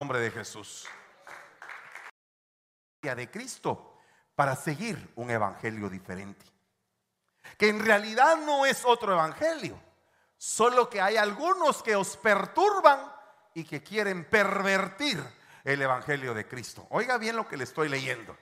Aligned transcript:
nombre 0.00 0.20
de 0.20 0.30
Jesús. 0.30 0.86
De 3.02 3.30
Cristo 3.30 3.98
para 4.34 4.56
seguir 4.56 5.12
un 5.14 5.30
evangelio 5.30 5.88
diferente. 5.88 6.44
Que 7.56 7.68
en 7.68 7.84
realidad 7.84 8.36
no 8.38 8.66
es 8.66 8.84
otro 8.84 9.12
evangelio, 9.12 9.80
solo 10.36 10.90
que 10.90 11.00
hay 11.00 11.16
algunos 11.16 11.82
que 11.82 11.94
os 11.94 12.16
perturban 12.16 13.00
y 13.54 13.64
que 13.64 13.82
quieren 13.82 14.28
pervertir 14.28 15.22
el 15.62 15.80
evangelio 15.80 16.34
de 16.34 16.46
Cristo. 16.48 16.86
Oiga 16.90 17.16
bien 17.16 17.36
lo 17.36 17.46
que 17.46 17.56
le 17.56 17.64
estoy 17.64 17.88
leyendo. 17.88 18.36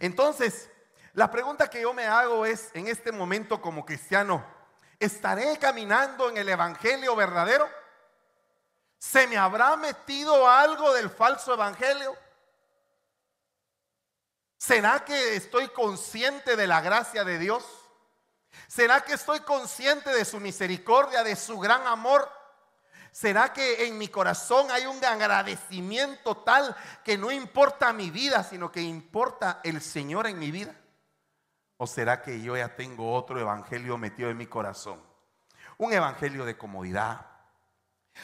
Entonces, 0.00 0.68
la 1.12 1.30
pregunta 1.30 1.70
que 1.70 1.82
yo 1.82 1.94
me 1.94 2.06
hago 2.06 2.44
es, 2.44 2.70
en 2.74 2.88
este 2.88 3.12
momento 3.12 3.62
como 3.62 3.86
cristiano, 3.86 4.44
¿estaré 4.98 5.56
caminando 5.58 6.28
en 6.28 6.36
el 6.36 6.48
evangelio 6.48 7.14
verdadero? 7.14 7.68
¿Se 9.04 9.26
me 9.26 9.36
habrá 9.36 9.76
metido 9.76 10.48
algo 10.48 10.94
del 10.94 11.10
falso 11.10 11.52
evangelio? 11.52 12.16
¿Será 14.56 15.04
que 15.04 15.36
estoy 15.36 15.68
consciente 15.68 16.56
de 16.56 16.66
la 16.66 16.80
gracia 16.80 17.22
de 17.22 17.38
Dios? 17.38 17.64
¿Será 18.66 19.02
que 19.02 19.12
estoy 19.12 19.40
consciente 19.40 20.10
de 20.10 20.24
su 20.24 20.40
misericordia, 20.40 21.22
de 21.22 21.36
su 21.36 21.58
gran 21.60 21.86
amor? 21.86 22.28
¿Será 23.12 23.52
que 23.52 23.86
en 23.86 23.98
mi 23.98 24.08
corazón 24.08 24.70
hay 24.70 24.86
un 24.86 25.04
agradecimiento 25.04 26.38
tal 26.38 26.74
que 27.04 27.18
no 27.18 27.30
importa 27.30 27.92
mi 27.92 28.10
vida, 28.10 28.42
sino 28.42 28.72
que 28.72 28.80
importa 28.80 29.60
el 29.64 29.82
Señor 29.82 30.26
en 30.26 30.38
mi 30.38 30.50
vida? 30.50 30.74
¿O 31.76 31.86
será 31.86 32.22
que 32.22 32.40
yo 32.40 32.56
ya 32.56 32.74
tengo 32.74 33.12
otro 33.12 33.38
evangelio 33.38 33.98
metido 33.98 34.30
en 34.30 34.38
mi 34.38 34.46
corazón? 34.46 34.98
Un 35.76 35.92
evangelio 35.92 36.46
de 36.46 36.56
comodidad, 36.56 37.33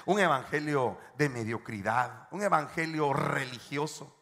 un 0.06 0.18
evangelio 0.18 0.98
de 1.16 1.28
mediocridad, 1.28 2.28
un 2.30 2.42
evangelio 2.42 3.12
religioso, 3.12 4.16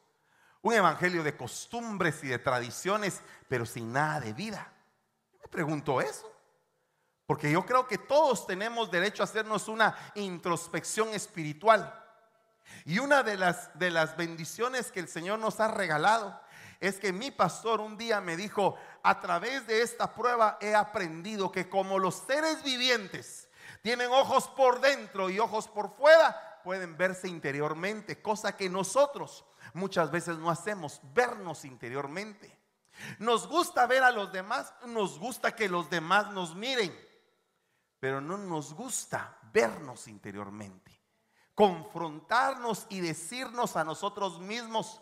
un 0.63 0.75
evangelio 0.75 1.23
de 1.23 1.37
costumbres 1.37 2.23
y 2.25 2.29
de 2.29 2.39
tradiciones, 2.39 3.23
pero 3.49 3.65
sin 3.65 3.93
nada 3.93 4.21
de 4.21 4.33
vida. 4.33 4.73
Me 5.43 5.49
pregunto 5.49 6.01
eso, 6.01 6.31
porque 7.27 7.51
yo 7.51 7.65
creo 7.65 7.87
que 7.87 7.99
todos 7.99 8.47
tenemos 8.47 8.91
derecho 8.91 9.23
a 9.23 9.25
hacernos 9.25 9.69
una 9.69 9.97
introspección 10.15 11.11
espiritual. 11.11 11.95
Y 12.85 12.99
una 12.99 13.23
de 13.23 13.37
las, 13.37 13.77
de 13.79 13.91
las 13.91 14.17
bendiciones 14.17 14.91
que 14.93 15.01
el 15.01 15.09
Señor 15.09 15.39
nos 15.39 15.61
ha 15.61 15.69
regalado 15.69 16.39
es 16.81 16.99
que 16.99 17.13
mi 17.13 17.31
pastor 17.31 17.81
un 17.81 17.97
día 17.97 18.21
me 18.21 18.37
dijo, 18.37 18.77
a 19.03 19.21
través 19.21 19.67
de 19.67 19.83
esta 19.83 20.15
prueba 20.15 20.59
he 20.61 20.75
aprendido 20.75 21.51
que 21.51 21.69
como 21.69 21.99
los 21.99 22.15
seres 22.15 22.63
vivientes, 22.63 23.48
tienen 23.83 24.11
ojos 24.11 24.49
por 24.49 24.81
dentro 24.81 25.31
y 25.31 25.39
ojos 25.39 25.69
por 25.69 25.95
fuera, 25.97 26.61
pueden 26.65 26.97
verse 26.97 27.29
interiormente, 27.29 28.21
cosa 28.21 28.57
que 28.57 28.69
nosotros 28.69 29.45
muchas 29.75 30.11
veces 30.11 30.39
no 30.39 30.51
hacemos, 30.51 31.01
vernos 31.15 31.65
interiormente. 31.65 32.59
Nos 33.19 33.47
gusta 33.47 33.87
ver 33.87 34.03
a 34.03 34.11
los 34.11 34.33
demás, 34.33 34.75
nos 34.87 35.19
gusta 35.19 35.55
que 35.55 35.69
los 35.69 35.89
demás 35.89 36.31
nos 36.33 36.55
miren, 36.55 36.95
pero 38.01 38.21
no 38.21 38.37
nos 38.37 38.75
gusta 38.75 39.39
vernos 39.53 40.09
interiormente, 40.09 41.01
confrontarnos 41.55 42.87
y 42.89 43.01
decirnos 43.01 43.77
a 43.77 43.85
nosotros 43.85 44.41
mismos, 44.41 45.01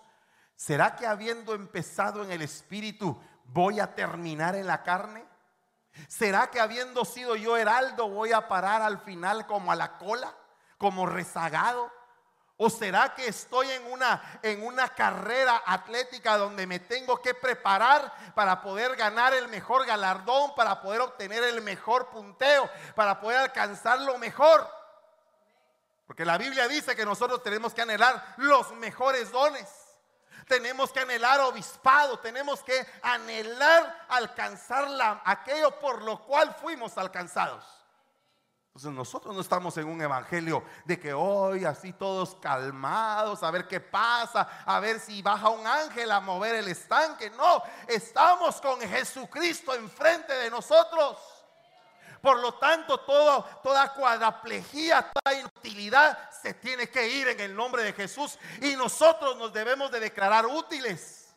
¿será 0.55 0.97
que 0.97 1.07
habiendo 1.07 1.55
empezado 1.55 2.23
en 2.23 2.31
el 2.31 2.43
espíritu 2.43 3.19
voy 3.47 3.81
a 3.81 3.95
terminar 3.95 4.55
en 4.57 4.67
la 4.67 4.83
carne? 4.83 5.25
¿Será 6.09 6.51
que 6.51 6.61
habiendo 6.61 7.05
sido 7.05 7.37
yo 7.37 7.57
heraldo 7.57 8.09
voy 8.09 8.33
a 8.33 8.49
parar 8.49 8.83
al 8.83 8.99
final 8.99 9.47
como 9.47 9.73
a 9.73 9.77
la 9.77 9.99
cola, 9.99 10.33
como 10.79 11.07
rezagado? 11.07 11.91
¿O 12.59 12.71
será 12.71 13.15
que 13.15 13.27
estoy 13.27 13.71
en 13.71 13.93
una, 13.93 14.41
en 14.43 14.65
una 14.65 14.89
carrera 14.89 15.63
atlética 15.67 16.39
donde 16.39 16.67
me 16.67 16.79
tengo 16.79 17.21
que 17.21 17.35
preparar 17.35 18.33
para 18.35 18.63
poder 18.63 18.97
ganar 18.97 19.35
el 19.35 19.49
mejor 19.49 19.85
galardón, 19.85 20.55
para 20.55 20.81
poder 20.81 21.03
obtener 21.03 21.45
el 21.45 21.61
mejor 21.61 22.09
punteo, 22.09 22.71
para 22.95 23.21
poder 23.21 23.39
alcanzar 23.39 24.01
lo 24.01 24.17
mejor? 24.17 24.67
Porque 26.07 26.25
la 26.25 26.39
Biblia 26.39 26.67
dice 26.67 26.97
que 26.97 27.05
nosotros 27.05 27.43
tenemos 27.43 27.75
que 27.75 27.83
anhelar 27.83 28.35
los 28.39 28.73
mejores 28.73 29.31
dones 29.31 29.86
tenemos 30.47 30.93
que 30.93 31.01
anhelar 31.01 31.41
obispado, 31.41 32.19
tenemos 32.19 32.63
que 32.63 32.87
anhelar 33.03 34.07
alcanzar 34.09 34.87
aquello 35.25 35.79
por 35.81 36.03
lo 36.03 36.25
cual 36.25 36.55
fuimos 36.55 36.97
alcanzados. 36.99 37.65
Entonces 38.69 38.93
nosotros 38.93 39.35
no 39.35 39.41
estamos 39.41 39.75
en 39.79 39.89
un 39.89 40.03
evangelio 40.03 40.63
de 40.85 41.01
que 41.01 41.15
hoy 41.15 41.65
así 41.65 41.95
todos 41.95 42.35
calmados, 42.35 43.43
a 43.43 43.51
ver 43.51 43.67
qué 43.67 43.81
pasa, 43.81 44.47
a 44.67 44.81
ver 44.81 45.01
si 45.01 45.23
baja 45.23 45.49
un 45.49 45.67
ángel 45.67 46.13
a 46.13 46.21
mover 46.21 46.57
el 46.57 46.69
estanque. 46.69 47.31
No, 47.31 47.63
estamos 47.89 48.61
con 48.61 48.79
Jesucristo 48.81 49.75
enfrente 49.75 50.35
de 50.35 50.51
nosotros. 50.51 51.36
Por 52.21 52.41
lo 52.41 52.55
tanto, 52.55 53.01
toda 53.01 53.93
cuadraplejía, 53.95 55.11
toda 55.13 55.39
inutilidad 55.39 56.31
se 56.31 56.55
tiene 56.55 56.89
que 56.89 57.09
ir 57.09 57.29
en 57.29 57.41
el 57.41 57.55
nombre 57.55 57.83
de 57.83 57.93
Jesús. 57.93 58.39
Y 58.63 58.77
nosotros 58.77 59.37
nos 59.37 59.53
debemos 59.53 59.91
de 59.91 60.01
declarar 60.01 60.47
útiles, 60.47 61.35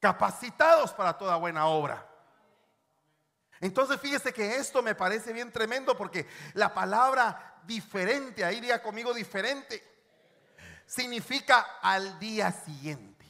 capacitados 0.00 0.92
para 0.92 1.16
toda 1.16 1.36
buena 1.36 1.66
obra. 1.66 2.06
Entonces 3.60 3.98
fíjese 4.00 4.32
que 4.32 4.56
esto 4.56 4.82
me 4.82 4.94
parece 4.94 5.32
bien 5.32 5.50
tremendo 5.50 5.96
porque 5.96 6.28
la 6.52 6.74
palabra 6.74 7.62
diferente, 7.64 8.44
ahí 8.44 8.60
diga 8.60 8.82
conmigo 8.82 9.14
diferente, 9.14 9.82
significa 10.84 11.78
al 11.80 12.18
día 12.18 12.52
siguiente. 12.52 13.24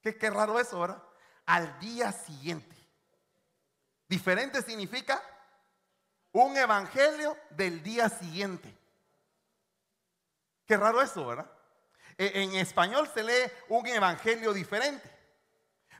Qué, 0.00 0.16
qué 0.16 0.30
raro 0.30 0.60
eso, 0.60 0.78
¿verdad? 0.78 1.02
Al 1.46 1.78
día 1.80 2.12
siguiente. 2.12 2.77
Diferente 4.08 4.62
significa 4.62 5.22
un 6.32 6.56
evangelio 6.56 7.36
del 7.50 7.82
día 7.82 8.08
siguiente. 8.08 8.74
Qué 10.66 10.76
raro 10.76 11.02
eso, 11.02 11.26
¿verdad? 11.26 11.50
E, 12.16 12.42
en 12.42 12.54
español 12.54 13.08
se 13.12 13.22
lee 13.22 13.52
un 13.68 13.86
evangelio 13.86 14.52
diferente. 14.52 15.10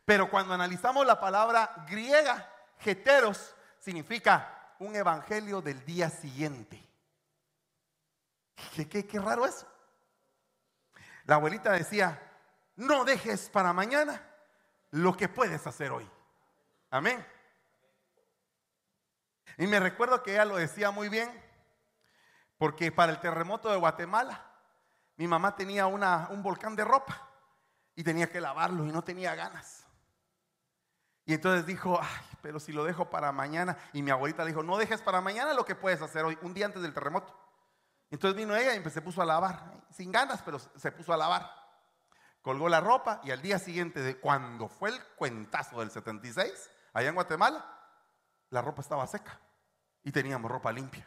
Pero 0.05 0.31
cuando 0.31 0.55
analizamos 0.55 1.07
la 1.07 1.21
palabra 1.21 1.85
griega, 1.89 2.51
heteros, 2.85 3.55
significa 3.79 4.75
un 4.79 4.97
evangelio 4.97 5.61
del 5.61 5.85
día 5.85 6.09
siguiente. 6.09 6.83
¿Qué, 8.75 8.89
qué, 8.89 9.07
qué 9.07 9.19
raro 9.19 9.45
eso? 9.45 9.67
La 11.27 11.35
abuelita 11.35 11.73
decía, 11.73 12.21
no 12.77 13.05
dejes 13.05 13.51
para 13.51 13.73
mañana 13.73 14.23
lo 14.93 15.15
que 15.15 15.29
puedes 15.29 15.67
hacer 15.67 15.91
hoy. 15.93 16.09
Amén. 16.91 17.25
Y 19.59 19.67
me 19.67 19.81
recuerdo 19.81 20.23
que 20.23 20.35
ella 20.35 20.45
lo 20.45 20.57
decía 20.57 20.93
muy 20.93 21.09
bien, 21.09 21.29
porque 22.59 22.93
para 22.93 23.11
el 23.11 23.19
terremoto 23.19 23.69
de 23.69 23.77
Guatemala, 23.77 24.45
mi 25.17 25.27
mamá 25.27 25.57
tenía 25.57 25.87
un 25.87 26.43
volcán 26.43 26.77
de 26.77 26.85
ropa 26.85 27.29
y 27.97 28.05
tenía 28.05 28.31
que 28.31 28.41
lavarlo 28.41 28.87
y 28.87 28.93
no 28.93 29.03
tenía 29.03 29.35
ganas. 29.35 29.85
Y 31.25 31.35
entonces 31.35 31.67
dijo, 31.67 31.99
ay, 32.01 32.39
pero 32.41 32.61
si 32.61 32.73
lo 32.73 32.85
dejo 32.85 33.11
para 33.11 33.33
mañana. 33.33 33.77
Y 33.93 34.01
mi 34.01 34.13
abuelita 34.13 34.45
le 34.45 34.53
dijo, 34.53 34.63
no 34.63 34.79
dejes 34.79 35.03
para 35.03 35.21
mañana 35.21 35.53
lo 35.53 35.65
que 35.65 35.75
puedes 35.75 36.01
hacer 36.01 36.25
hoy, 36.25 36.39
un 36.43 36.55
día 36.55 36.67
antes 36.67 36.81
del 36.81 36.95
terremoto. 36.95 37.37
Entonces 38.11 38.37
vino 38.37 38.55
ella 38.55 38.75
y 38.75 38.91
se 38.91 39.03
puso 39.03 39.21
a 39.21 39.27
lavar, 39.27 39.83
sin 39.91 40.13
ganas, 40.13 40.41
pero 40.43 40.61
se 40.61 40.93
puso 40.93 41.13
a 41.13 41.17
lavar. 41.17 41.51
Colgó 42.43 42.69
la 42.69 42.81
ropa 42.81 43.21
y 43.25 43.33
al 43.33 43.43
día 43.43 43.59
siguiente, 43.59 44.01
de 44.01 44.19
cuando 44.19 44.69
fue 44.69 44.91
el 44.91 45.05
cuentazo 45.17 45.81
del 45.81 45.91
76, 45.91 46.71
allá 46.95 47.09
en 47.09 47.15
Guatemala, 47.17 47.65
la 48.51 48.63
ropa 48.63 48.81
estaba 48.81 49.07
seca 49.07 49.39
y 50.09 50.11
teníamos 50.11 50.51
ropa 50.51 50.73
limpia. 50.73 51.07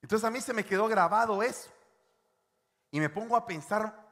Entonces 0.00 0.24
a 0.24 0.30
mí 0.30 0.40
se 0.40 0.54
me 0.54 0.64
quedó 0.64 0.86
grabado 0.86 1.42
eso. 1.42 1.68
Y 2.92 3.00
me 3.00 3.10
pongo 3.10 3.34
a 3.34 3.44
pensar 3.44 4.06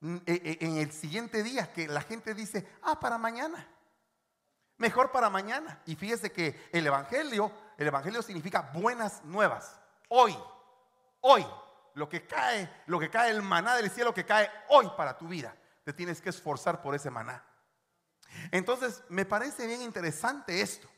mm, 0.00 0.16
e, 0.24 0.58
e, 0.60 0.64
en 0.64 0.78
el 0.78 0.90
siguiente 0.90 1.42
día 1.42 1.70
que 1.70 1.86
la 1.86 2.00
gente 2.00 2.32
dice, 2.32 2.66
ah, 2.80 2.98
para 2.98 3.18
mañana. 3.18 3.68
Mejor 4.78 5.12
para 5.12 5.28
mañana. 5.28 5.82
Y 5.84 5.96
fíjese 5.96 6.32
que 6.32 6.70
el 6.72 6.86
Evangelio, 6.86 7.52
el 7.76 7.88
Evangelio 7.88 8.22
significa 8.22 8.70
buenas 8.72 9.22
nuevas. 9.22 9.78
Hoy, 10.08 10.34
hoy, 11.20 11.46
lo 11.92 12.08
que 12.08 12.26
cae, 12.26 12.84
lo 12.86 12.98
que 12.98 13.10
cae, 13.10 13.32
el 13.32 13.42
maná 13.42 13.76
del 13.76 13.90
cielo 13.90 14.14
que 14.14 14.24
cae 14.24 14.50
hoy 14.70 14.90
para 14.96 15.18
tu 15.18 15.28
vida. 15.28 15.54
Te 15.84 15.92
tienes 15.92 16.22
que 16.22 16.30
esforzar 16.30 16.80
por 16.80 16.94
ese 16.94 17.10
maná. 17.10 17.44
Entonces, 18.50 19.02
me 19.10 19.26
parece 19.26 19.66
bien 19.66 19.82
interesante 19.82 20.62
esto. 20.62 20.88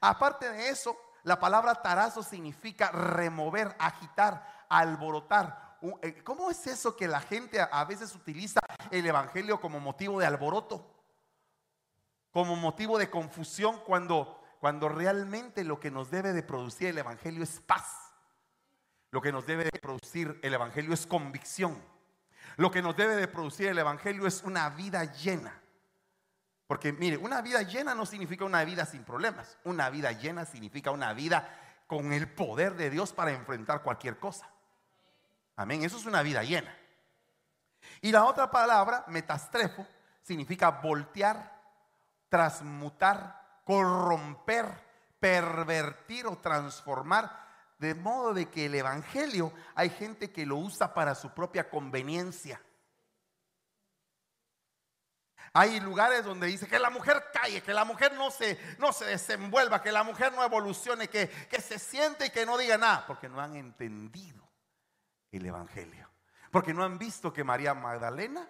Aparte 0.00 0.50
de 0.50 0.70
eso, 0.70 0.96
la 1.26 1.40
palabra 1.40 1.74
tarazo 1.74 2.22
significa 2.22 2.92
remover, 2.92 3.74
agitar, 3.80 4.64
alborotar. 4.68 5.76
Eh, 6.00 6.22
¿Cómo 6.22 6.52
es 6.52 6.68
eso 6.68 6.94
que 6.94 7.08
la 7.08 7.18
gente 7.18 7.60
a 7.60 7.84
veces 7.84 8.14
utiliza 8.14 8.60
el 8.92 9.04
Evangelio 9.04 9.60
como 9.60 9.80
motivo 9.80 10.20
de 10.20 10.26
alboroto? 10.26 10.88
Como 12.30 12.54
motivo 12.54 12.96
de 12.96 13.10
confusión 13.10 13.80
cuando, 13.84 14.40
cuando 14.60 14.88
realmente 14.88 15.64
lo 15.64 15.80
que 15.80 15.90
nos 15.90 16.12
debe 16.12 16.32
de 16.32 16.44
producir 16.44 16.90
el 16.90 16.98
Evangelio 16.98 17.42
es 17.42 17.58
paz. 17.58 18.12
Lo 19.10 19.20
que 19.20 19.32
nos 19.32 19.46
debe 19.46 19.64
de 19.64 19.80
producir 19.80 20.38
el 20.44 20.54
Evangelio 20.54 20.94
es 20.94 21.08
convicción. 21.08 21.76
Lo 22.56 22.70
que 22.70 22.82
nos 22.82 22.96
debe 22.96 23.16
de 23.16 23.26
producir 23.26 23.66
el 23.66 23.78
Evangelio 23.78 24.28
es 24.28 24.44
una 24.44 24.70
vida 24.70 25.02
llena. 25.12 25.60
Porque 26.66 26.92
mire, 26.92 27.16
una 27.16 27.42
vida 27.42 27.62
llena 27.62 27.94
no 27.94 28.06
significa 28.06 28.44
una 28.44 28.64
vida 28.64 28.86
sin 28.86 29.04
problemas. 29.04 29.56
Una 29.64 29.88
vida 29.88 30.12
llena 30.12 30.44
significa 30.44 30.90
una 30.90 31.12
vida 31.12 31.48
con 31.86 32.12
el 32.12 32.28
poder 32.28 32.74
de 32.74 32.90
Dios 32.90 33.12
para 33.12 33.32
enfrentar 33.32 33.82
cualquier 33.82 34.18
cosa. 34.18 34.48
Amén. 35.54 35.84
Eso 35.84 35.96
es 35.96 36.06
una 36.06 36.22
vida 36.22 36.42
llena. 36.42 36.76
Y 38.00 38.10
la 38.10 38.24
otra 38.24 38.50
palabra, 38.50 39.04
metastrefo, 39.08 39.86
significa 40.22 40.70
voltear, 40.70 41.62
transmutar, 42.28 43.60
corromper, 43.64 44.66
pervertir 45.20 46.26
o 46.26 46.36
transformar. 46.38 47.46
De 47.78 47.94
modo 47.94 48.34
de 48.34 48.48
que 48.48 48.66
el 48.66 48.74
Evangelio 48.74 49.52
hay 49.74 49.90
gente 49.90 50.32
que 50.32 50.46
lo 50.46 50.56
usa 50.56 50.94
para 50.94 51.14
su 51.14 51.30
propia 51.30 51.70
conveniencia. 51.70 52.60
Hay 55.58 55.80
lugares 55.80 56.22
donde 56.22 56.48
dice 56.48 56.66
que 56.66 56.78
la 56.78 56.90
mujer 56.90 57.30
calle, 57.32 57.62
que 57.62 57.72
la 57.72 57.86
mujer 57.86 58.12
no 58.12 58.30
se, 58.30 58.60
no 58.78 58.92
se 58.92 59.06
desenvuelva, 59.06 59.80
que 59.80 59.90
la 59.90 60.02
mujer 60.02 60.34
no 60.34 60.44
evolucione, 60.44 61.08
que, 61.08 61.30
que 61.30 61.62
se 61.62 61.78
siente 61.78 62.26
y 62.26 62.30
que 62.30 62.44
no 62.44 62.58
diga 62.58 62.76
nada, 62.76 63.06
porque 63.06 63.26
no 63.26 63.40
han 63.40 63.56
entendido 63.56 64.46
el 65.32 65.46
Evangelio. 65.46 66.10
Porque 66.50 66.74
no 66.74 66.84
han 66.84 66.98
visto 66.98 67.32
que 67.32 67.42
María 67.42 67.72
Magdalena 67.72 68.46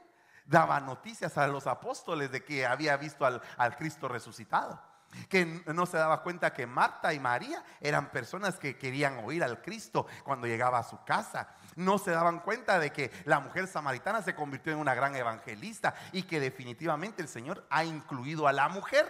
daba 0.47 0.81
noticias 0.81 1.39
a 1.39 1.47
los 1.47 1.69
apóstoles 1.69 2.33
de 2.33 2.45
que 2.45 2.67
había 2.67 2.97
visto 2.97 3.25
al, 3.25 3.41
al 3.57 3.77
Cristo 3.77 4.09
resucitado 4.09 4.96
que 5.29 5.63
no 5.67 5.87
se 5.87 5.97
daba 5.97 6.23
cuenta 6.23 6.53
que 6.53 6.67
Marta 6.67 7.13
y 7.13 7.21
María 7.21 7.65
eran 7.81 8.11
personas 8.11 8.59
que 8.59 8.77
querían 8.77 9.25
oír 9.25 9.43
al 9.43 9.63
Cristo 9.63 10.07
cuando 10.25 10.47
llegaba 10.47 10.79
a 10.79 10.85
su 10.85 11.03
casa. 11.05 11.55
No 11.75 11.99
se 11.99 12.11
daban 12.11 12.41
cuenta 12.41 12.79
de 12.79 12.91
que 12.91 13.11
la 13.25 13.41
mujer 13.41 13.67
samaritana 13.67 14.23
se 14.23 14.35
convirtió 14.35 14.73
en 14.73 14.79
una 14.79 14.95
gran 14.95 15.15
evangelista 15.17 15.95
y 16.13 16.23
que 16.23 16.41
definitivamente 16.41 17.23
el 17.23 17.29
Señor 17.29 17.67
ha 17.71 17.85
incluido 17.85 18.47
a 18.47 18.53
la 18.53 18.69
mujer 18.69 19.07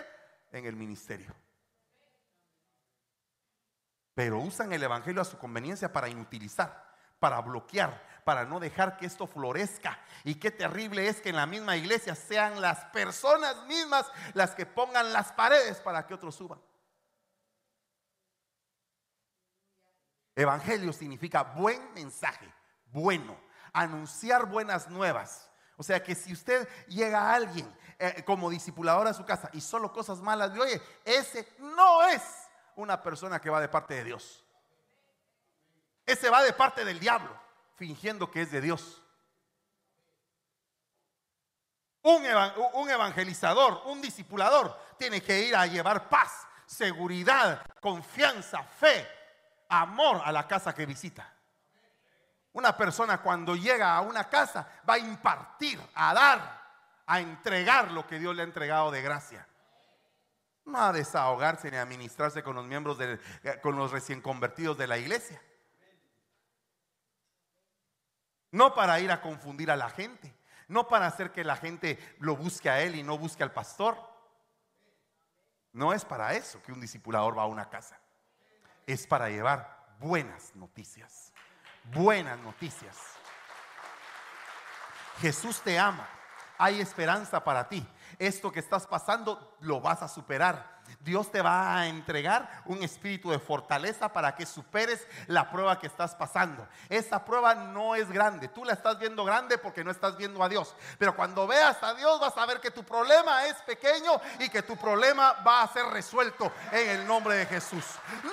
en 0.52 0.66
el 0.66 0.76
ministerio. 0.76 1.34
Pero 4.14 4.38
usan 4.38 4.72
el 4.72 4.82
Evangelio 4.82 5.20
a 5.20 5.26
su 5.26 5.36
conveniencia 5.36 5.92
para 5.92 6.08
inutilizar, 6.08 6.85
para 7.26 7.40
bloquear, 7.40 8.00
para 8.22 8.44
no 8.44 8.60
dejar 8.60 8.96
que 8.96 9.04
esto 9.04 9.26
florezca. 9.26 9.98
Y 10.22 10.36
qué 10.36 10.52
terrible 10.52 11.08
es 11.08 11.20
que 11.20 11.30
en 11.30 11.34
la 11.34 11.44
misma 11.44 11.76
iglesia 11.76 12.14
sean 12.14 12.60
las 12.60 12.84
personas 12.92 13.66
mismas 13.66 14.06
las 14.32 14.54
que 14.54 14.64
pongan 14.64 15.12
las 15.12 15.32
paredes 15.32 15.80
para 15.80 16.06
que 16.06 16.14
otros 16.14 16.36
suban. 16.36 16.60
Evangelio 20.36 20.92
significa 20.92 21.42
buen 21.42 21.92
mensaje, 21.94 22.48
bueno, 22.92 23.36
anunciar 23.72 24.46
buenas 24.46 24.88
nuevas. 24.88 25.50
O 25.76 25.82
sea 25.82 26.00
que 26.00 26.14
si 26.14 26.32
usted 26.32 26.68
llega 26.86 27.22
a 27.22 27.34
alguien 27.34 27.76
eh, 27.98 28.22
como 28.24 28.50
discipulador 28.50 29.08
a 29.08 29.14
su 29.14 29.24
casa 29.24 29.50
y 29.52 29.60
solo 29.60 29.92
cosas 29.92 30.20
malas 30.20 30.52
le 30.52 30.60
oye, 30.60 30.82
ese 31.04 31.56
no 31.58 32.04
es 32.04 32.22
una 32.76 33.02
persona 33.02 33.40
que 33.40 33.50
va 33.50 33.60
de 33.60 33.68
parte 33.68 33.94
de 33.94 34.04
Dios. 34.04 34.45
Ese 36.06 36.30
va 36.30 36.42
de 36.42 36.52
parte 36.52 36.84
del 36.84 37.00
diablo 37.00 37.36
fingiendo 37.76 38.30
que 38.30 38.42
es 38.42 38.50
de 38.50 38.60
Dios. 38.60 39.02
Un, 42.02 42.88
evangelizador, 42.88 43.82
un 43.86 44.00
discipulador, 44.00 44.78
tiene 44.96 45.20
que 45.20 45.40
ir 45.40 45.56
a 45.56 45.66
llevar 45.66 46.08
paz, 46.08 46.46
seguridad, 46.64 47.66
confianza, 47.80 48.62
fe, 48.62 49.06
amor 49.68 50.22
a 50.24 50.30
la 50.30 50.46
casa 50.46 50.72
que 50.72 50.86
visita. 50.86 51.32
Una 52.52 52.76
persona 52.76 53.20
cuando 53.20 53.56
llega 53.56 53.94
a 53.94 54.00
una 54.02 54.28
casa 54.28 54.68
va 54.88 54.94
a 54.94 54.98
impartir, 54.98 55.80
a 55.94 56.14
dar, 56.14 56.62
a 57.06 57.20
entregar 57.20 57.90
lo 57.90 58.06
que 58.06 58.20
Dios 58.20 58.36
le 58.36 58.42
ha 58.42 58.46
entregado 58.46 58.92
de 58.92 59.02
gracia. 59.02 59.46
No 60.64 60.80
a 60.80 60.92
desahogarse 60.92 61.70
ni 61.72 61.76
a 61.76 61.84
ministrarse 61.84 62.42
con 62.44 62.54
los 62.54 62.64
miembros, 62.64 62.98
de, 62.98 63.18
con 63.62 63.76
los 63.76 63.90
recién 63.90 64.20
convertidos 64.20 64.78
de 64.78 64.86
la 64.86 64.96
iglesia. 64.96 65.42
No 68.56 68.74
para 68.74 68.98
ir 69.00 69.12
a 69.12 69.20
confundir 69.20 69.70
a 69.70 69.76
la 69.76 69.90
gente. 69.90 70.34
No 70.68 70.88
para 70.88 71.06
hacer 71.06 71.30
que 71.30 71.44
la 71.44 71.56
gente 71.56 71.98
lo 72.20 72.36
busque 72.36 72.70
a 72.70 72.80
él 72.80 72.94
y 72.94 73.02
no 73.02 73.18
busque 73.18 73.42
al 73.42 73.52
pastor. 73.52 73.98
No 75.72 75.92
es 75.92 76.06
para 76.06 76.32
eso 76.32 76.62
que 76.62 76.72
un 76.72 76.80
discipulador 76.80 77.36
va 77.36 77.42
a 77.42 77.46
una 77.46 77.68
casa. 77.68 78.00
Es 78.86 79.06
para 79.06 79.28
llevar 79.28 79.84
buenas 79.98 80.56
noticias. 80.56 81.34
Buenas 81.92 82.38
noticias. 82.38 82.96
Jesús 85.20 85.60
te 85.60 85.78
ama. 85.78 86.08
Hay 86.56 86.80
esperanza 86.80 87.44
para 87.44 87.68
ti. 87.68 87.86
Esto 88.18 88.52
que 88.52 88.60
estás 88.60 88.86
pasando 88.86 89.56
lo 89.60 89.80
vas 89.80 90.02
a 90.02 90.08
superar 90.08 90.76
Dios 91.00 91.30
te 91.30 91.42
va 91.42 91.78
a 91.78 91.86
entregar 91.86 92.62
un 92.64 92.82
espíritu 92.82 93.30
de 93.30 93.38
fortaleza 93.38 94.12
para 94.12 94.34
que 94.34 94.46
superes 94.46 95.06
la 95.26 95.50
prueba 95.50 95.78
que 95.78 95.86
estás 95.86 96.14
pasando. 96.14 96.66
Esa 96.88 97.24
prueba 97.24 97.54
no 97.54 97.94
es 97.94 98.10
grande. 98.10 98.48
Tú 98.48 98.64
la 98.64 98.72
estás 98.72 98.98
viendo 98.98 99.24
grande 99.24 99.58
porque 99.58 99.84
no 99.84 99.90
estás 99.90 100.16
viendo 100.16 100.42
a 100.42 100.48
Dios. 100.48 100.74
Pero 100.98 101.14
cuando 101.14 101.46
veas 101.46 101.80
a 101.82 101.94
Dios 101.94 102.20
vas 102.20 102.36
a 102.36 102.46
ver 102.46 102.60
que 102.60 102.70
tu 102.70 102.84
problema 102.84 103.46
es 103.46 103.54
pequeño 103.62 104.20
y 104.40 104.48
que 104.48 104.62
tu 104.62 104.76
problema 104.76 105.32
va 105.46 105.62
a 105.62 105.72
ser 105.72 105.86
resuelto 105.86 106.50
en 106.72 106.90
el 106.90 107.06
nombre 107.06 107.36
de 107.36 107.46
Jesús. 107.46 107.84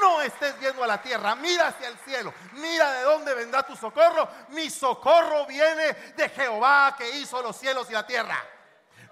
No 0.02 0.22
estés 0.22 0.60
viendo 0.60 0.84
a 0.84 0.88
la 0.88 1.02
tierra. 1.02 1.36
Mira 1.36 1.68
hacia 1.68 1.90
el 1.90 1.98
cielo. 2.00 2.34
Mira 2.54 2.92
de 2.94 3.04
dónde 3.04 3.34
vendrá 3.36 3.64
tu 3.64 3.76
socorro. 3.76 4.28
Mi 4.50 4.70
socorro 4.70 5.46
viene 5.46 5.94
de 6.16 6.30
Jehová 6.30 6.96
que 6.98 7.20
hizo 7.20 7.42
los 7.42 7.56
cielos 7.56 7.90
y 7.90 7.94
la 7.94 8.06
tierra 8.06 8.53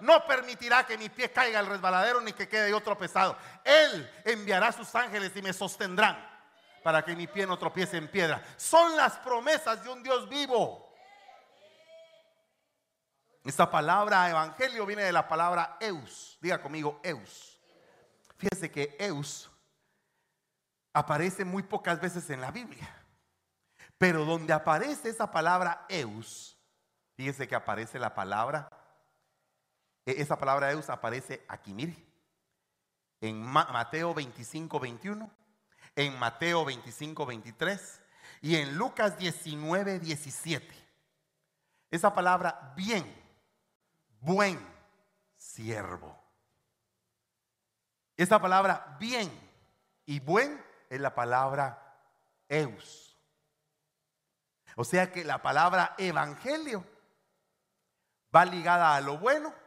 no 0.02 0.26
permitirá 0.26 0.84
que 0.84 0.98
mi 0.98 1.08
pie 1.08 1.30
caiga 1.30 1.60
al 1.60 1.66
resbaladero 1.66 2.20
ni 2.20 2.32
que 2.32 2.48
quede 2.48 2.74
otro 2.74 2.98
pesado. 2.98 3.36
Él 3.62 4.10
enviará 4.24 4.72
sus 4.72 4.92
ángeles 4.96 5.30
y 5.36 5.42
me 5.42 5.52
sostendrán 5.52 6.18
para 6.82 7.04
que 7.04 7.14
mi 7.14 7.28
pie 7.28 7.46
no 7.46 7.56
tropiece 7.56 7.98
en 7.98 8.08
piedra. 8.08 8.42
Son 8.56 8.96
las 8.96 9.12
promesas 9.18 9.84
de 9.84 9.90
un 9.90 10.02
Dios 10.02 10.28
vivo. 10.28 10.92
Esta 13.44 13.70
palabra 13.70 14.28
evangelio 14.28 14.84
viene 14.86 15.04
de 15.04 15.12
la 15.12 15.28
palabra 15.28 15.76
eus. 15.78 16.36
Diga 16.40 16.60
conmigo 16.60 17.00
eus. 17.04 17.60
Fíjese 18.38 18.72
que 18.72 18.96
eus 18.98 19.48
aparece 20.92 21.44
muy 21.44 21.62
pocas 21.62 22.00
veces 22.00 22.28
en 22.30 22.40
la 22.40 22.50
Biblia. 22.50 22.92
Pero 23.98 24.24
donde 24.24 24.52
aparece 24.52 25.10
esa 25.10 25.30
palabra 25.30 25.86
eus, 25.88 26.58
fíjese 27.14 27.46
que 27.46 27.54
aparece 27.54 28.00
la 28.00 28.12
palabra 28.12 28.68
esa 30.04 30.38
palabra 30.38 30.70
Eus 30.72 30.90
aparece 30.90 31.44
aquí, 31.48 31.72
mire. 31.74 31.96
En 33.20 33.40
Mateo 33.40 34.14
25, 34.14 34.80
21, 34.80 35.30
en 35.94 36.18
Mateo 36.18 36.64
25, 36.64 37.26
23 37.26 38.00
y 38.40 38.56
en 38.56 38.76
Lucas 38.76 39.16
19, 39.18 40.00
17. 40.00 40.74
Esa 41.90 42.12
palabra 42.14 42.72
bien, 42.76 43.04
buen 44.20 44.58
siervo. 45.36 46.18
Esa 48.16 48.40
palabra 48.40 48.96
bien 48.98 49.30
y 50.06 50.18
buen 50.20 50.62
es 50.90 51.00
la 51.00 51.14
palabra 51.14 51.96
eus. 52.48 53.16
O 54.76 54.84
sea 54.84 55.12
que 55.12 55.24
la 55.24 55.42
palabra 55.42 55.94
evangelio 55.98 56.84
va 58.34 58.44
ligada 58.44 58.96
a 58.96 59.00
lo 59.00 59.18
bueno 59.18 59.61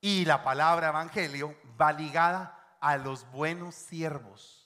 y 0.00 0.24
la 0.24 0.42
palabra 0.42 0.88
evangelio 0.88 1.56
va 1.80 1.92
ligada 1.92 2.76
a 2.80 2.96
los 2.96 3.30
buenos 3.30 3.74
siervos. 3.74 4.60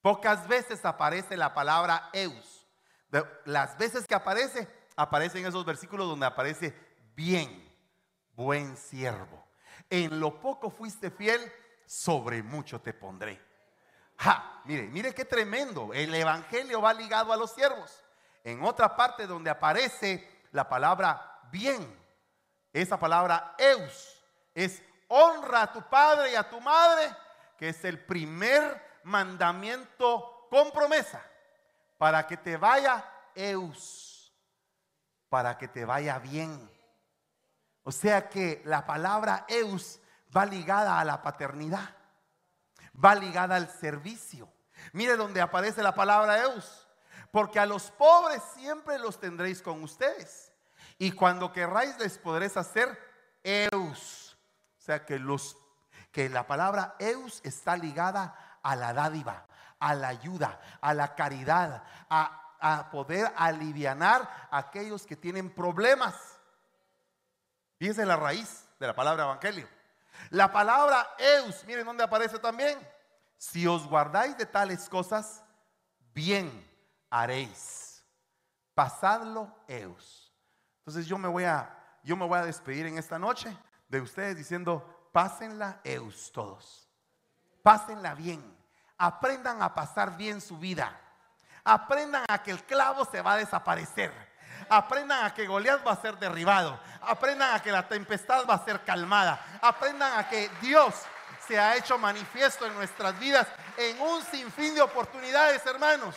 Pocas 0.00 0.46
veces 0.46 0.84
aparece 0.84 1.36
la 1.36 1.52
palabra 1.52 2.10
eus. 2.12 2.66
Las 3.44 3.76
veces 3.78 4.06
que 4.06 4.14
aparece, 4.14 4.68
aparece 4.96 5.40
en 5.40 5.46
esos 5.46 5.64
versículos 5.64 6.06
donde 6.08 6.26
aparece 6.26 6.74
bien, 7.14 7.68
buen 8.34 8.76
siervo. 8.76 9.44
En 9.90 10.20
lo 10.20 10.40
poco 10.40 10.70
fuiste 10.70 11.10
fiel, 11.10 11.40
sobre 11.86 12.42
mucho 12.42 12.80
te 12.80 12.92
pondré. 12.92 13.40
Ja, 14.18 14.62
mire, 14.64 14.82
mire 14.88 15.14
qué 15.14 15.24
tremendo. 15.24 15.92
El 15.92 16.14
evangelio 16.14 16.82
va 16.82 16.92
ligado 16.92 17.32
a 17.32 17.36
los 17.36 17.52
siervos. 17.52 18.04
En 18.44 18.62
otra 18.62 18.94
parte 18.94 19.26
donde 19.26 19.50
aparece 19.50 20.44
la 20.52 20.68
palabra 20.68 21.40
bien, 21.50 21.98
esa 22.72 22.98
palabra 22.98 23.54
eus 23.58 24.22
es 24.54 24.82
honra 25.08 25.62
a 25.62 25.72
tu 25.72 25.82
padre 25.88 26.32
y 26.32 26.34
a 26.34 26.48
tu 26.48 26.60
madre, 26.60 27.14
que 27.56 27.70
es 27.70 27.84
el 27.84 28.04
primer 28.04 29.00
mandamiento 29.04 30.46
con 30.50 30.70
promesa, 30.70 31.22
para 31.96 32.26
que 32.26 32.36
te 32.36 32.56
vaya 32.56 33.04
eus, 33.34 34.32
para 35.28 35.56
que 35.56 35.68
te 35.68 35.84
vaya 35.84 36.18
bien. 36.18 36.70
O 37.82 37.92
sea 37.92 38.28
que 38.28 38.62
la 38.64 38.84
palabra 38.84 39.46
eus 39.48 40.00
va 40.36 40.44
ligada 40.44 41.00
a 41.00 41.04
la 41.04 41.22
paternidad, 41.22 41.96
va 43.02 43.14
ligada 43.14 43.56
al 43.56 43.70
servicio, 43.70 44.52
Mire 44.92 45.16
donde 45.16 45.40
aparece 45.40 45.82
la 45.82 45.94
palabra 45.94 46.42
Eus. 46.42 46.86
Porque 47.30 47.58
a 47.58 47.66
los 47.66 47.90
pobres 47.90 48.42
siempre 48.54 48.98
los 48.98 49.20
tendréis 49.20 49.60
con 49.60 49.82
ustedes. 49.82 50.47
Y 50.98 51.12
cuando 51.12 51.52
querráis 51.52 51.96
les 51.98 52.18
podréis 52.18 52.56
hacer 52.56 52.98
Eus. 53.42 54.36
O 54.78 54.80
sea 54.80 55.04
que 55.06 55.18
los 55.18 55.56
que 56.10 56.28
la 56.28 56.46
palabra 56.46 56.96
Eus 56.98 57.40
está 57.44 57.76
ligada 57.76 58.58
a 58.62 58.74
la 58.74 58.92
dádiva, 58.92 59.46
a 59.78 59.94
la 59.94 60.08
ayuda, 60.08 60.60
a 60.80 60.94
la 60.94 61.14
caridad, 61.14 61.84
a, 62.10 62.44
poder 62.90 63.32
alivianar 63.36 64.48
a 64.50 64.58
aquellos 64.58 65.06
que 65.06 65.14
tienen 65.14 65.54
problemas. 65.54 66.16
Fíjense 67.78 68.04
la 68.04 68.16
raíz 68.16 68.68
de 68.80 68.88
la 68.88 68.94
palabra 68.96 69.22
evangelio. 69.22 69.68
La 70.30 70.50
palabra 70.50 71.08
eus, 71.18 71.64
miren 71.64 71.86
dónde 71.86 72.02
aparece 72.02 72.40
también. 72.40 72.76
Si 73.36 73.64
os 73.68 73.86
guardáis 73.86 74.36
de 74.36 74.46
tales 74.46 74.88
cosas, 74.88 75.44
bien 76.12 76.68
haréis. 77.08 78.04
Pasadlo 78.74 79.54
eus. 79.68 80.27
Entonces 80.88 81.06
yo 81.06 81.18
me 81.18 81.28
voy 81.28 81.44
a 81.44 81.68
yo 82.02 82.16
me 82.16 82.24
voy 82.24 82.38
a 82.38 82.46
despedir 82.46 82.86
en 82.86 82.96
esta 82.96 83.18
noche 83.18 83.54
de 83.90 84.00
ustedes 84.00 84.38
diciendo, 84.38 85.10
pásenla 85.12 85.80
eus 85.84 86.32
todos. 86.32 86.88
Pásenla 87.62 88.14
bien. 88.14 88.42
Aprendan 88.96 89.60
a 89.60 89.74
pasar 89.74 90.16
bien 90.16 90.40
su 90.40 90.56
vida. 90.56 90.98
Aprendan 91.62 92.24
a 92.26 92.42
que 92.42 92.52
el 92.52 92.64
clavo 92.64 93.04
se 93.04 93.20
va 93.20 93.34
a 93.34 93.36
desaparecer. 93.36 94.10
Aprendan 94.70 95.26
a 95.26 95.34
que 95.34 95.46
Goliat 95.46 95.86
va 95.86 95.92
a 95.92 96.00
ser 96.00 96.18
derribado. 96.18 96.80
Aprendan 97.02 97.54
a 97.54 97.60
que 97.60 97.70
la 97.70 97.86
tempestad 97.86 98.46
va 98.48 98.54
a 98.54 98.64
ser 98.64 98.82
calmada. 98.82 99.58
Aprendan 99.60 100.18
a 100.18 100.26
que 100.26 100.50
Dios 100.62 100.94
se 101.46 101.60
ha 101.60 101.76
hecho 101.76 101.98
manifiesto 101.98 102.64
en 102.64 102.72
nuestras 102.72 103.18
vidas 103.20 103.46
en 103.76 104.00
un 104.00 104.22
sinfín 104.22 104.74
de 104.74 104.80
oportunidades, 104.80 105.66
hermanos. 105.66 106.14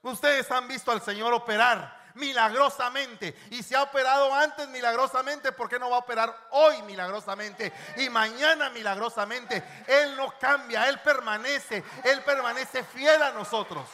Ustedes 0.00 0.50
han 0.50 0.66
visto 0.66 0.90
al 0.90 1.02
Señor 1.02 1.34
operar 1.34 1.99
milagrosamente. 2.14 3.36
Y 3.50 3.62
se 3.62 3.76
ha 3.76 3.82
operado 3.82 4.34
antes 4.34 4.68
milagrosamente, 4.68 5.52
¿por 5.52 5.68
qué 5.68 5.78
no 5.78 5.90
va 5.90 5.96
a 5.96 6.00
operar 6.00 6.48
hoy 6.50 6.82
milagrosamente? 6.82 7.72
Y 7.96 8.08
mañana 8.08 8.70
milagrosamente. 8.70 9.62
Él 9.86 10.16
no 10.16 10.38
cambia, 10.38 10.88
Él 10.88 11.00
permanece, 11.00 11.82
Él 12.04 12.22
permanece 12.22 12.84
fiel 12.84 13.22
a 13.22 13.32
nosotros. 13.32 13.88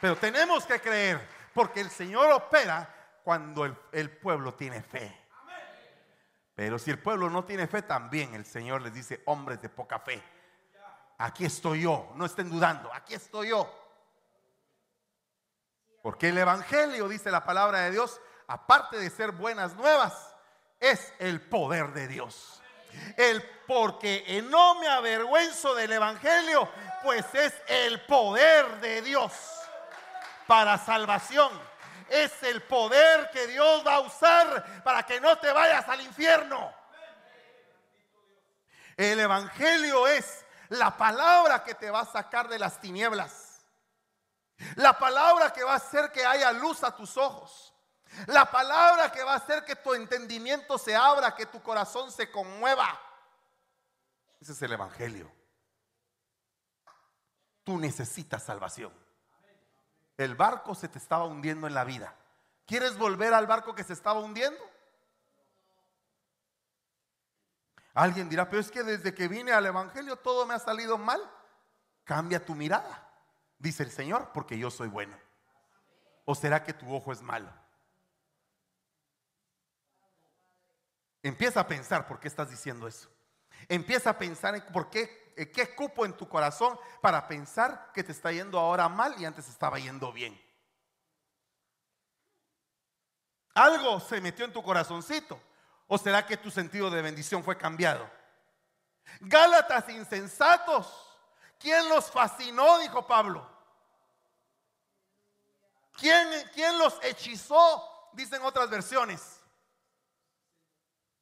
Pero 0.00 0.16
tenemos 0.16 0.66
que 0.66 0.80
creer, 0.80 1.26
porque 1.52 1.80
el 1.80 1.90
Señor 1.90 2.30
opera 2.32 2.88
cuando 3.22 3.64
el, 3.64 3.76
el 3.92 4.10
pueblo 4.10 4.54
tiene 4.54 4.82
fe. 4.82 5.20
Pero 6.54 6.78
si 6.78 6.90
el 6.90 6.98
pueblo 7.00 7.28
no 7.30 7.44
tiene 7.44 7.66
fe, 7.66 7.82
también 7.82 8.34
el 8.34 8.44
Señor 8.44 8.82
les 8.82 8.94
dice, 8.94 9.22
hombres 9.26 9.60
de 9.60 9.68
poca 9.68 9.98
fe. 9.98 10.22
Aquí 11.18 11.44
estoy 11.44 11.82
yo, 11.82 12.12
no 12.16 12.26
estén 12.26 12.50
dudando, 12.50 12.92
aquí 12.92 13.14
estoy 13.14 13.48
yo. 13.48 13.83
Porque 16.04 16.28
el 16.28 16.36
Evangelio, 16.36 17.08
dice 17.08 17.30
la 17.30 17.46
palabra 17.46 17.80
de 17.80 17.92
Dios, 17.92 18.20
aparte 18.46 18.98
de 18.98 19.08
ser 19.08 19.32
buenas 19.32 19.74
nuevas, 19.74 20.36
es 20.78 21.14
el 21.18 21.40
poder 21.40 21.94
de 21.94 22.08
Dios. 22.08 22.60
El 23.16 23.42
porque 23.66 24.44
no 24.50 24.74
me 24.74 24.86
avergüenzo 24.86 25.74
del 25.74 25.92
Evangelio, 25.92 26.68
pues 27.02 27.24
es 27.34 27.54
el 27.68 28.02
poder 28.02 28.82
de 28.82 29.00
Dios 29.00 29.32
para 30.46 30.76
salvación. 30.76 31.50
Es 32.10 32.42
el 32.42 32.60
poder 32.64 33.30
que 33.30 33.46
Dios 33.46 33.82
va 33.86 33.94
a 33.94 34.00
usar 34.00 34.82
para 34.84 35.04
que 35.04 35.18
no 35.22 35.38
te 35.38 35.50
vayas 35.52 35.88
al 35.88 36.02
infierno. 36.02 36.70
El 38.94 39.20
Evangelio 39.20 40.06
es 40.06 40.44
la 40.68 40.98
palabra 40.98 41.64
que 41.64 41.74
te 41.74 41.90
va 41.90 42.00
a 42.00 42.04
sacar 42.04 42.46
de 42.48 42.58
las 42.58 42.78
tinieblas. 42.78 43.43
La 44.76 44.98
palabra 44.98 45.52
que 45.52 45.64
va 45.64 45.72
a 45.72 45.76
hacer 45.76 46.12
que 46.12 46.24
haya 46.24 46.52
luz 46.52 46.82
a 46.84 46.94
tus 46.94 47.16
ojos. 47.16 47.72
La 48.26 48.50
palabra 48.50 49.10
que 49.10 49.22
va 49.22 49.32
a 49.32 49.36
hacer 49.36 49.64
que 49.64 49.76
tu 49.76 49.94
entendimiento 49.94 50.78
se 50.78 50.94
abra, 50.94 51.34
que 51.34 51.46
tu 51.46 51.60
corazón 51.62 52.12
se 52.12 52.30
conmueva. 52.30 53.00
Ese 54.40 54.52
es 54.52 54.62
el 54.62 54.72
Evangelio. 54.72 55.30
Tú 57.64 57.78
necesitas 57.78 58.42
salvación. 58.44 58.92
El 60.16 60.36
barco 60.36 60.74
se 60.74 60.88
te 60.88 60.98
estaba 60.98 61.24
hundiendo 61.24 61.66
en 61.66 61.74
la 61.74 61.82
vida. 61.82 62.14
¿Quieres 62.66 62.96
volver 62.96 63.34
al 63.34 63.46
barco 63.46 63.74
que 63.74 63.82
se 63.82 63.92
estaba 63.92 64.20
hundiendo? 64.20 64.60
Alguien 67.94 68.28
dirá, 68.28 68.48
pero 68.48 68.60
es 68.60 68.70
que 68.70 68.82
desde 68.82 69.14
que 69.14 69.28
vine 69.28 69.52
al 69.52 69.66
Evangelio 69.66 70.16
todo 70.16 70.46
me 70.46 70.54
ha 70.54 70.58
salido 70.58 70.98
mal. 70.98 71.20
Cambia 72.04 72.44
tu 72.44 72.54
mirada 72.54 73.04
dice 73.64 73.82
el 73.82 73.90
Señor, 73.90 74.30
porque 74.32 74.58
yo 74.58 74.70
soy 74.70 74.88
bueno. 74.88 75.18
¿O 76.26 76.34
será 76.34 76.62
que 76.62 76.74
tu 76.74 76.94
ojo 76.94 77.12
es 77.12 77.22
malo? 77.22 77.50
Empieza 81.22 81.60
a 81.60 81.66
pensar 81.66 82.06
por 82.06 82.20
qué 82.20 82.28
estás 82.28 82.50
diciendo 82.50 82.86
eso. 82.86 83.08
Empieza 83.68 84.10
a 84.10 84.18
pensar 84.18 84.54
en 84.54 84.62
por 84.66 84.90
qué, 84.90 85.32
qué 85.54 85.74
cupo 85.74 86.04
en 86.04 86.12
tu 86.14 86.28
corazón 86.28 86.78
para 87.00 87.26
pensar 87.26 87.90
que 87.94 88.04
te 88.04 88.12
está 88.12 88.30
yendo 88.30 88.58
ahora 88.58 88.88
mal 88.90 89.14
y 89.18 89.24
antes 89.24 89.48
estaba 89.48 89.78
yendo 89.78 90.12
bien. 90.12 90.38
Algo 93.54 93.98
se 94.00 94.20
metió 94.20 94.44
en 94.44 94.52
tu 94.52 94.62
corazoncito. 94.62 95.40
¿O 95.86 95.96
será 95.96 96.26
que 96.26 96.36
tu 96.36 96.50
sentido 96.50 96.90
de 96.90 97.00
bendición 97.00 97.42
fue 97.42 97.56
cambiado? 97.56 98.10
Gálatas 99.20 99.88
insensatos. 99.88 101.08
¿Quién 101.58 101.88
los 101.88 102.10
fascinó? 102.10 102.78
Dijo 102.80 103.06
Pablo. 103.06 103.53
¿Quién, 105.96 106.78
los 106.78 106.98
hechizó? 107.02 108.10
Dicen 108.12 108.42
otras 108.42 108.68
versiones. 108.68 109.40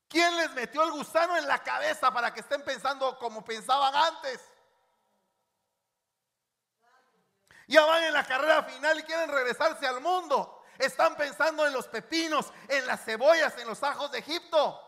¿Quién 0.08 0.36
les 0.36 0.50
metió 0.52 0.82
el 0.82 0.90
gusano 0.90 1.36
en 1.36 1.46
la 1.46 1.62
cabeza 1.62 2.12
para 2.12 2.32
que 2.34 2.40
estén 2.40 2.62
pensando 2.62 3.18
como 3.18 3.42
pensaban 3.44 3.94
antes? 3.94 4.40
Ya 7.66 7.84
van 7.86 8.04
en 8.04 8.12
la 8.12 8.26
carrera 8.26 8.62
final 8.64 8.98
y 8.98 9.02
quieren 9.04 9.30
regresarse 9.30 9.86
al 9.86 10.00
mundo. 10.00 10.64
Están 10.78 11.16
pensando 11.16 11.66
en 11.66 11.72
los 11.72 11.86
pepinos, 11.88 12.52
en 12.68 12.86
las 12.86 13.04
cebollas, 13.04 13.56
en 13.56 13.68
los 13.68 13.82
ajos 13.82 14.10
de 14.10 14.18
Egipto. 14.18 14.78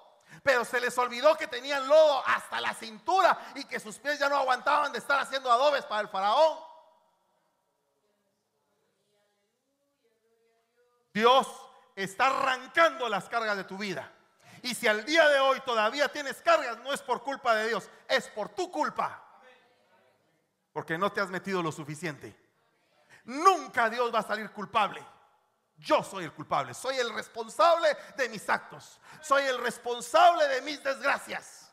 Pero 0.43 0.65
se 0.65 0.81
les 0.81 0.97
olvidó 0.99 1.37
que 1.37 1.47
tenían 1.47 1.87
lodo 1.89 2.23
hasta 2.27 2.61
la 2.61 2.75
cintura 2.75 3.53
y 3.55 3.65
que 3.65 3.81
sus 3.81 3.99
pies 3.99 4.19
ya 4.19 4.29
no 4.29 4.37
aguantaban 4.37 4.93
de 4.93 4.99
estar 4.99 5.19
haciendo 5.19 5.51
adobes 5.51 5.87
para 5.87 6.03
el 6.03 6.09
faraón. 6.09 6.74
Dios 11.15 11.49
está 11.95 12.27
arrancando 12.27 13.09
las 13.09 13.29
cargas 13.29 13.57
de 13.57 13.65
tu 13.65 13.79
vida. 13.79 14.13
Y 14.63 14.75
si 14.75 14.89
al 14.89 15.05
día 15.05 15.29
de 15.29 15.39
hoy 15.39 15.61
todavía 15.61 16.09
tienes 16.09 16.43
cargas, 16.43 16.79
no 16.79 16.93
es 16.93 17.01
por 17.01 17.23
culpa 17.23 17.55
de 17.55 17.69
Dios, 17.69 17.89
es 18.09 18.29
por 18.29 18.49
tu 18.49 18.71
culpa. 18.71 19.23
Porque 20.73 20.99
no 20.99 21.13
te 21.13 21.21
has 21.21 21.31
metido 21.31 21.63
lo 21.63 21.71
suficiente. 21.71 22.37
Nunca 23.25 23.89
Dios 23.89 24.13
va 24.13 24.19
a 24.19 24.23
salir 24.23 24.51
culpable. 24.51 25.07
Yo 25.77 26.03
soy 26.03 26.25
el 26.25 26.33
culpable, 26.33 26.75
soy 26.75 26.97
el 26.97 27.13
responsable 27.13 27.97
de 28.17 28.29
mis 28.29 28.49
actos, 28.49 29.01
soy 29.21 29.43
el 29.45 29.59
responsable 29.59 30.47
de 30.49 30.63
mis 30.63 30.83
desgracias. 30.83 31.64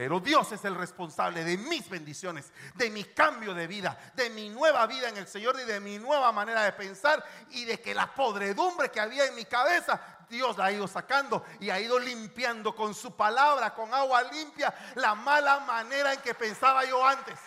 Pero 0.00 0.18
Dios 0.18 0.50
es 0.50 0.64
el 0.64 0.76
responsable 0.76 1.44
de 1.44 1.58
mis 1.58 1.86
bendiciones, 1.90 2.50
de 2.74 2.88
mi 2.88 3.04
cambio 3.04 3.52
de 3.52 3.66
vida, 3.66 3.98
de 4.14 4.30
mi 4.30 4.48
nueva 4.48 4.86
vida 4.86 5.10
en 5.10 5.18
el 5.18 5.26
Señor 5.28 5.60
y 5.60 5.64
de 5.64 5.78
mi 5.78 5.98
nueva 5.98 6.32
manera 6.32 6.62
de 6.62 6.72
pensar 6.72 7.22
y 7.50 7.66
de 7.66 7.82
que 7.82 7.94
la 7.94 8.06
podredumbre 8.14 8.90
que 8.90 8.98
había 8.98 9.26
en 9.26 9.34
mi 9.34 9.44
cabeza, 9.44 10.00
Dios 10.26 10.56
la 10.56 10.64
ha 10.64 10.72
ido 10.72 10.88
sacando 10.88 11.44
y 11.60 11.68
ha 11.68 11.78
ido 11.78 11.98
limpiando 11.98 12.74
con 12.74 12.94
su 12.94 13.14
palabra, 13.14 13.74
con 13.74 13.92
agua 13.92 14.22
limpia, 14.22 14.74
la 14.94 15.14
mala 15.14 15.60
manera 15.60 16.14
en 16.14 16.20
que 16.22 16.32
pensaba 16.32 16.82
yo 16.86 17.06
antes. 17.06 17.38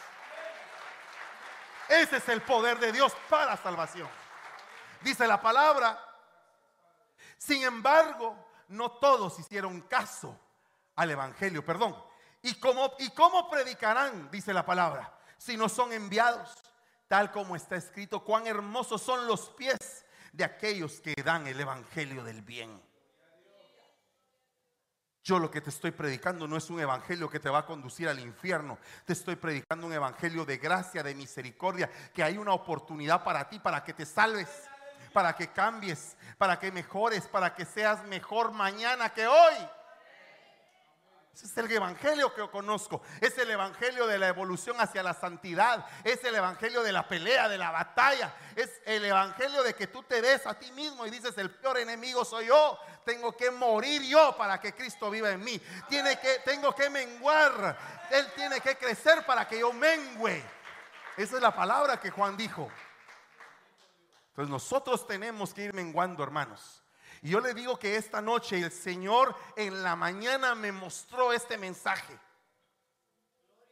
Ese 1.89 2.17
es 2.17 2.29
el 2.29 2.43
poder 2.43 2.77
de 2.77 2.91
Dios 2.91 3.13
para 3.31 3.57
salvación. 3.57 4.07
Dice 5.01 5.25
la 5.25 5.41
palabra. 5.41 5.99
Sin 7.35 7.63
embargo, 7.63 8.37
no 8.67 8.91
todos 8.91 9.39
hicieron 9.39 9.81
caso 9.81 10.39
al 10.95 11.09
Evangelio, 11.09 11.65
perdón 11.65 12.12
¿Y 12.43 12.55
cómo, 12.55 12.93
¿Y 12.99 13.09
cómo 13.11 13.49
predicarán? 13.49 14.29
Dice 14.29 14.53
la 14.53 14.65
palabra. 14.65 15.11
Si 15.37 15.57
no 15.57 15.69
son 15.69 15.91
enviados, 15.91 16.53
tal 17.07 17.31
como 17.31 17.55
está 17.55 17.77
escrito, 17.77 18.23
cuán 18.23 18.47
hermosos 18.47 19.01
son 19.01 19.27
los 19.27 19.49
pies 19.51 20.05
de 20.33 20.43
aquellos 20.43 20.99
que 20.99 21.13
dan 21.23 21.47
el 21.47 21.59
Evangelio 21.59 22.23
del 22.23 22.41
bien. 22.41 22.81
Yo 25.23 25.39
lo 25.39 25.49
que 25.49 25.61
te 25.61 25.69
estoy 25.69 25.91
predicando 25.91 26.49
no 26.49 26.57
es 26.57 26.69
un 26.69 26.81
evangelio 26.81 27.29
que 27.29 27.39
te 27.39 27.49
va 27.49 27.59
a 27.59 27.65
conducir 27.65 28.09
al 28.09 28.19
infierno. 28.19 28.77
Te 29.05 29.13
estoy 29.13 29.37
predicando 29.37 29.87
un 29.87 29.93
evangelio 29.93 30.43
de 30.43 30.57
gracia, 30.57 31.01
de 31.01 31.15
misericordia, 31.15 31.89
que 32.13 32.23
hay 32.23 32.37
una 32.37 32.51
oportunidad 32.51 33.23
para 33.23 33.47
ti, 33.47 33.57
para 33.57 33.85
que 33.85 33.93
te 33.93 34.05
salves, 34.05 34.49
para 35.13 35.33
que 35.33 35.47
cambies, 35.47 36.17
para 36.37 36.59
que 36.59 36.73
mejores, 36.73 37.25
para 37.27 37.55
que 37.55 37.63
seas 37.63 38.03
mejor 38.03 38.51
mañana 38.51 39.13
que 39.13 39.25
hoy. 39.25 39.55
Ese 41.33 41.47
es 41.47 41.57
el 41.57 41.71
evangelio 41.71 42.31
que 42.31 42.41
yo 42.41 42.51
conozco. 42.51 43.01
Es 43.19 43.35
el 43.39 43.49
evangelio 43.49 44.05
de 44.05 44.19
la 44.19 44.27
evolución 44.27 44.79
hacia 44.79 45.01
la 45.01 45.15
santidad. 45.15 45.83
Es 46.03 46.23
el 46.23 46.35
evangelio 46.35 46.83
de 46.83 46.91
la 46.91 47.07
pelea, 47.07 47.49
de 47.49 47.57
la 47.57 47.71
batalla. 47.71 48.35
Es 48.55 48.69
el 48.85 49.03
evangelio 49.03 49.63
de 49.63 49.73
que 49.73 49.87
tú 49.87 50.03
te 50.03 50.21
ves 50.21 50.45
a 50.45 50.53
ti 50.53 50.71
mismo 50.73 51.07
y 51.07 51.09
dices, 51.09 51.35
el 51.39 51.49
peor 51.49 51.79
enemigo 51.79 52.23
soy 52.23 52.47
yo. 52.47 52.77
Tengo 53.03 53.35
que 53.35 53.49
morir 53.49 54.03
yo 54.03 54.35
para 54.37 54.61
que 54.61 54.73
Cristo 54.73 55.09
viva 55.09 55.31
en 55.31 55.43
mí. 55.43 55.59
Tiene 55.89 56.19
que, 56.19 56.39
tengo 56.45 56.73
que 56.75 56.91
menguar. 56.91 57.79
Él 58.11 58.31
tiene 58.35 58.61
que 58.61 58.77
crecer 58.77 59.25
para 59.25 59.47
que 59.47 59.57
yo 59.57 59.73
mengüe. 59.73 60.43
Esa 61.17 61.35
es 61.37 61.41
la 61.41 61.55
palabra 61.55 61.99
que 61.99 62.11
Juan 62.11 62.37
dijo. 62.37 62.69
Entonces 64.29 64.51
nosotros 64.51 65.07
tenemos 65.07 65.51
que 65.51 65.63
ir 65.63 65.73
menguando, 65.73 66.21
hermanos. 66.21 66.82
Y 67.23 67.29
yo 67.29 67.39
le 67.39 67.53
digo 67.53 67.79
que 67.79 67.95
esta 67.95 68.21
noche 68.21 68.59
el 68.59 68.69
Señor 68.69 69.33
en 69.55 69.81
la 69.81 69.95
mañana 69.95 70.55
me 70.55 70.73
mostró 70.73 71.31
este 71.31 71.57
mensaje. 71.57 72.19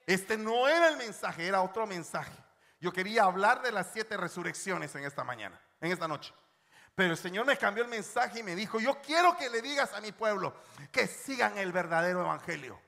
Este 0.08 0.38
no 0.38 0.70
era 0.70 0.88
el 0.88 0.96
mensaje, 0.96 1.46
era 1.46 1.62
otro 1.62 1.86
mensaje. 1.86 2.32
Yo 2.80 2.94
quería 2.94 3.24
hablar 3.24 3.62
de 3.62 3.74
las 3.74 3.92
siete 3.92 4.16
resurrecciones 4.16 4.96
en 4.96 5.04
esta 5.04 5.26
mañana, 5.26 5.60
en 5.82 5.92
esta 5.92 6.08
noche. 6.08 6.34
Pero 6.96 7.12
el 7.12 7.18
Señor 7.18 7.46
me 7.46 7.58
cambió 7.58 7.84
el 7.84 7.90
mensaje 7.90 8.40
y 8.40 8.44
me 8.44 8.56
dijo, 8.56 8.80
yo 8.80 9.02
quiero 9.02 9.36
que 9.36 9.50
le 9.50 9.62
digas 9.62 9.92
a 9.94 10.00
mi 10.00 10.14
pueblo 10.14 10.56
que 10.90 11.06
sigan 11.06 11.58
el 11.58 11.74
verdadero 11.74 12.22
evangelio. 12.22 12.82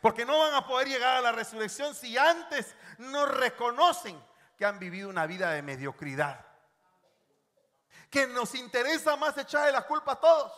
Porque 0.00 0.24
no 0.24 0.38
van 0.38 0.54
a 0.54 0.64
poder 0.64 0.86
llegar 0.86 1.16
a 1.16 1.20
la 1.20 1.32
resurrección 1.32 1.92
si 1.96 2.16
antes 2.16 2.76
no 2.98 3.26
reconocen 3.26 4.22
que 4.56 4.64
han 4.64 4.78
vivido 4.78 5.08
una 5.08 5.26
vida 5.26 5.50
de 5.50 5.62
mediocridad 5.62 6.51
que 8.12 8.26
nos 8.26 8.54
interesa 8.54 9.16
más 9.16 9.38
echarle 9.38 9.72
la 9.72 9.86
culpa 9.86 10.12
a 10.12 10.20
todos. 10.20 10.52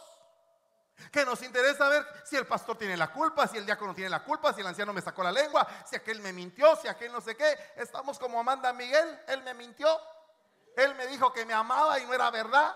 Que 1.13 1.25
nos 1.25 1.41
interesa 1.41 1.89
ver 1.89 2.05
si 2.25 2.35
el 2.35 2.49
pastor 2.49 2.77
tiene 2.77 2.97
la 2.97 3.13
culpa, 3.13 3.47
si 3.47 3.57
el 3.57 3.65
diácono 3.65 3.95
tiene 3.95 4.11
la 4.11 4.25
culpa, 4.25 4.53
si 4.53 4.61
el 4.61 4.67
anciano 4.67 4.93
me 4.93 5.01
sacó 5.01 5.23
la 5.23 5.31
lengua, 5.31 5.65
si 5.89 5.95
aquel 5.95 6.21
me 6.21 6.33
mintió, 6.33 6.75
si 6.75 6.89
aquel 6.89 7.13
no 7.13 7.21
sé 7.21 7.37
qué. 7.37 7.57
Estamos 7.77 8.19
como 8.19 8.41
Amanda 8.41 8.73
Miguel, 8.73 9.21
él 9.29 9.41
me 9.45 9.55
mintió. 9.55 9.89
Él 10.77 10.97
me 10.97 11.07
dijo 11.07 11.33
que 11.33 11.47
me 11.47 11.55
amaba 11.55 12.01
y 12.01 12.07
no 12.07 12.13
era 12.13 12.29
verdad. 12.33 12.75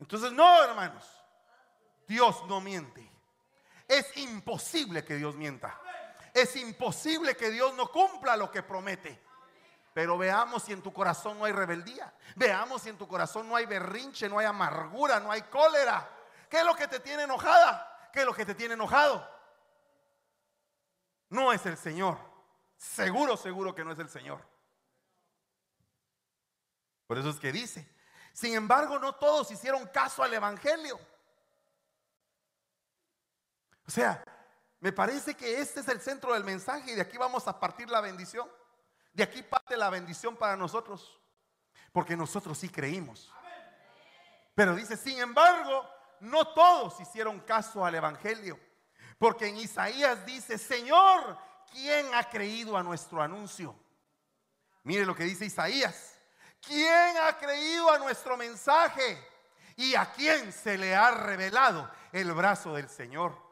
Entonces, 0.00 0.32
no, 0.32 0.62
hermanos, 0.64 1.04
Dios 2.06 2.42
no 2.46 2.62
miente. 2.62 3.12
Es 3.86 4.16
imposible 4.16 5.04
que 5.04 5.16
Dios 5.16 5.34
mienta. 5.34 5.78
Es 6.32 6.56
imposible 6.56 7.36
que 7.36 7.50
Dios 7.50 7.74
no 7.74 7.92
cumpla 7.92 8.34
lo 8.34 8.50
que 8.50 8.62
promete. 8.62 9.25
Pero 9.96 10.18
veamos 10.18 10.62
si 10.62 10.74
en 10.74 10.82
tu 10.82 10.92
corazón 10.92 11.38
no 11.38 11.46
hay 11.46 11.52
rebeldía. 11.52 12.12
Veamos 12.34 12.82
si 12.82 12.90
en 12.90 12.98
tu 12.98 13.08
corazón 13.08 13.48
no 13.48 13.56
hay 13.56 13.64
berrinche, 13.64 14.28
no 14.28 14.38
hay 14.38 14.44
amargura, 14.44 15.18
no 15.20 15.32
hay 15.32 15.40
cólera. 15.44 16.06
¿Qué 16.50 16.58
es 16.58 16.66
lo 16.66 16.76
que 16.76 16.86
te 16.86 17.00
tiene 17.00 17.22
enojada? 17.22 18.10
¿Qué 18.12 18.20
es 18.20 18.26
lo 18.26 18.34
que 18.34 18.44
te 18.44 18.54
tiene 18.54 18.74
enojado? 18.74 19.26
No 21.30 21.50
es 21.50 21.64
el 21.64 21.78
Señor. 21.78 22.18
Seguro, 22.76 23.38
seguro 23.38 23.74
que 23.74 23.86
no 23.86 23.92
es 23.92 23.98
el 23.98 24.10
Señor. 24.10 24.46
Por 27.06 27.16
eso 27.16 27.30
es 27.30 27.40
que 27.40 27.50
dice, 27.50 27.90
sin 28.34 28.54
embargo, 28.54 28.98
no 28.98 29.14
todos 29.14 29.50
hicieron 29.50 29.86
caso 29.86 30.22
al 30.22 30.34
Evangelio. 30.34 31.00
O 33.86 33.90
sea, 33.90 34.22
me 34.78 34.92
parece 34.92 35.34
que 35.34 35.58
este 35.62 35.80
es 35.80 35.88
el 35.88 36.02
centro 36.02 36.34
del 36.34 36.44
mensaje 36.44 36.92
y 36.92 36.96
de 36.96 37.00
aquí 37.00 37.16
vamos 37.16 37.48
a 37.48 37.58
partir 37.58 37.88
la 37.88 38.02
bendición. 38.02 38.46
De 39.16 39.22
aquí 39.22 39.42
parte 39.42 39.78
la 39.78 39.88
bendición 39.88 40.36
para 40.36 40.58
nosotros, 40.58 41.18
porque 41.90 42.14
nosotros 42.14 42.58
sí 42.58 42.68
creímos. 42.68 43.32
Pero 44.54 44.74
dice, 44.74 44.94
sin 44.94 45.18
embargo, 45.18 45.88
no 46.20 46.48
todos 46.48 47.00
hicieron 47.00 47.40
caso 47.40 47.82
al 47.82 47.94
Evangelio, 47.94 48.60
porque 49.16 49.46
en 49.46 49.56
Isaías 49.56 50.26
dice, 50.26 50.58
Señor, 50.58 51.38
¿quién 51.72 52.14
ha 52.14 52.28
creído 52.28 52.76
a 52.76 52.82
nuestro 52.82 53.22
anuncio? 53.22 53.74
Mire 54.82 55.06
lo 55.06 55.14
que 55.14 55.24
dice 55.24 55.46
Isaías, 55.46 56.20
¿quién 56.60 57.16
ha 57.16 57.38
creído 57.38 57.90
a 57.90 57.98
nuestro 57.98 58.36
mensaje? 58.36 59.26
¿Y 59.76 59.94
a 59.94 60.12
quién 60.12 60.52
se 60.52 60.76
le 60.76 60.94
ha 60.94 61.10
revelado 61.12 61.90
el 62.12 62.30
brazo 62.34 62.74
del 62.74 62.90
Señor? 62.90 63.45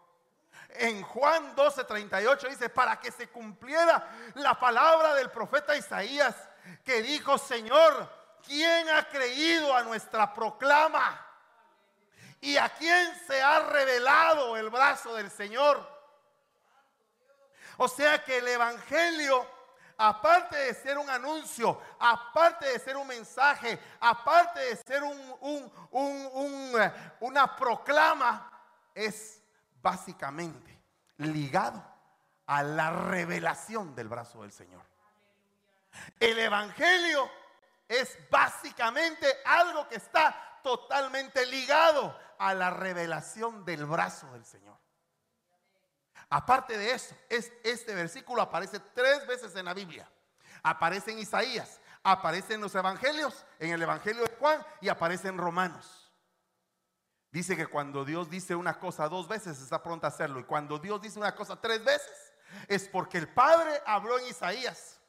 En 0.75 1.03
Juan 1.03 1.55
12:38 1.55 2.49
dice, 2.49 2.69
para 2.69 2.99
que 3.01 3.13
se 3.13 3.29
cumpliera 3.29 4.11
la 4.35 4.59
palabra 4.59 5.15
del 5.15 5.31
profeta 5.31 5.77
Isaías, 5.77 6.35
que 6.85 7.03
dijo, 7.03 7.39
Señor, 7.39 8.11
¿quién 8.45 8.89
ha 8.91 9.09
creído 9.09 9.75
a 9.75 9.83
nuestra 9.83 10.35
proclama? 10.35 11.21
¿Y 12.41 12.57
a 12.57 12.69
quién 12.71 13.19
se 13.27 13.41
ha 13.41 13.61
revelado 13.61 14.57
el 14.57 14.69
brazo 14.69 15.15
del 15.15 15.31
Señor? 15.31 15.89
O 17.77 17.89
sea 17.89 18.23
que 18.23 18.39
el 18.39 18.49
Evangelio, 18.49 19.47
aparte 19.97 20.57
de 20.57 20.75
ser 20.75 20.99
un 20.99 21.09
anuncio, 21.09 21.81
aparte 21.99 22.67
de 22.67 22.79
ser 22.79 22.97
un 22.97 23.07
mensaje, 23.07 23.79
aparte 24.01 24.61
de 24.61 24.77
ser 24.77 25.03
una 27.21 27.57
proclama, 27.57 28.51
es 28.95 29.44
básicamente 29.85 30.81
ligado 31.19 31.85
a 32.47 32.63
la 32.63 32.91
revelación 32.91 33.95
del 33.95 34.09
brazo 34.09 34.41
del 34.41 34.51
Señor. 34.51 34.83
El 36.19 36.39
Evangelio 36.39 37.31
es 37.87 38.19
básicamente 38.31 39.27
algo 39.45 39.87
que 39.87 39.97
está 39.97 40.59
totalmente 40.63 41.45
ligado 41.47 42.19
a 42.39 42.55
la 42.55 42.71
revelación 42.71 43.65
del 43.65 43.85
brazo 43.85 44.27
del 44.33 44.45
Señor. 44.47 44.77
Aparte 46.31 46.79
de 46.79 46.93
eso, 46.93 47.15
es, 47.29 47.53
este 47.63 47.95
versículo 47.95 48.41
aparece 48.41 48.81
tres 48.95 49.27
veces 49.27 49.55
en 49.55 49.67
la 49.67 49.75
Biblia. 49.75 50.11
Aparece 50.63 51.13
en 51.13 51.19
Isaías, 51.19 51.79
aparece 52.03 52.55
en 52.55 52.63
los 52.63 52.75
Evangelios, 52.75 53.45
en 53.59 53.71
el 53.71 53.83
Evangelio 53.83 54.23
de 54.23 54.35
Juan 54.37 54.67
y 54.81 54.89
aparece 54.89 55.29
en 55.29 55.37
Romanos. 55.37 56.04
Dice 57.35 57.57
que 57.57 57.67
cuando 57.67 58.05
Dios 58.05 58.31
dice 58.31 58.55
una 58.55 58.79
cosa 58.79 59.09
dos 59.09 59.27
veces 59.27 59.61
está 59.61 59.83
pronto 59.83 60.07
a 60.07 60.09
hacerlo. 60.09 60.39
Y 60.39 60.45
cuando 60.45 60.79
Dios 60.79 61.03
dice 61.03 61.19
una 61.19 61.35
cosa 61.35 61.61
tres 61.61 61.85
veces 61.85 62.33
es 62.69 62.89
porque 62.89 63.19
el 63.19 63.27
Padre 63.27 63.83
habló 63.85 64.21
en 64.21 64.29
Isaías. 64.29 65.01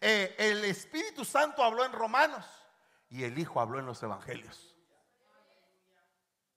Eh, 0.00 0.34
el 0.38 0.64
Espíritu 0.64 1.26
Santo 1.26 1.62
habló 1.62 1.84
en 1.84 1.92
Romanos. 1.92 2.46
Y 3.10 3.22
el 3.22 3.38
Hijo 3.38 3.60
habló 3.60 3.78
en 3.78 3.84
los 3.84 4.02
Evangelios. 4.02 4.74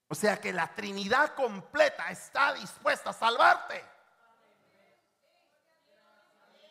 O 0.08 0.16
sea 0.16 0.40
que 0.40 0.54
la 0.54 0.74
Trinidad 0.74 1.36
completa 1.36 2.10
está 2.10 2.54
dispuesta 2.54 3.10
a 3.10 3.14
salvarte. 3.14 3.84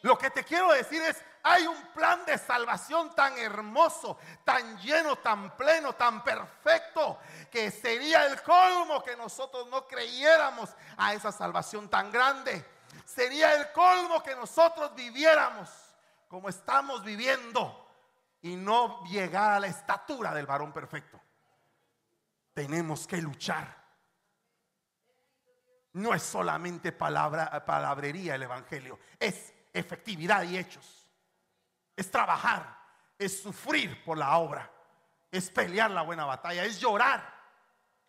Lo 0.01 0.17
que 0.17 0.31
te 0.31 0.45
quiero 0.45 0.73
decir 0.73 1.03
es, 1.03 1.23
hay 1.43 1.67
un 1.67 1.87
plan 1.93 2.25
de 2.25 2.37
salvación 2.39 3.15
tan 3.15 3.37
hermoso, 3.39 4.19
tan 4.45 4.79
lleno, 4.79 5.17
tan 5.17 5.57
pleno, 5.57 5.95
tan 5.95 6.23
perfecto, 6.23 7.19
que 7.51 7.71
sería 7.71 8.27
el 8.27 8.43
colmo 8.43 9.03
que 9.03 9.17
nosotros 9.17 9.67
no 9.69 9.87
creyéramos 9.87 10.71
a 10.97 11.15
esa 11.15 11.33
salvación 11.33 11.89
tan 11.89 12.11
grande. 12.11 12.65
Sería 13.05 13.55
el 13.55 13.73
colmo 13.73 14.23
que 14.23 14.37
nosotros 14.37 14.95
viviéramos 14.95 15.71
como 16.29 16.49
estamos 16.49 17.03
viviendo 17.03 17.89
y 18.43 18.57
no 18.57 19.05
llegar 19.05 19.53
a 19.53 19.61
la 19.61 19.67
estatura 19.67 20.35
del 20.35 20.47
varón 20.47 20.73
perfecto. 20.73 21.21
Tenemos 22.55 23.07
que 23.07 23.17
luchar. 23.17 23.81
No 25.93 26.15
es 26.15 26.23
solamente 26.23 26.93
palabra, 26.93 27.65
palabrería 27.65 28.37
el 28.37 28.45
Evangelio, 28.45 28.99
es 29.19 29.53
efectividad 29.73 30.45
y 30.45 30.57
hechos. 30.57 31.00
Es 31.97 32.11
trabajar, 32.11 32.81
es 33.19 33.43
sufrir 33.43 34.03
por 34.03 34.17
la 34.17 34.39
obra, 34.39 34.71
es 35.31 35.51
pelear 35.51 35.91
la 35.91 36.03
buena 36.03 36.25
batalla, 36.25 36.65
es 36.65 36.81
llorar, 36.81 37.23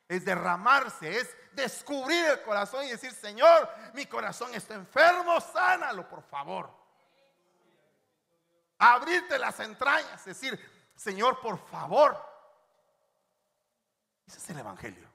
es 0.07 0.23
derramarse, 0.23 1.17
es 1.17 1.35
descubrir 1.51 2.25
el 2.25 2.41
corazón 2.43 2.85
y 2.85 2.91
decir, 2.91 3.11
Señor, 3.11 3.69
mi 3.93 4.05
corazón 4.05 4.53
está 4.55 4.73
enfermo, 4.73 5.39
sánalo, 5.41 6.07
por 6.07 6.23
favor. 6.23 6.73
Abrirte 8.79 9.37
las 9.37 9.59
entrañas, 9.59 10.23
decir, 10.25 10.59
Señor, 10.95 11.39
por 11.39 11.57
favor. 11.67 12.17
Ese 14.25 14.37
es 14.37 14.49
el 14.49 14.59
Evangelio. 14.59 15.07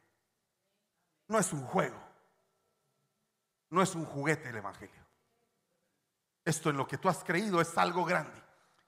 No 1.29 1.39
es 1.39 1.53
un 1.53 1.67
juego. 1.67 2.01
No 3.71 3.83
es 3.83 3.95
un 3.95 4.05
juguete 4.05 4.51
el 4.51 4.57
Evangelio. 4.57 5.05
Esto 6.45 6.71
en 6.71 6.77
lo 6.77 6.87
que 6.87 6.99
tú 6.99 7.09
has 7.09 7.25
creído 7.25 7.61
es 7.61 7.77
algo 7.77 8.05
grande 8.05 8.46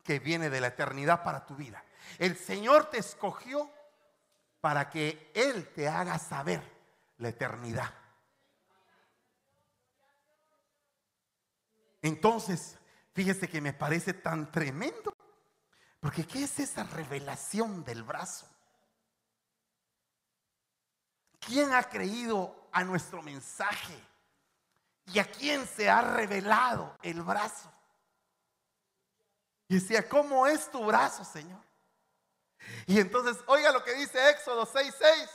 que 0.08 0.20
viene 0.20 0.48
de 0.48 0.62
la 0.62 0.68
eternidad 0.68 1.22
para 1.22 1.44
tu 1.44 1.54
vida. 1.54 1.84
El 2.18 2.34
Señor 2.34 2.88
te 2.88 2.96
escogió 2.96 3.70
para 4.62 4.88
que 4.88 5.30
Él 5.34 5.68
te 5.74 5.86
haga 5.86 6.18
saber 6.18 6.62
la 7.18 7.28
eternidad. 7.28 7.92
Entonces, 12.00 12.78
fíjese 13.12 13.50
que 13.50 13.60
me 13.60 13.74
parece 13.74 14.14
tan 14.14 14.50
tremendo, 14.50 15.14
porque 16.00 16.26
¿qué 16.26 16.44
es 16.44 16.58
esa 16.58 16.84
revelación 16.84 17.84
del 17.84 18.02
brazo? 18.02 18.48
¿quién 21.38 21.74
ha 21.74 21.82
creído 21.82 22.70
a 22.72 22.82
nuestro 22.82 23.22
mensaje? 23.22 23.94
¿Y 25.12 25.18
a 25.18 25.30
quién 25.30 25.66
se 25.66 25.90
ha 25.90 26.00
revelado 26.00 26.96
el 27.02 27.20
brazo? 27.20 27.70
Y 29.68 29.74
decía, 29.74 30.08
¿cómo 30.08 30.46
es 30.46 30.70
tu 30.70 30.84
brazo, 30.84 31.24
Señor? 31.24 31.60
Y 32.86 32.98
entonces, 32.98 33.36
oiga 33.46 33.70
lo 33.70 33.84
que 33.84 33.94
dice 33.94 34.30
Éxodo 34.30 34.66
6:6. 34.66 35.28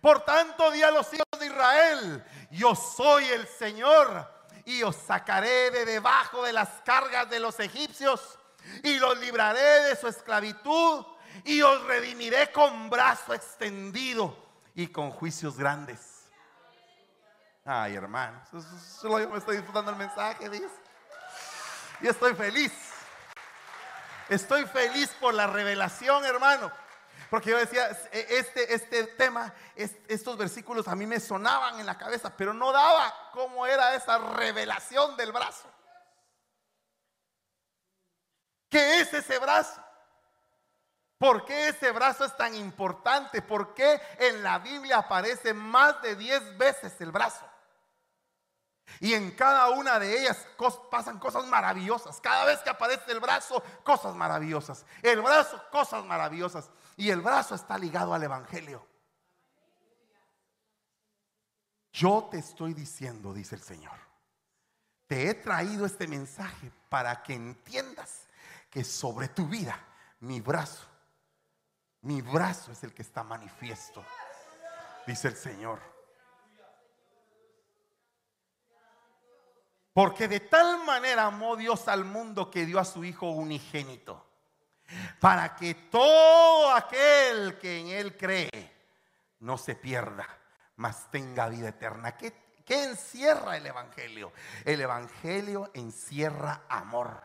Por 0.00 0.24
tanto, 0.24 0.70
di 0.70 0.82
a 0.82 0.90
los 0.90 1.12
hijos 1.12 1.26
de 1.38 1.46
Israel, 1.46 2.24
yo 2.50 2.74
soy 2.74 3.24
el 3.26 3.46
Señor 3.46 4.28
y 4.64 4.82
os 4.82 4.96
sacaré 4.96 5.70
de 5.70 5.84
debajo 5.84 6.44
de 6.44 6.52
las 6.52 6.68
cargas 6.84 7.30
de 7.30 7.40
los 7.40 7.58
egipcios 7.60 8.38
y 8.82 8.98
los 8.98 9.18
libraré 9.18 9.84
de 9.84 9.96
su 9.96 10.08
esclavitud 10.08 11.06
y 11.44 11.62
os 11.62 11.82
redimiré 11.84 12.50
con 12.52 12.90
brazo 12.90 13.34
extendido 13.34 14.36
y 14.74 14.88
con 14.88 15.10
juicios 15.10 15.56
grandes. 15.56 16.00
Ay, 17.64 17.94
hermano, 17.94 18.42
solo 18.98 19.20
yo 19.20 19.28
me 19.28 19.38
estoy 19.38 19.56
disfrutando 19.56 19.90
el 19.90 19.96
mensaje, 19.96 20.48
dice. 20.48 20.68
Y 22.00 22.08
estoy 22.08 22.34
feliz. 22.34 22.72
Estoy 24.28 24.66
feliz 24.66 25.10
por 25.20 25.34
la 25.34 25.46
revelación, 25.46 26.24
hermano. 26.24 26.70
Porque 27.30 27.50
yo 27.50 27.58
decía, 27.58 27.90
e, 28.12 28.26
este, 28.30 28.72
este 28.72 29.04
tema, 29.04 29.52
estos 29.76 30.36
versículos 30.36 30.88
a 30.88 30.94
mí 30.94 31.06
me 31.06 31.20
sonaban 31.20 31.78
en 31.78 31.86
la 31.86 31.98
cabeza, 31.98 32.34
pero 32.36 32.54
no 32.54 32.72
daba 32.72 33.30
cómo 33.32 33.66
era 33.66 33.94
esa 33.94 34.18
revelación 34.18 35.16
del 35.16 35.32
brazo. 35.32 35.68
¿Qué 38.70 39.00
es 39.00 39.12
ese 39.12 39.38
brazo? 39.38 39.82
¿Por 41.18 41.44
qué 41.44 41.68
ese 41.68 41.90
brazo 41.90 42.24
es 42.24 42.36
tan 42.36 42.54
importante? 42.54 43.42
¿Por 43.42 43.74
qué 43.74 44.00
en 44.18 44.42
la 44.42 44.58
Biblia 44.58 44.98
aparece 44.98 45.52
más 45.52 46.00
de 46.00 46.14
10 46.14 46.56
veces 46.56 47.00
el 47.00 47.10
brazo? 47.10 47.44
Y 49.00 49.14
en 49.14 49.30
cada 49.32 49.70
una 49.70 49.98
de 49.98 50.20
ellas 50.20 50.46
pasan 50.90 51.18
cosas 51.18 51.46
maravillosas. 51.46 52.20
Cada 52.20 52.44
vez 52.44 52.58
que 52.60 52.70
aparece 52.70 53.12
el 53.12 53.20
brazo, 53.20 53.62
cosas 53.84 54.14
maravillosas. 54.14 54.84
El 55.02 55.20
brazo, 55.20 55.62
cosas 55.70 56.04
maravillosas. 56.04 56.70
Y 56.96 57.10
el 57.10 57.20
brazo 57.20 57.54
está 57.54 57.78
ligado 57.78 58.14
al 58.14 58.22
Evangelio. 58.22 58.84
Yo 61.92 62.28
te 62.30 62.38
estoy 62.38 62.74
diciendo, 62.74 63.32
dice 63.32 63.54
el 63.54 63.62
Señor, 63.62 63.98
te 65.06 65.28
he 65.28 65.34
traído 65.34 65.86
este 65.86 66.06
mensaje 66.06 66.70
para 66.88 67.22
que 67.22 67.34
entiendas 67.34 68.26
que 68.70 68.84
sobre 68.84 69.28
tu 69.28 69.46
vida, 69.48 69.78
mi 70.20 70.40
brazo, 70.40 70.84
mi 72.02 72.22
brazo 72.22 72.72
es 72.72 72.84
el 72.84 72.94
que 72.94 73.02
está 73.02 73.24
manifiesto, 73.24 74.04
dice 75.06 75.28
el 75.28 75.36
Señor. 75.36 75.97
Porque 79.98 80.28
de 80.28 80.38
tal 80.38 80.84
manera 80.84 81.24
amó 81.24 81.56
Dios 81.56 81.88
al 81.88 82.04
mundo 82.04 82.52
que 82.52 82.64
dio 82.64 82.78
a 82.78 82.84
su 82.84 83.02
Hijo 83.04 83.30
unigénito. 83.30 84.24
Para 85.18 85.56
que 85.56 85.74
todo 85.74 86.72
aquel 86.72 87.58
que 87.58 87.80
en 87.80 87.88
Él 87.88 88.16
cree 88.16 88.72
no 89.40 89.58
se 89.58 89.74
pierda, 89.74 90.24
mas 90.76 91.10
tenga 91.10 91.48
vida 91.48 91.70
eterna. 91.70 92.16
¿Qué, 92.16 92.32
qué 92.64 92.84
encierra 92.84 93.56
el 93.56 93.66
Evangelio? 93.66 94.32
El 94.64 94.82
Evangelio 94.82 95.72
encierra 95.74 96.62
amor. 96.68 97.20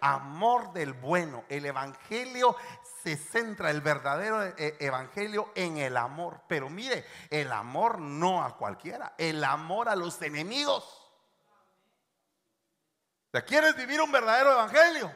Amor 0.00 0.72
del 0.72 0.94
bueno. 0.94 1.44
El 1.48 1.64
Evangelio 1.64 2.56
se 3.04 3.16
centra, 3.16 3.70
el 3.70 3.82
verdadero 3.82 4.42
eh, 4.42 4.78
Evangelio, 4.80 5.52
en 5.54 5.78
el 5.78 5.96
amor. 5.96 6.40
Pero 6.48 6.68
mire, 6.68 7.06
el 7.30 7.52
amor 7.52 8.00
no 8.00 8.42
a 8.42 8.56
cualquiera, 8.56 9.14
el 9.16 9.44
amor 9.44 9.88
a 9.88 9.94
los 9.94 10.20
enemigos. 10.22 11.03
¿Quieres 13.42 13.76
vivir 13.76 14.00
un 14.00 14.12
verdadero 14.12 14.52
evangelio? 14.52 15.12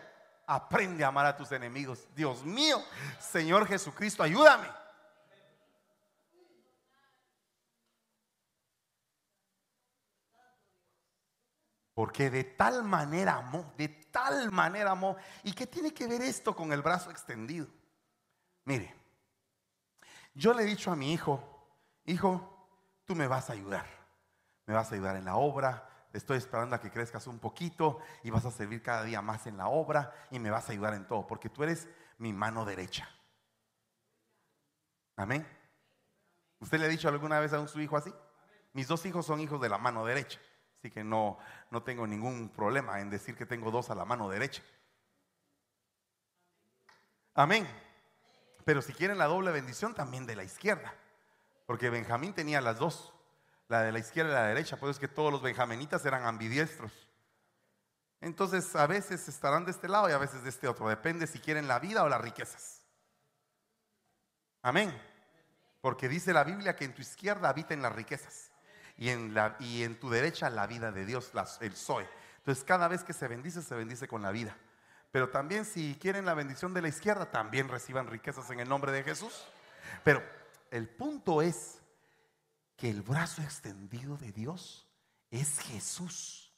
Aprende 0.47 1.05
a 1.05 1.09
amar 1.09 1.27
a 1.27 1.37
tus 1.37 1.53
enemigos. 1.53 2.09
Dios 2.15 2.43
mío, 2.45 2.83
Señor 3.21 3.67
Jesucristo, 3.67 4.23
ayúdame. 4.23 4.69
Porque 11.95 12.31
de 12.31 12.45
tal 12.45 12.85
manera 12.85 13.35
amó, 13.35 13.75
de 13.77 13.89
tal 13.89 14.51
manera 14.53 14.93
amó. 14.93 15.17
¿Y 15.43 15.53
qué 15.53 15.67
tiene 15.67 15.93
que 15.93 16.07
ver 16.07 16.23
esto 16.23 16.55
con 16.55 16.73
el 16.73 16.81
brazo 16.81 17.11
extendido? 17.11 17.67
Mire, 18.65 18.95
yo 20.35 20.55
le 20.55 20.63
he 20.63 20.67
dicho 20.67 20.93
a 20.93 20.97
mi 20.97 21.13
hijo, 21.13 21.43
hijo, 22.05 22.69
tú 23.05 23.15
me 23.15 23.27
vas 23.27 23.51
a 23.51 23.55
ayudar. 23.55 23.87
Me 24.67 24.75
vas 24.75 24.91
a 24.93 24.95
ayudar 24.95 25.17
en 25.17 25.25
la 25.25 25.37
obra, 25.37 25.88
estoy 26.13 26.39
esperando 26.39 26.75
a 26.75 26.81
que 26.81 26.91
crezcas 26.91 27.27
un 27.27 27.39
poquito 27.39 27.99
y 28.23 28.31
vas 28.31 28.45
a 28.45 28.51
servir 28.51 28.83
cada 28.83 29.05
día 29.05 29.23
más 29.23 29.47
en 29.47 29.57
la 29.57 29.69
obra 29.69 30.13
y 30.31 30.39
me 30.39 30.51
vas 30.51 30.69
a 30.69 30.73
ayudar 30.73 30.95
en 30.95 31.07
todo, 31.07 31.27
porque 31.27 31.49
tú 31.49 31.63
eres 31.63 31.89
mi 32.19 32.33
mano 32.33 32.65
derecha. 32.65 33.09
Amén. 35.17 35.47
¿Usted 36.61 36.79
le 36.79 36.87
ha 36.87 36.89
dicho 36.89 37.09
alguna 37.09 37.41
vez 37.41 37.53
a 37.53 37.61
un 37.61 37.69
su 37.69 37.81
hijo 37.81 37.97
así? 37.97 38.13
Mis 38.73 38.89
dos 38.89 39.05
hijos 39.07 39.27
son 39.27 39.41
hijos 39.41 39.61
de 39.61 39.69
la 39.69 39.79
mano 39.79 40.05
derecha, 40.05 40.41
así 40.79 40.91
que 40.91 41.05
no, 41.05 41.39
no 41.71 41.83
tengo 41.83 42.07
ningún 42.07 42.49
problema 42.51 43.01
en 43.01 43.11
decir 43.11 43.37
que 43.37 43.47
tengo 43.47 43.71
dos 43.71 43.91
a 43.91 43.95
la 43.95 44.05
mano 44.05 44.29
derecha. 44.29 44.63
Amén. 47.35 47.69
Pero 48.65 48.83
si 48.83 48.93
quieren 48.93 49.19
la 49.19 49.27
doble 49.27 49.51
bendición, 49.51 49.95
también 49.95 50.27
de 50.27 50.37
la 50.37 50.45
izquierda, 50.45 50.95
porque 51.67 51.91
Benjamín 51.91 52.35
tenía 52.35 52.61
las 52.61 52.79
dos 52.79 53.15
la 53.69 53.83
de 53.83 53.93
la 53.93 53.99
izquierda 53.99 54.31
y 54.31 54.35
la 54.35 54.47
derecha, 54.47 54.77
pues 54.79 54.97
es 54.97 54.99
que 54.99 55.09
todos 55.09 55.31
los 55.31 55.43
benjaminitas 55.43 56.05
eran 56.05 56.25
ambidiestros. 56.25 56.93
Entonces 58.21 58.75
a 58.75 58.87
veces 58.87 59.29
estarán 59.29 59.65
de 59.65 59.71
este 59.71 59.89
lado 59.89 60.09
y 60.09 60.13
a 60.13 60.19
veces 60.19 60.43
de 60.43 60.49
este 60.49 60.67
otro, 60.67 60.89
depende 60.89 61.27
si 61.27 61.39
quieren 61.39 61.69
la 61.69 61.79
vida 61.79 62.03
o 62.03 62.09
las 62.09 62.21
riquezas. 62.21 62.83
Amén. 64.63 64.93
Porque 65.81 66.09
dice 66.09 66.33
la 66.33 66.45
Biblia 66.45 66.75
que 66.75 66.85
en 66.85 66.95
tu 66.95 67.03
izquierda 67.03 67.49
habiten 67.49 67.81
las 67.81 67.95
riquezas 67.95 68.51
y 68.97 69.11
en, 69.11 69.35
la, 69.35 69.57
y 69.61 69.85
en 69.85 70.01
tu 70.01 70.11
derecha 70.11 70.51
la 70.51 70.67
vida 70.67 70.91
de 70.91 71.07
Dios, 71.07 71.31
el 71.61 71.77
Zoe. 71.77 72.09
Entonces 72.39 72.65
cada 72.65 72.89
vez 72.89 73.05
que 73.05 73.13
se 73.13 73.29
bendice, 73.29 73.63
se 73.63 73.75
bendice 73.75 74.09
con 74.09 74.23
la 74.23 74.33
vida. 74.33 74.57
Pero 75.13 75.29
también 75.31 75.65
si 75.65 75.97
quieren 76.01 76.27
la 76.27 76.35
bendición 76.35 76.75
de 76.75 76.83
la 76.83 76.89
izquierda, 76.89 77.31
también 77.31 77.69
reciban 77.69 78.09
riquezas 78.09 78.51
en 78.51 78.61
el 78.61 78.69
nombre 78.69 78.91
de 78.91 79.05
Jesús. 79.05 79.47
Pero 80.03 80.23
el 80.71 80.89
punto 80.89 81.41
es 81.41 81.78
que 82.79 82.89
el 82.89 83.03
brazo 83.03 83.43
extendido 83.43 84.17
de 84.17 84.31
Dios 84.31 84.87
es 85.31 85.59
Jesús. 85.59 86.55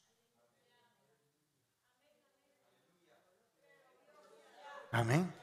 Amén. 4.91 5.33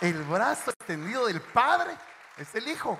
El 0.00 0.22
brazo 0.24 0.70
extendido 0.70 1.26
del 1.26 1.42
Padre 1.42 1.96
es 2.38 2.54
el 2.54 2.66
Hijo. 2.66 2.98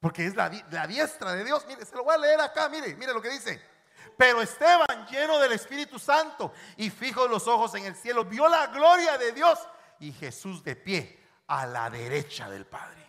Porque 0.00 0.26
es 0.26 0.34
la, 0.34 0.50
diestra 0.50 1.32
de 1.32 1.44
Dios. 1.44 1.64
Mire, 1.68 1.86
se 1.86 1.94
lo 1.94 2.02
voy 2.02 2.14
a 2.16 2.18
leer 2.18 2.40
acá. 2.40 2.68
Mire, 2.68 2.96
mire 2.96 3.14
lo 3.14 3.22
que 3.22 3.30
dice. 3.30 3.62
Pero 4.18 4.42
Esteban, 4.42 5.06
lleno 5.06 5.38
del 5.38 5.52
Espíritu 5.52 5.98
Santo 5.98 6.52
y 6.76 6.90
fijo 6.90 7.28
los 7.28 7.46
ojos 7.46 7.74
en 7.76 7.84
el 7.84 7.94
cielo, 7.94 8.24
vio 8.24 8.48
la 8.48 8.66
gloria 8.66 9.16
de 9.16 9.32
Dios 9.32 9.60
y 10.00 10.12
Jesús 10.12 10.62
de 10.64 10.74
pie 10.74 11.23
a 11.48 11.66
la 11.66 11.90
derecha 11.90 12.48
del 12.48 12.66
Padre. 12.66 13.04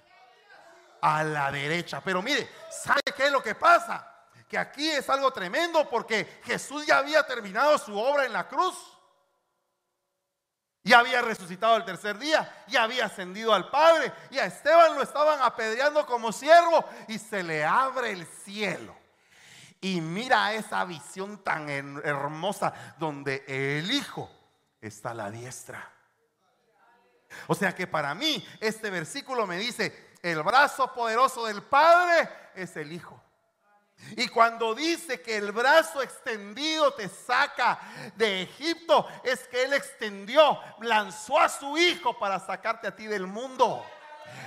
A 1.02 1.24
la 1.24 1.52
derecha. 1.52 2.02
Pero 2.02 2.22
mire, 2.22 2.50
¿sabe 2.70 3.02
qué 3.16 3.26
es 3.28 3.32
lo 3.32 3.42
que 3.42 3.56
pasa? 3.56 4.12
Que 4.48 4.58
aquí 4.58 4.90
es 4.90 5.10
algo 5.10 5.32
tremendo 5.32 5.90
porque 5.90 6.42
Jesús 6.44 6.86
ya 6.86 6.98
había 7.00 7.26
terminado 7.26 7.78
su 7.78 7.98
obra 7.98 8.26
en 8.26 8.34
la 8.34 8.48
cruz. 8.48 8.76
Ya 10.84 11.00
había 11.00 11.22
resucitado 11.22 11.78
el 11.78 11.86
tercer 11.86 12.20
día, 12.20 12.64
ya 12.68 12.84
había 12.84 13.06
ascendido 13.06 13.56
al 13.56 13.72
Padre 13.72 14.14
y 14.30 14.38
a 14.38 14.46
Esteban 14.46 14.94
lo 14.94 15.02
estaban 15.02 15.42
apedreando 15.42 16.06
como 16.06 16.32
siervo 16.32 16.86
y 17.08 17.18
se 17.18 17.42
le 17.42 17.66
abre 17.66 18.12
el 18.12 18.28
cielo. 18.28 18.96
Y 19.82 20.00
mira 20.00 20.54
esa 20.54 20.86
visión 20.86 21.44
tan 21.44 21.70
hermosa 21.70 22.72
donde 23.00 23.44
el 23.48 23.92
Hijo 23.92 24.30
está 24.80 25.12
a 25.12 25.16
la 25.16 25.32
diestra 25.32 25.95
o 27.48 27.56
sea 27.56 27.74
que 27.74 27.88
para 27.88 28.14
mí 28.14 28.46
este 28.60 28.90
versículo 28.90 29.46
me 29.48 29.58
dice, 29.58 30.16
el 30.22 30.42
brazo 30.42 30.92
poderoso 30.94 31.46
del 31.46 31.62
Padre 31.64 32.30
es 32.56 32.76
el 32.78 32.92
Hijo. 32.92 33.22
Y 34.18 34.28
cuando 34.28 34.76
dice 34.76 35.22
que 35.22 35.38
el 35.38 35.52
brazo 35.52 36.02
extendido 36.02 36.94
te 36.94 37.10
saca 37.10 37.80
de 38.16 38.44
Egipto, 38.44 39.08
es 39.24 39.48
que 39.48 39.64
Él 39.64 39.74
extendió, 39.74 40.60
lanzó 40.82 41.40
a 41.40 41.50
su 41.50 41.78
Hijo 41.78 42.18
para 42.18 42.40
sacarte 42.40 42.88
a 42.88 42.96
ti 42.96 43.08
del 43.08 43.26
mundo. 43.26 43.86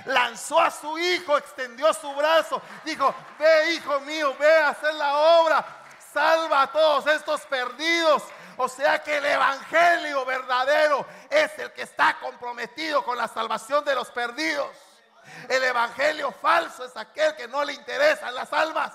Lanzó 0.05 0.59
a 0.59 0.71
su 0.71 0.97
Hijo, 0.97 1.37
extendió 1.37 1.93
su 1.93 2.13
brazo, 2.13 2.61
dijo, 2.85 3.13
ve 3.37 3.73
hijo 3.73 3.99
mío, 4.01 4.35
ve 4.39 4.57
a 4.57 4.69
hacer 4.69 4.93
la 4.93 5.17
obra, 5.41 5.65
salva 6.13 6.63
a 6.63 6.71
todos 6.71 7.07
estos 7.07 7.41
perdidos. 7.41 8.23
O 8.61 8.67
sea 8.67 9.01
que 9.01 9.15
el 9.15 9.25
Evangelio 9.25 10.25
verdadero 10.25 11.07
es 11.29 11.57
el 11.59 11.71
que 11.71 11.83
está 11.83 12.19
comprometido 12.19 13.05
con 13.05 13.17
la 13.17 13.29
salvación 13.29 13.85
de 13.85 13.95
los 13.95 14.11
perdidos. 14.11 14.75
El 15.47 15.63
Evangelio 15.63 16.29
falso 16.33 16.83
es 16.83 16.97
aquel 16.97 17.37
que 17.37 17.47
no 17.47 17.63
le 17.63 17.71
interesan 17.71 18.35
las 18.35 18.51
almas. 18.51 18.93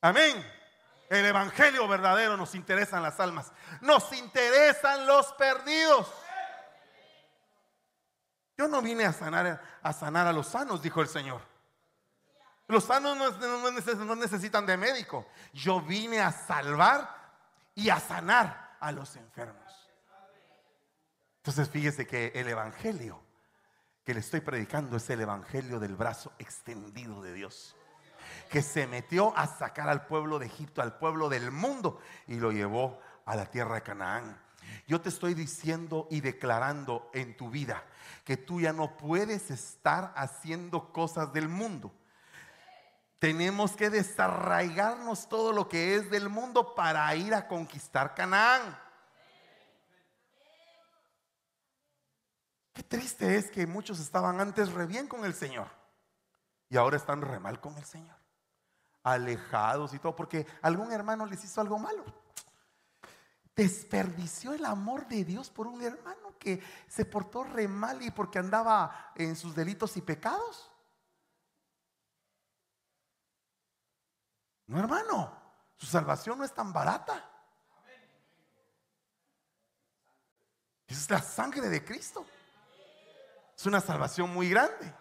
Amén. 0.00 0.44
El 1.08 1.26
Evangelio 1.26 1.86
verdadero 1.86 2.36
nos 2.36 2.56
interesan 2.56 3.04
las 3.04 3.20
almas. 3.20 3.52
Nos 3.80 4.12
interesan 4.12 5.06
los 5.06 5.32
perdidos. 5.34 6.12
Yo 8.58 8.66
no 8.66 8.82
vine 8.82 9.04
a 9.04 9.12
sanar 9.12 9.62
a, 9.80 9.92
sanar 9.92 10.26
a 10.26 10.32
los 10.32 10.48
sanos, 10.48 10.82
dijo 10.82 11.00
el 11.00 11.06
Señor. 11.06 11.49
Los 12.70 12.84
sanos 12.84 13.16
no, 13.16 14.14
necesitan 14.14 14.64
de 14.64 14.76
médico. 14.76 15.26
Yo 15.52 15.80
vine 15.80 16.20
a 16.20 16.30
salvar 16.30 17.16
y 17.74 17.90
a 17.90 17.98
sanar 17.98 18.76
a 18.78 18.92
los 18.92 19.16
enfermos. 19.16 19.90
Entonces 21.38 21.68
fíjese 21.68 22.06
que 22.06 22.30
el 22.34 22.46
Evangelio 22.46 23.20
que 24.04 24.14
le 24.14 24.20
estoy 24.20 24.40
predicando 24.40 24.96
es 24.96 25.10
el 25.10 25.20
Evangelio 25.20 25.80
del 25.80 25.96
brazo 25.96 26.32
extendido 26.38 27.20
de 27.22 27.32
Dios. 27.32 27.74
Que 28.48 28.62
se 28.62 28.86
metió 28.86 29.36
a 29.36 29.48
sacar 29.48 29.88
al 29.88 30.06
pueblo 30.06 30.38
de 30.38 30.46
Egipto, 30.46 30.80
al 30.80 30.96
pueblo 30.96 31.28
del 31.28 31.50
mundo, 31.50 32.00
y 32.28 32.36
lo 32.36 32.52
llevó 32.52 33.00
a 33.26 33.34
la 33.34 33.46
tierra 33.46 33.74
de 33.74 33.82
Canaán. 33.82 34.40
Yo 34.86 35.00
te 35.00 35.08
estoy 35.08 35.34
diciendo 35.34 36.06
y 36.08 36.20
declarando 36.20 37.10
en 37.14 37.36
tu 37.36 37.50
vida 37.50 37.82
que 38.24 38.36
tú 38.36 38.60
ya 38.60 38.72
no 38.72 38.96
puedes 38.96 39.50
estar 39.50 40.12
haciendo 40.14 40.92
cosas 40.92 41.32
del 41.32 41.48
mundo. 41.48 41.92
Tenemos 43.20 43.76
que 43.76 43.90
desarraigarnos 43.90 45.28
todo 45.28 45.52
lo 45.52 45.68
que 45.68 45.94
es 45.94 46.10
del 46.10 46.30
mundo 46.30 46.74
para 46.74 47.14
ir 47.14 47.34
a 47.34 47.46
conquistar 47.46 48.14
Canaán. 48.14 48.78
Qué 52.72 52.82
triste 52.82 53.36
es 53.36 53.50
que 53.50 53.66
muchos 53.66 54.00
estaban 54.00 54.40
antes 54.40 54.72
re 54.72 54.86
bien 54.86 55.06
con 55.06 55.26
el 55.26 55.34
Señor 55.34 55.68
y 56.70 56.78
ahora 56.78 56.96
están 56.96 57.20
re 57.20 57.38
mal 57.38 57.60
con 57.60 57.76
el 57.76 57.84
Señor. 57.84 58.16
Alejados 59.02 59.92
y 59.92 59.98
todo, 59.98 60.16
porque 60.16 60.46
algún 60.62 60.90
hermano 60.90 61.26
les 61.26 61.44
hizo 61.44 61.60
algo 61.60 61.78
malo. 61.78 62.02
Desperdició 63.54 64.54
el 64.54 64.64
amor 64.64 65.06
de 65.08 65.26
Dios 65.26 65.50
por 65.50 65.66
un 65.66 65.82
hermano 65.82 66.38
que 66.38 66.62
se 66.88 67.04
portó 67.04 67.44
re 67.44 67.68
mal 67.68 68.00
y 68.00 68.10
porque 68.10 68.38
andaba 68.38 69.12
en 69.14 69.36
sus 69.36 69.54
delitos 69.54 69.98
y 69.98 70.00
pecados. 70.00 70.69
No, 74.70 74.78
hermano, 74.78 75.36
su 75.76 75.86
salvación 75.86 76.38
no 76.38 76.44
es 76.44 76.54
tan 76.54 76.72
barata. 76.72 77.28
Es 80.86 81.10
la 81.10 81.20
sangre 81.20 81.68
de 81.68 81.84
Cristo. 81.84 82.24
Es 83.56 83.66
una 83.66 83.80
salvación 83.80 84.32
muy 84.32 84.48
grande. 84.48 84.94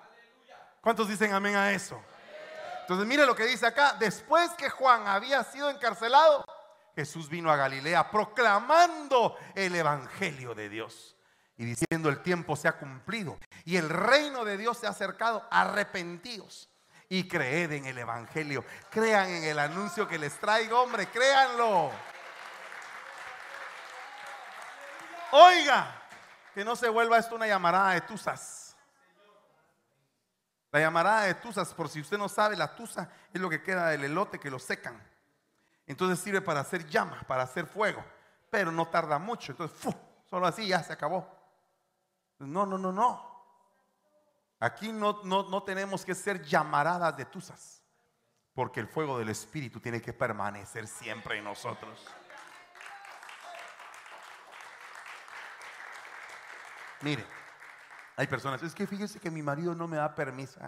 ¿Cuántos 0.82 1.08
dicen 1.08 1.34
amén 1.34 1.56
a 1.56 1.72
eso? 1.72 2.02
Entonces 2.82 3.06
mire 3.06 3.28
lo 3.28 3.36
que 3.36 3.46
dice 3.46 3.68
acá. 3.68 3.96
Después 4.00 4.50
que 4.58 4.72
Juan 4.72 5.08
había 5.08 5.44
sido 5.44 5.70
encarcelado, 5.70 6.44
Jesús 6.96 7.30
vino 7.30 7.52
a 7.52 7.56
Galilea 7.56 8.10
proclamando 8.10 9.38
el 9.54 9.76
Evangelio 9.76 10.56
de 10.56 10.68
Dios 10.68 11.16
y 11.58 11.66
diciendo 11.66 12.10
el 12.10 12.24
tiempo 12.24 12.56
se 12.56 12.68
ha 12.68 12.80
cumplido 12.80 13.38
y 13.66 13.78
el 13.78 13.88
reino 13.88 14.44
de 14.46 14.58
Dios 14.58 14.80
se 14.80 14.88
ha 14.88 14.90
acercado. 14.90 15.48
Arrepentidos 15.52 16.70
y 17.10 17.28
creed 17.28 17.72
en 17.72 17.86
el 17.86 17.98
Evangelio. 17.98 18.64
Crean 18.90 19.30
en 19.30 19.44
el 19.44 19.58
anuncio 19.58 20.08
que 20.08 20.20
les 20.20 20.40
traigo, 20.40 20.80
hombre, 20.80 21.08
créanlo. 21.08 21.92
Oiga, 25.32 26.02
que 26.54 26.64
no 26.64 26.76
se 26.76 26.88
vuelva 26.88 27.18
esto 27.18 27.36
una 27.36 27.48
llamarada 27.48 27.94
de 27.94 28.02
tuzas. 28.02 28.76
La 30.72 30.80
llamarada 30.80 31.24
de 31.24 31.34
tuzas, 31.34 31.74
por 31.74 31.90
si 31.90 32.00
usted 32.00 32.18
no 32.18 32.30
sabe, 32.30 32.56
la 32.56 32.76
tuza 32.76 33.10
es 33.34 33.42
lo 33.42 33.50
que 33.50 33.64
queda 33.64 33.90
del 33.90 34.04
elote 34.04 34.40
que 34.40 34.52
lo 34.52 34.60
secan. 34.60 35.02
Entonces 35.88 36.20
sirve 36.20 36.42
para 36.42 36.60
hacer 36.60 36.86
llama, 36.86 37.24
para 37.28 37.42
hacer 37.42 37.66
fuego, 37.66 38.06
pero 38.52 38.72
no 38.72 38.88
tarda 38.88 39.18
mucho. 39.18 39.54
Entonces, 39.54 39.96
solo 40.30 40.46
así 40.46 40.68
ya 40.68 40.84
se 40.84 40.94
acabó. 40.94 41.28
No, 42.38 42.68
no, 42.68 42.78
no, 42.78 42.92
no. 42.92 43.29
Aquí 44.60 44.92
no, 44.92 45.22
no, 45.24 45.64
tenemos 45.64 46.04
que 46.04 46.14
ser 46.14 46.44
llamaradas 46.44 47.16
de 47.16 47.26
tusas, 47.26 47.82
porque 48.54 48.82
el 48.82 48.88
fuego 48.88 49.18
del 49.18 49.30
Espíritu 49.30 49.80
tiene 49.80 50.02
que 50.02 50.12
permanecer 50.12 50.86
siempre 50.88 51.38
en 51.38 51.46
nosotros. 51.46 52.06
Mire, 57.02 57.26
hay 58.18 58.28
personas, 58.28 58.62
es 58.62 58.76
que 58.76 58.86
fíjese 58.86 59.22
que 59.22 59.32
mi 59.32 59.42
marido 59.42 59.74
no 59.74 59.88
me 59.88 59.96
da 59.96 60.14
permiso. 60.14 60.60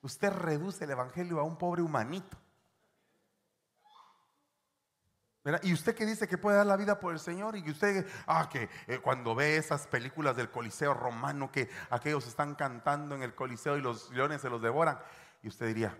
usted 0.00 0.32
reduce 0.32 0.84
el 0.84 0.90
Evangelio 0.90 1.38
a 1.38 1.44
un 1.44 1.56
pobre 1.56 1.82
humanito. 1.82 2.36
Y 5.62 5.72
usted 5.72 5.94
que 5.94 6.04
dice 6.04 6.28
que 6.28 6.36
puede 6.36 6.58
dar 6.58 6.66
la 6.66 6.76
vida 6.76 7.00
por 7.00 7.12
el 7.12 7.20
Señor 7.20 7.56
y 7.56 7.62
que 7.62 7.70
usted, 7.70 8.06
ah, 8.26 8.48
que 8.50 8.68
eh, 8.86 8.98
cuando 8.98 9.34
ve 9.34 9.56
esas 9.56 9.86
películas 9.86 10.36
del 10.36 10.50
Coliseo 10.50 10.92
romano 10.92 11.50
que 11.50 11.70
aquellos 11.90 12.26
están 12.26 12.54
cantando 12.54 13.14
en 13.14 13.22
el 13.22 13.34
Coliseo 13.34 13.78
y 13.78 13.80
los 13.80 14.10
leones 14.10 14.42
se 14.42 14.50
los 14.50 14.60
devoran, 14.60 14.98
y 15.42 15.48
usted 15.48 15.68
diría, 15.68 15.96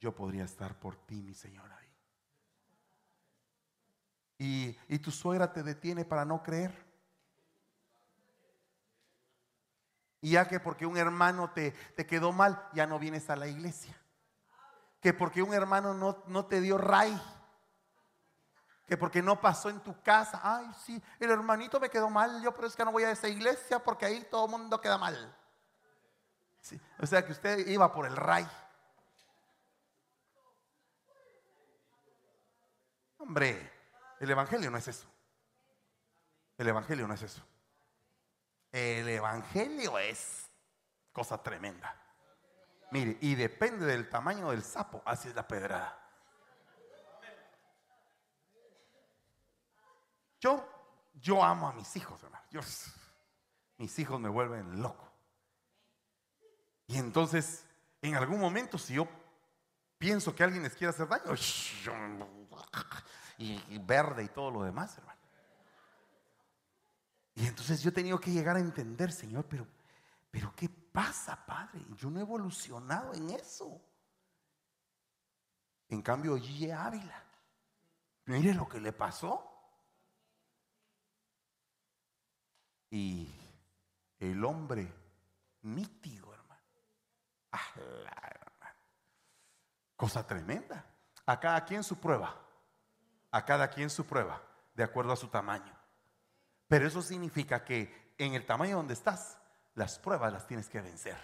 yo 0.00 0.14
podría 0.14 0.44
estar 0.44 0.78
por 0.78 0.96
ti, 0.96 1.20
mi 1.22 1.34
Señor, 1.34 1.70
ahí. 1.72 1.86
Y, 4.38 4.78
y 4.88 4.98
tu 4.98 5.10
suegra 5.10 5.52
te 5.52 5.62
detiene 5.62 6.04
para 6.04 6.24
no 6.24 6.42
creer. 6.42 6.86
Y 10.22 10.32
ya 10.32 10.48
que 10.48 10.58
porque 10.58 10.86
un 10.86 10.96
hermano 10.96 11.50
te, 11.50 11.72
te 11.96 12.06
quedó 12.06 12.32
mal, 12.32 12.66
ya 12.72 12.86
no 12.86 12.98
vienes 12.98 13.28
a 13.28 13.36
la 13.36 13.48
iglesia. 13.48 13.94
Que 15.00 15.12
porque 15.12 15.42
un 15.42 15.52
hermano 15.52 15.92
no, 15.92 16.22
no 16.28 16.46
te 16.46 16.60
dio 16.60 16.78
ray 16.78 17.20
que 18.86 18.96
porque 18.96 19.20
no 19.20 19.40
pasó 19.40 19.68
en 19.68 19.80
tu 19.80 20.00
casa. 20.02 20.40
Ay, 20.42 20.66
sí, 20.84 21.02
el 21.18 21.30
hermanito 21.30 21.80
me 21.80 21.90
quedó 21.90 22.08
mal, 22.08 22.42
yo 22.42 22.54
pero 22.54 22.68
es 22.68 22.76
que 22.76 22.84
no 22.84 22.92
voy 22.92 23.04
a 23.04 23.10
esa 23.10 23.28
iglesia 23.28 23.82
porque 23.82 24.06
ahí 24.06 24.26
todo 24.30 24.46
el 24.46 24.50
mundo 24.52 24.80
queda 24.80 24.96
mal. 24.96 25.36
o 27.00 27.06
sea 27.06 27.24
que 27.24 27.32
usted 27.32 27.66
iba 27.66 27.92
por 27.92 28.06
el 28.06 28.16
ray. 28.16 28.46
Hombre, 33.18 33.72
el 34.20 34.30
Evangelio 34.30 34.70
no 34.70 34.78
es 34.78 34.86
eso. 34.86 35.06
El 36.56 36.68
Evangelio 36.68 37.08
no 37.08 37.14
es 37.14 37.22
eso. 37.22 37.42
El 38.70 39.08
Evangelio 39.08 39.98
es 39.98 40.48
cosa 41.12 41.42
tremenda. 41.42 41.94
Mire, 42.92 43.18
y 43.20 43.34
depende 43.34 43.84
del 43.84 44.08
tamaño 44.08 44.50
del 44.50 44.62
sapo, 44.62 45.02
así 45.04 45.28
es 45.28 45.34
la 45.34 45.48
pedrada. 45.48 46.05
Yo, 50.40 50.66
yo 51.14 51.42
amo 51.42 51.68
a 51.68 51.72
mis 51.72 51.94
hijos, 51.96 52.22
hermano. 52.22 52.44
mis 53.78 53.98
hijos 53.98 54.20
me 54.20 54.28
vuelven 54.28 54.80
loco. 54.80 55.10
Y 56.86 56.98
entonces, 56.98 57.64
en 58.02 58.14
algún 58.14 58.40
momento, 58.40 58.78
si 58.78 58.94
yo 58.94 59.08
pienso 59.98 60.34
que 60.34 60.44
alguien 60.44 60.62
les 60.62 60.74
quiere 60.74 60.90
hacer 60.90 61.08
daño, 61.08 61.32
y, 63.38 63.78
verde 63.78 64.24
y 64.24 64.28
todo 64.28 64.50
lo 64.50 64.62
demás, 64.62 64.96
hermano. 64.98 65.20
Y 67.34 67.46
entonces 67.46 67.82
yo 67.82 67.90
he 67.90 67.92
tenido 67.92 68.18
que 68.18 68.30
llegar 68.30 68.56
a 68.56 68.60
entender, 68.60 69.12
Señor, 69.12 69.44
pero, 69.46 69.66
pero 70.30 70.54
¿qué 70.56 70.68
pasa, 70.68 71.44
Padre? 71.44 71.84
Yo 71.96 72.08
no 72.08 72.18
he 72.18 72.22
evolucionado 72.22 73.12
en 73.12 73.30
eso. 73.30 73.78
En 75.88 76.00
cambio, 76.00 76.36
Gigi 76.38 76.70
Ávila, 76.70 77.22
mire 78.24 78.54
lo 78.54 78.66
que 78.66 78.80
le 78.80 78.92
pasó. 78.92 79.55
Y 82.96 83.30
el 84.20 84.42
hombre 84.42 84.90
nítido, 85.62 86.32
hermano. 86.32 86.62
Ah, 87.52 87.60
Cosa 89.96 90.26
tremenda. 90.26 90.82
A 91.26 91.38
cada 91.38 91.62
quien 91.64 91.84
su 91.84 92.00
prueba. 92.00 92.34
A 93.30 93.44
cada 93.44 93.68
quien 93.68 93.90
su 93.90 94.06
prueba, 94.06 94.40
de 94.74 94.82
acuerdo 94.82 95.12
a 95.12 95.16
su 95.16 95.28
tamaño. 95.28 95.74
Pero 96.68 96.86
eso 96.86 97.02
significa 97.02 97.64
que 97.64 98.14
en 98.16 98.32
el 98.32 98.46
tamaño 98.46 98.76
donde 98.76 98.94
estás, 98.94 99.36
las 99.74 99.98
pruebas 99.98 100.32
las 100.32 100.46
tienes 100.46 100.68
que 100.70 100.80
vencer. 100.80 101.18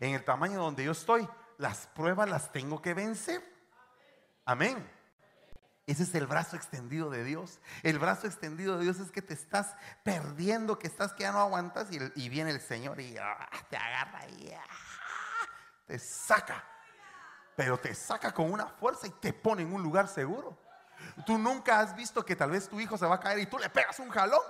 En 0.00 0.14
el 0.14 0.24
tamaño 0.24 0.60
donde 0.60 0.84
yo 0.84 0.92
estoy, 0.92 1.26
las 1.56 1.86
pruebas 1.86 2.28
las 2.28 2.52
tengo 2.52 2.82
que 2.82 2.92
vencer. 2.92 3.42
Amén. 4.44 4.86
Ese 5.90 6.04
es 6.04 6.14
el 6.14 6.28
brazo 6.28 6.54
extendido 6.54 7.10
de 7.10 7.24
Dios. 7.24 7.58
El 7.82 7.98
brazo 7.98 8.28
extendido 8.28 8.78
de 8.78 8.84
Dios 8.84 9.00
es 9.00 9.10
que 9.10 9.22
te 9.22 9.34
estás 9.34 9.74
perdiendo, 10.04 10.78
que 10.78 10.86
estás 10.86 11.12
que 11.12 11.24
ya 11.24 11.32
no 11.32 11.40
aguantas 11.40 11.88
y, 11.90 12.28
viene 12.28 12.52
el 12.52 12.60
Señor 12.60 13.00
y 13.00 13.16
ah, 13.18 13.50
te 13.68 13.76
agarra 13.76 14.24
y 14.28 14.52
ah, 14.52 14.62
te 15.88 15.98
saca. 15.98 16.62
Pero 17.56 17.76
te 17.76 17.92
saca 17.96 18.32
con 18.32 18.52
una 18.52 18.68
fuerza 18.68 19.08
y 19.08 19.10
te 19.10 19.32
pone 19.32 19.62
en 19.62 19.74
un 19.74 19.82
lugar 19.82 20.06
seguro. 20.06 20.56
Tú 21.26 21.36
nunca 21.36 21.80
has 21.80 21.96
visto 21.96 22.24
que 22.24 22.36
tal 22.36 22.52
vez 22.52 22.68
tu 22.68 22.78
hijo 22.78 22.96
se 22.96 23.06
va 23.06 23.16
a 23.16 23.20
caer 23.20 23.40
y 23.40 23.46
tú 23.46 23.58
le 23.58 23.68
pegas 23.68 23.98
un 23.98 24.10
jalón. 24.10 24.44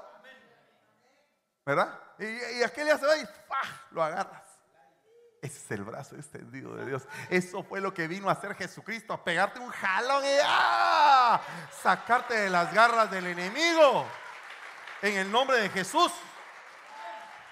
¿Verdad? 1.64 1.98
Y, 2.18 2.62
aquel 2.62 2.84
día 2.84 2.98
se 2.98 3.06
va 3.06 3.16
y 3.16 3.26
lo 3.92 4.02
agarras. 4.02 4.29
Ese 5.42 5.56
es 5.56 5.70
el 5.70 5.84
brazo 5.84 6.16
extendido 6.16 6.76
de 6.76 6.86
Dios. 6.86 7.02
Eso 7.30 7.62
fue 7.62 7.80
lo 7.80 7.94
que 7.94 8.06
vino 8.06 8.28
a 8.28 8.32
hacer 8.32 8.54
Jesucristo, 8.54 9.14
a 9.14 9.24
pegarte 9.24 9.58
un 9.58 9.70
jalón 9.70 10.22
y 10.24 10.38
¡ah! 10.44 11.40
sacarte 11.82 12.34
de 12.34 12.50
las 12.50 12.72
garras 12.74 13.10
del 13.10 13.26
enemigo. 13.26 14.06
En 15.00 15.16
el 15.16 15.30
nombre 15.30 15.58
de 15.58 15.70
Jesús. 15.70 16.12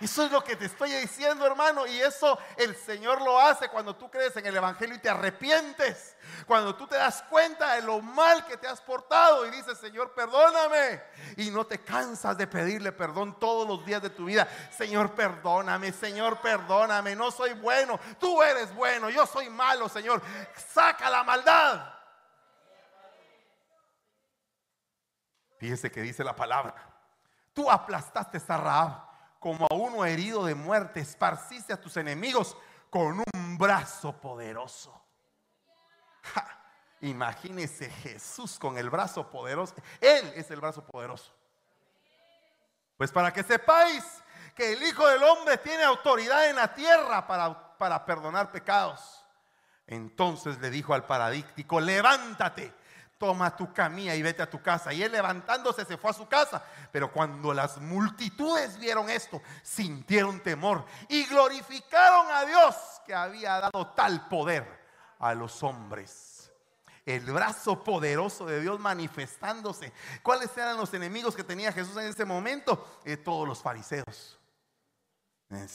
Eso 0.01 0.25
es 0.25 0.31
lo 0.31 0.45
que 0.45 0.55
te 0.55 0.67
estoy 0.67 0.93
diciendo, 0.93 1.45
hermano. 1.45 1.87
Y 1.87 2.01
eso 2.01 2.39
el 2.57 2.77
Señor 2.77 3.21
lo 3.21 3.41
hace 3.41 3.69
cuando 3.69 3.97
tú 3.97 4.09
crees 4.09 4.37
en 4.37 4.47
el 4.47 4.57
Evangelio 4.57 4.95
y 4.95 5.01
te 5.01 5.09
arrepientes. 5.09 6.17
Cuando 6.47 6.77
tú 6.77 6.87
te 6.87 6.97
das 6.97 7.23
cuenta 7.29 7.75
de 7.75 7.83
lo 7.83 8.01
mal 8.01 8.47
que 8.47 8.57
te 8.57 8.69
has 8.69 8.81
portado 8.81 9.45
y 9.47 9.51
dices, 9.51 9.77
Señor, 9.79 10.13
perdóname. 10.15 11.03
Y 11.37 11.51
no 11.51 11.67
te 11.67 11.81
cansas 11.81 12.37
de 12.39 12.47
pedirle 12.47 12.93
perdón 12.93 13.41
todos 13.41 13.67
los 13.67 13.85
días 13.85 14.01
de 14.01 14.11
tu 14.11 14.27
vida. 14.27 14.47
Señor, 14.77 15.15
perdóname, 15.15 15.93
Señor, 15.93 16.41
perdóname. 16.41 17.17
No 17.17 17.33
soy 17.33 17.55
bueno. 17.55 17.99
Tú 18.21 18.41
eres 18.41 18.73
bueno. 18.75 19.11
Yo 19.11 19.27
soy 19.27 19.51
malo, 19.51 19.89
Señor. 19.89 20.23
Saca 20.73 21.11
la 21.11 21.25
maldad. 21.25 21.95
Fíjese 25.59 25.91
que 25.91 26.03
dice 26.03 26.23
la 26.23 26.37
palabra. 26.37 26.73
Tú 27.53 27.69
aplastaste 27.69 28.39
esa 28.39 28.57
Rahab 28.57 29.08
como 29.39 29.67
a 29.71 29.75
uno 29.75 30.05
herido 30.05 30.45
de 30.45 30.55
muerte, 30.55 31.01
esparciste 31.01 31.73
a 31.73 31.81
tus 31.81 31.97
enemigos 31.97 32.57
con 32.91 33.21
un 33.21 33.59
brazo 33.59 34.13
poderoso. 34.21 35.01
imagínese 37.01 37.91
Jesús 37.91 38.59
con 38.59 38.79
el 38.79 38.91
brazo 38.91 39.31
poderoso. 39.31 39.75
Él 40.01 40.33
es 40.35 40.51
el 40.51 40.61
brazo 40.61 40.85
poderoso. 40.85 41.33
Pues 42.97 43.13
para 43.13 43.33
que 43.33 43.43
sepáis 43.43 44.05
que 44.55 44.73
el 44.73 44.83
Hijo 44.83 45.07
del 45.07 45.23
Hombre 45.23 45.59
tiene 45.59 45.85
autoridad 45.85 46.51
en 46.51 46.57
la 46.57 46.75
tierra 46.75 47.27
para, 47.27 47.77
para 47.79 48.05
perdonar 48.05 48.51
pecados. 48.51 49.25
Entonces 49.87 50.59
le 50.59 50.69
dijo 50.69 50.95
al 50.95 51.07
paradíctico, 51.07 51.81
levántate 51.81 52.75
toma 53.19 53.55
tu 53.57 53.73
camilla 53.73 54.15
y 54.15 54.23
vete 54.23 54.43
a 54.43 54.51
tu 54.51 54.63
casa. 54.63 54.93
Y 54.93 55.03
él 55.03 55.13
levantándose 55.13 55.85
se 55.85 55.97
fue 55.99 56.11
a 56.11 56.15
su 56.15 56.27
casa. 56.27 56.63
Pero 56.93 57.13
cuando 57.13 57.53
las 57.53 57.79
multitudes 57.79 58.79
vieron 58.79 59.11
esto, 59.11 59.43
sintieron 59.63 60.41
temor 60.41 60.85
y 61.09 61.25
glorificaron 61.27 62.31
a 62.31 62.45
Dios 62.45 62.77
que 63.05 63.15
había 63.15 63.61
dado 63.61 63.89
tal 63.89 64.29
poder 64.29 64.65
a 65.19 65.35
los 65.35 65.63
hombres. 65.63 66.53
El 67.05 67.25
brazo 67.25 67.83
poderoso 67.83 68.47
de 68.47 68.61
Dios 68.61 68.79
manifestándose. 68.79 69.93
¿Cuáles 70.23 70.55
eran 70.57 70.77
los 70.77 70.93
enemigos 70.93 71.35
que 71.35 71.43
tenía 71.43 71.73
Jesús 71.73 71.97
en 71.97 72.07
ese 72.07 72.25
momento? 72.25 73.01
Eh, 73.05 73.17
todos 73.17 73.49
los 73.49 73.63
fariseos. 73.63 74.39
En 75.51 75.65
eh, 75.65 75.69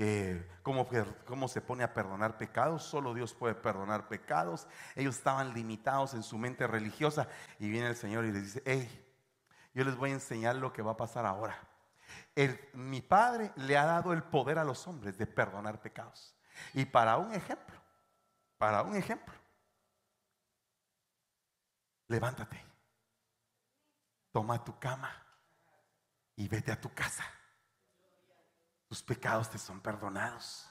sí, 0.00 0.46
¿Cómo, 0.62 1.48
se 1.48 1.60
pone 1.60 1.84
a 1.84 1.92
perdonar 1.92 2.38
pecados? 2.38 2.82
Solo 2.84 3.12
Dios 3.12 3.34
puede 3.34 3.54
perdonar 3.54 4.08
pecados. 4.08 4.66
Ellos 4.94 5.16
estaban 5.16 5.52
limitados 5.52 6.14
en 6.14 6.22
su 6.22 6.38
mente 6.38 6.66
religiosa 6.66 7.28
y 7.58 7.68
viene 7.68 7.88
el 7.88 7.96
Señor 7.96 8.24
y 8.24 8.32
les 8.32 8.44
dice, 8.44 8.62
hey, 8.64 9.06
yo 9.74 9.84
les 9.84 9.96
voy 9.96 10.10
a 10.10 10.14
enseñar 10.14 10.56
lo 10.56 10.72
que 10.72 10.82
va 10.82 10.92
a 10.92 10.96
pasar 10.96 11.26
ahora. 11.26 11.58
mi 12.74 13.02
Padre 13.02 13.52
le 13.56 13.76
ha 13.76 13.84
dado 13.84 14.12
el 14.12 14.22
poder 14.22 14.58
a 14.58 14.64
los 14.64 14.86
hombres 14.86 15.18
de 15.18 15.26
perdonar 15.26 15.80
pecados. 15.80 16.34
Y 16.72 16.84
para 16.84 17.16
un 17.18 17.34
ejemplo, 17.34 17.78
para 18.58 18.82
un 18.82 18.96
ejemplo, 18.96 19.34
levántate, 22.08 22.64
toma 24.32 24.62
tu 24.62 24.78
cama 24.78 25.10
y 26.36 26.48
vete 26.48 26.72
a 26.72 26.80
tu 26.80 26.92
casa 26.92 27.24
tus 28.90 29.02
pecados 29.04 29.48
te 29.48 29.56
son 29.56 29.80
perdonados. 29.80 30.68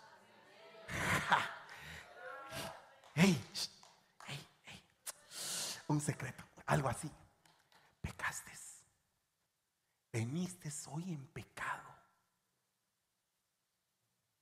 Un 5.88 6.02
secreto, 6.02 6.44
algo 6.66 6.90
así. 6.90 7.10
Pecaste. 8.02 8.52
Veniste 10.12 10.70
hoy 10.88 11.14
en 11.14 11.26
pecado. 11.28 11.88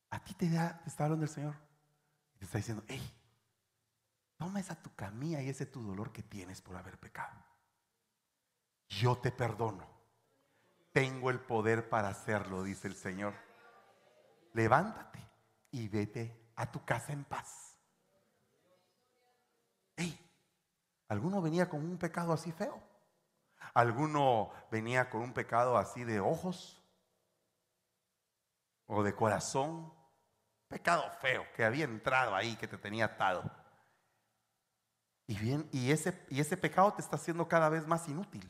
A 0.10 0.24
ti 0.24 0.34
te, 0.34 0.50
da, 0.50 0.82
te 0.82 0.90
está 0.90 1.04
hablando 1.04 1.26
el 1.26 1.32
Señor. 1.32 1.56
Te 2.40 2.46
está 2.46 2.58
diciendo, 2.58 2.84
hey, 2.88 3.14
toma 4.38 4.60
esa 4.60 4.82
tu 4.82 4.96
camilla 4.96 5.40
y 5.44 5.50
ese 5.50 5.68
tu 5.68 5.84
dolor 5.84 6.12
que 6.12 6.24
tienes 6.24 6.62
por 6.62 6.76
haber 6.76 7.00
pecado. 7.00 7.44
Yo 8.90 9.20
te 9.20 9.32
perdono. 9.32 9.88
Tengo 10.92 11.30
el 11.30 11.40
poder 11.40 11.90
para 11.90 12.10
hacerlo, 12.10 12.64
dice 12.64 12.88
el 12.88 12.96
Señor 12.96 13.47
levántate 14.58 15.24
y 15.70 15.88
vete 15.88 16.52
a 16.56 16.70
tu 16.72 16.84
casa 16.84 17.14
en 17.14 17.24
paz. 17.24 17.78
Hey, 19.96 20.20
¿alguno 21.08 21.42
venía 21.44 21.70
con 21.70 21.86
un 21.86 21.98
pecado 22.00 22.34
así 22.34 22.52
feo? 22.52 22.82
¿Alguno 23.76 24.52
venía 24.72 25.12
con 25.12 25.22
un 25.22 25.34
pecado 25.34 25.78
así 25.78 26.04
de 26.04 26.20
ojos? 26.20 26.82
¿O 28.88 29.04
de 29.04 29.14
corazón? 29.14 29.94
Pecado 30.68 31.04
feo 31.22 31.46
que 31.56 31.64
había 31.64 31.86
entrado 31.86 32.36
ahí, 32.36 32.56
que 32.56 32.68
te 32.68 32.80
tenía 32.80 33.06
atado. 33.06 33.44
Y 35.28 35.38
bien, 35.38 35.70
y 35.72 35.92
ese, 35.92 36.26
y 36.30 36.40
ese 36.40 36.58
pecado 36.58 36.94
te 36.94 37.02
está 37.04 37.18
haciendo 37.18 37.48
cada 37.48 37.70
vez 37.70 37.86
más 37.86 38.08
inútil, 38.08 38.50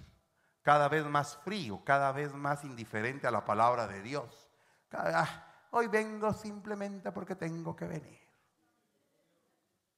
cada 0.62 0.88
vez 0.88 1.06
más 1.06 1.36
frío, 1.38 1.84
cada 1.84 2.14
vez 2.14 2.34
más 2.34 2.64
indiferente 2.64 3.28
a 3.28 3.32
la 3.32 3.44
palabra 3.44 3.88
de 3.88 4.02
Dios. 4.02 4.50
Cada, 4.88 5.24
ah, 5.24 5.47
Hoy 5.78 5.86
vengo 5.86 6.34
simplemente 6.34 7.12
porque 7.12 7.36
tengo 7.36 7.76
que 7.76 7.86
venir. 7.86 8.20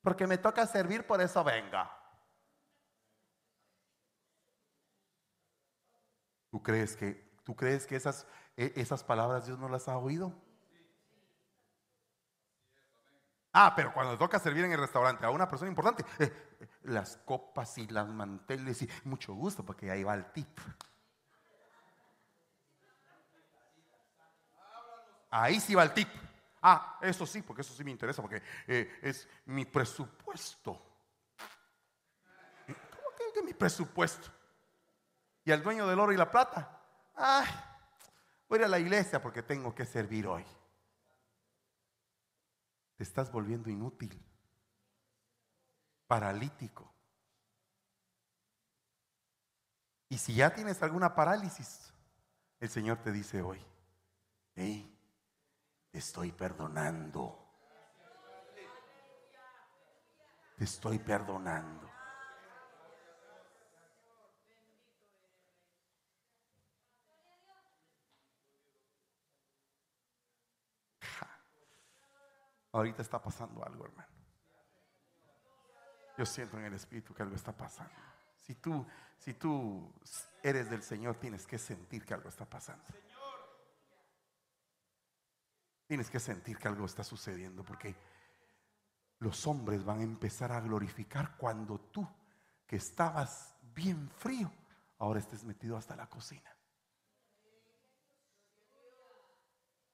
Porque 0.01 0.27
me 0.27 0.37
toca 0.37 0.67
servir, 0.67 1.07
por 1.07 1.21
eso 1.21 1.41
venga. 1.41 1.89
¿Tú 6.51 6.61
crees 6.61 6.97
que, 6.97 7.31
tú 7.45 7.55
crees 7.55 7.87
que 7.87 7.95
esas, 7.95 8.27
e, 8.57 8.73
esas 8.75 9.05
palabras 9.05 9.45
Dios 9.45 9.57
no 9.57 9.69
las 9.69 9.87
ha 9.87 9.97
oído? 9.97 10.35
Ah, 13.53 13.71
pero 13.73 13.93
cuando 13.93 14.17
toca 14.17 14.37
servir 14.37 14.65
en 14.65 14.73
el 14.73 14.79
restaurante 14.79 15.25
a 15.25 15.29
una 15.29 15.47
persona 15.47 15.69
importante, 15.69 16.03
eh, 16.19 16.29
las 16.83 17.15
copas 17.15 17.77
y 17.77 17.87
las 17.87 18.09
manteles 18.09 18.81
y 18.81 18.89
mucho 19.05 19.33
gusto, 19.33 19.65
porque 19.65 19.89
ahí 19.89 20.03
va 20.03 20.15
el 20.15 20.25
tip. 20.33 20.59
Ahí 25.29 25.59
sí 25.59 25.75
va 25.75 25.83
el 25.83 25.93
tip. 25.93 26.09
Ah, 26.61 26.97
eso 27.01 27.25
sí, 27.25 27.41
porque 27.41 27.61
eso 27.61 27.73
sí 27.73 27.83
me 27.83 27.91
interesa, 27.91 28.21
porque 28.21 28.41
eh, 28.67 28.99
es 29.01 29.27
mi 29.45 29.65
presupuesto. 29.65 30.73
¿Cómo 32.67 33.33
que, 33.33 33.41
mi 33.41 33.53
presupuesto? 33.53 34.29
Y 35.45 35.51
al 35.51 35.63
dueño 35.63 35.87
del 35.87 35.99
oro 35.99 36.11
y 36.11 36.17
la 36.17 36.29
plata, 36.29 36.81
ah, 37.15 37.45
voy 38.47 38.57
a 38.57 38.61
ir 38.61 38.65
a 38.65 38.69
la 38.69 38.79
iglesia 38.79 39.21
porque 39.21 39.41
tengo 39.41 39.73
que 39.73 39.85
servir 39.85 40.27
hoy. 40.27 40.45
Te 42.97 43.03
estás 43.03 43.31
volviendo 43.31 43.69
inútil, 43.69 44.21
paralítico. 46.07 46.93
Y 50.09 50.17
si 50.17 50.33
ya 50.33 50.53
tienes 50.53 50.83
alguna 50.83 51.15
parálisis, 51.15 51.93
el 52.59 52.69
Señor 52.69 52.97
te 52.97 53.11
dice 53.11 53.41
hoy, 53.41 53.63
hey, 54.55 54.98
te 55.91 55.97
estoy 55.97 56.31
perdonando. 56.31 57.45
Te 60.57 60.63
estoy 60.63 60.99
perdonando. 60.99 61.89
Ahorita 72.71 73.01
está 73.01 73.21
pasando 73.21 73.65
algo, 73.65 73.85
hermano. 73.85 74.09
Yo 76.17 76.25
siento 76.25 76.57
en 76.57 76.65
el 76.65 76.73
espíritu 76.73 77.13
que 77.13 77.23
algo 77.23 77.35
está 77.35 77.51
pasando. 77.51 77.93
Si 78.35 78.55
tú, 78.55 78.85
si 79.17 79.33
tú 79.33 79.91
eres 80.43 80.69
del 80.69 80.83
Señor, 80.83 81.15
tienes 81.15 81.47
que 81.47 81.57
sentir 81.57 82.05
que 82.05 82.13
algo 82.13 82.29
está 82.29 82.45
pasando. 82.45 82.83
Tienes 85.89 86.11
que 86.11 86.19
sentir 86.19 86.59
que 86.59 86.67
algo 86.67 86.85
está 86.85 87.03
sucediendo 87.03 87.63
porque 87.63 87.95
los 89.17 89.47
hombres 89.47 89.83
van 89.83 90.01
a 90.01 90.03
empezar 90.03 90.51
a 90.51 90.61
glorificar 90.61 91.35
cuando 91.35 91.79
tú, 91.79 92.07
que 92.67 92.75
estabas 92.75 93.55
bien 93.73 94.07
frío, 94.07 94.51
ahora 94.99 95.19
estés 95.19 95.43
metido 95.43 95.75
hasta 95.75 95.95
la 95.95 96.07
cocina. 96.07 96.55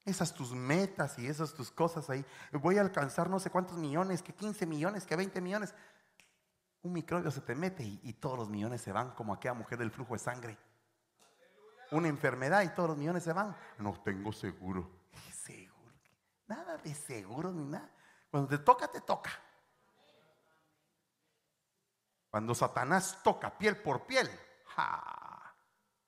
esas 0.04 0.34
tus 0.34 0.52
metas 0.52 1.18
y 1.18 1.26
esas 1.26 1.54
tus 1.54 1.70
cosas 1.70 2.10
ahí. 2.10 2.26
Voy 2.52 2.76
a 2.76 2.82
alcanzar 2.82 3.30
no 3.30 3.40
sé 3.40 3.48
cuántos 3.48 3.78
millones, 3.78 4.22
que 4.22 4.34
15 4.34 4.66
millones, 4.66 5.06
que 5.06 5.16
20 5.16 5.40
millones. 5.40 5.74
Un 6.82 6.92
microbio 6.92 7.30
se 7.30 7.40
te 7.40 7.54
mete 7.54 7.82
y, 7.82 8.12
todos 8.12 8.38
los 8.38 8.50
millones 8.50 8.82
se 8.82 8.92
van, 8.92 9.12
como 9.12 9.32
aquella 9.32 9.54
mujer 9.54 9.78
del 9.78 9.90
flujo 9.90 10.12
de 10.12 10.18
sangre. 10.18 10.58
Una 11.90 12.08
enfermedad 12.08 12.62
y 12.64 12.68
todos 12.68 12.90
los 12.90 12.98
millones 12.98 13.24
se 13.24 13.32
van. 13.32 13.56
No 13.78 13.98
tengo 14.04 14.30
seguro. 14.30 15.05
Nada 16.46 16.76
de 16.78 16.94
seguro 16.94 17.52
ni 17.52 17.64
nada. 17.64 17.90
Cuando 18.30 18.48
te 18.48 18.58
toca, 18.58 18.88
te 18.88 19.00
toca. 19.00 19.30
Cuando 22.30 22.54
Satanás 22.54 23.20
toca 23.22 23.56
piel 23.56 23.76
por 23.78 24.06
piel, 24.06 24.30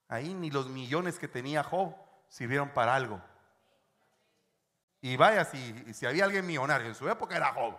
ahí 0.08 0.34
ni 0.34 0.50
los 0.50 0.68
millones 0.68 1.18
que 1.18 1.26
tenía 1.26 1.64
Job 1.64 1.94
sirvieron 2.28 2.70
para 2.70 2.94
algo. 2.94 3.20
Y 5.00 5.16
vaya, 5.16 5.44
si, 5.44 5.94
si 5.94 6.06
había 6.06 6.24
alguien 6.24 6.46
millonario 6.46 6.88
en 6.88 6.94
su 6.94 7.08
época 7.08 7.36
era 7.36 7.54
Job. 7.54 7.78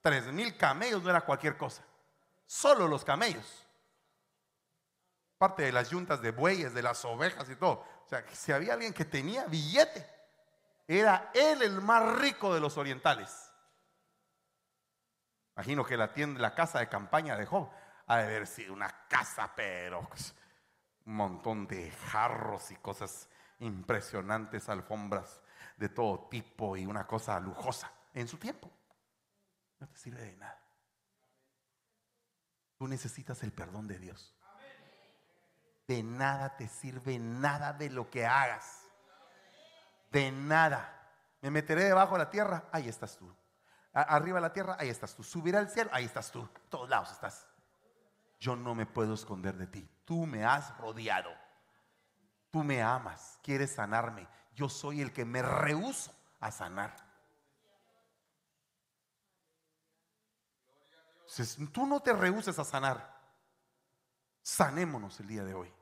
Tres 0.00 0.26
mil 0.32 0.56
camellos 0.56 1.02
no 1.02 1.10
era 1.10 1.20
cualquier 1.20 1.56
cosa. 1.56 1.82
Solo 2.46 2.86
los 2.88 3.04
camellos. 3.04 3.66
Parte 5.36 5.64
de 5.64 5.72
las 5.72 5.90
yuntas 5.90 6.22
de 6.22 6.30
bueyes, 6.30 6.72
de 6.72 6.82
las 6.82 7.04
ovejas 7.04 7.50
y 7.50 7.56
todo. 7.56 7.84
O 8.06 8.08
sea, 8.08 8.24
si 8.32 8.52
había 8.52 8.74
alguien 8.74 8.94
que 8.94 9.04
tenía 9.04 9.44
billete, 9.44 10.15
era 10.86 11.30
él 11.34 11.62
el 11.62 11.80
más 11.80 12.18
rico 12.18 12.54
de 12.54 12.60
los 12.60 12.76
orientales. 12.78 13.50
Imagino 15.56 15.84
que 15.84 15.96
la 15.96 16.12
tienda, 16.12 16.40
la 16.40 16.54
casa 16.54 16.78
de 16.78 16.88
campaña 16.88 17.36
de 17.36 17.46
Job 17.46 17.70
ha 18.06 18.18
de 18.18 18.24
haber 18.24 18.46
sido 18.46 18.72
una 18.72 19.06
casa, 19.08 19.52
pero 19.56 20.08
un 21.06 21.14
montón 21.14 21.66
de 21.66 21.90
jarros 21.90 22.70
y 22.70 22.76
cosas 22.76 23.28
impresionantes, 23.60 24.68
alfombras 24.68 25.40
de 25.76 25.88
todo 25.88 26.28
tipo 26.28 26.76
y 26.76 26.86
una 26.86 27.06
cosa 27.06 27.40
lujosa 27.40 27.90
en 28.12 28.28
su 28.28 28.36
tiempo. 28.36 28.70
No 29.78 29.88
te 29.88 29.96
sirve 29.96 30.22
de 30.22 30.36
nada. 30.36 30.60
Tú 32.78 32.86
necesitas 32.86 33.42
el 33.42 33.52
perdón 33.52 33.86
de 33.86 33.98
Dios. 33.98 34.34
De 35.88 36.02
nada 36.02 36.56
te 36.56 36.68
sirve 36.68 37.18
nada 37.18 37.72
de 37.72 37.90
lo 37.90 38.10
que 38.10 38.26
hagas. 38.26 38.85
De 40.10 40.30
nada. 40.30 40.92
Me 41.40 41.50
meteré 41.50 41.84
debajo 41.84 42.14
de 42.14 42.24
la 42.24 42.30
tierra, 42.30 42.64
ahí 42.72 42.88
estás 42.88 43.16
tú 43.16 43.34
arriba 43.96 44.36
de 44.36 44.42
la 44.42 44.52
tierra, 44.52 44.76
ahí 44.78 44.88
estás 44.88 45.14
tú. 45.14 45.22
Subir 45.22 45.56
al 45.56 45.70
cielo, 45.70 45.90
ahí 45.92 46.04
estás 46.04 46.30
tú. 46.30 46.46
Todos 46.68 46.88
lados 46.88 47.10
estás. 47.12 47.46
Yo 48.38 48.54
no 48.54 48.74
me 48.74 48.84
puedo 48.84 49.14
esconder 49.14 49.56
de 49.56 49.66
ti. 49.66 49.88
Tú 50.04 50.26
me 50.26 50.44
has 50.44 50.76
rodeado. 50.76 51.30
Tú 52.50 52.62
me 52.62 52.82
amas, 52.82 53.38
quieres 53.42 53.74
sanarme. 53.74 54.28
Yo 54.54 54.68
soy 54.68 55.00
el 55.00 55.12
que 55.12 55.24
me 55.24 55.42
rehuso 55.42 56.14
a 56.40 56.50
sanar. 56.50 56.94
tú 61.72 61.86
no 61.86 62.00
te 62.00 62.12
rehuses 62.12 62.58
a 62.58 62.64
sanar. 62.64 63.14
Sanémonos 64.42 65.18
el 65.20 65.26
día 65.26 65.44
de 65.44 65.54
hoy. 65.54 65.72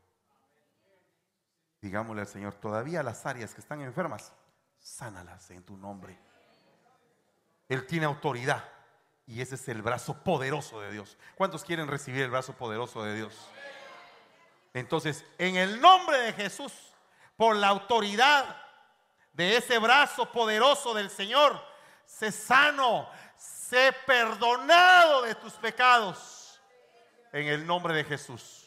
Digámosle 1.84 2.22
al 2.22 2.26
Señor, 2.26 2.54
todavía 2.54 3.02
las 3.02 3.26
áreas 3.26 3.52
que 3.52 3.60
están 3.60 3.82
enfermas, 3.82 4.32
sánalas 4.80 5.50
en 5.50 5.62
tu 5.62 5.76
nombre. 5.76 6.18
Él 7.68 7.86
tiene 7.86 8.06
autoridad. 8.06 8.64
Y 9.26 9.42
ese 9.42 9.56
es 9.56 9.68
el 9.68 9.82
brazo 9.82 10.14
poderoso 10.24 10.80
de 10.80 10.90
Dios. 10.92 11.18
¿Cuántos 11.34 11.62
quieren 11.62 11.86
recibir 11.86 12.22
el 12.22 12.30
brazo 12.30 12.54
poderoso 12.54 13.02
de 13.04 13.14
Dios? 13.16 13.50
Entonces, 14.72 15.26
en 15.36 15.56
el 15.56 15.78
nombre 15.78 16.16
de 16.20 16.32
Jesús, 16.32 16.72
por 17.36 17.54
la 17.54 17.68
autoridad 17.68 18.56
de 19.34 19.58
ese 19.58 19.78
brazo 19.78 20.32
poderoso 20.32 20.94
del 20.94 21.10
Señor, 21.10 21.62
sé 22.06 22.32
sano, 22.32 23.10
sé 23.36 23.94
perdonado 24.06 25.20
de 25.20 25.34
tus 25.34 25.52
pecados. 25.52 26.58
En 27.30 27.46
el 27.46 27.66
nombre 27.66 27.92
de 27.92 28.04
Jesús. 28.04 28.63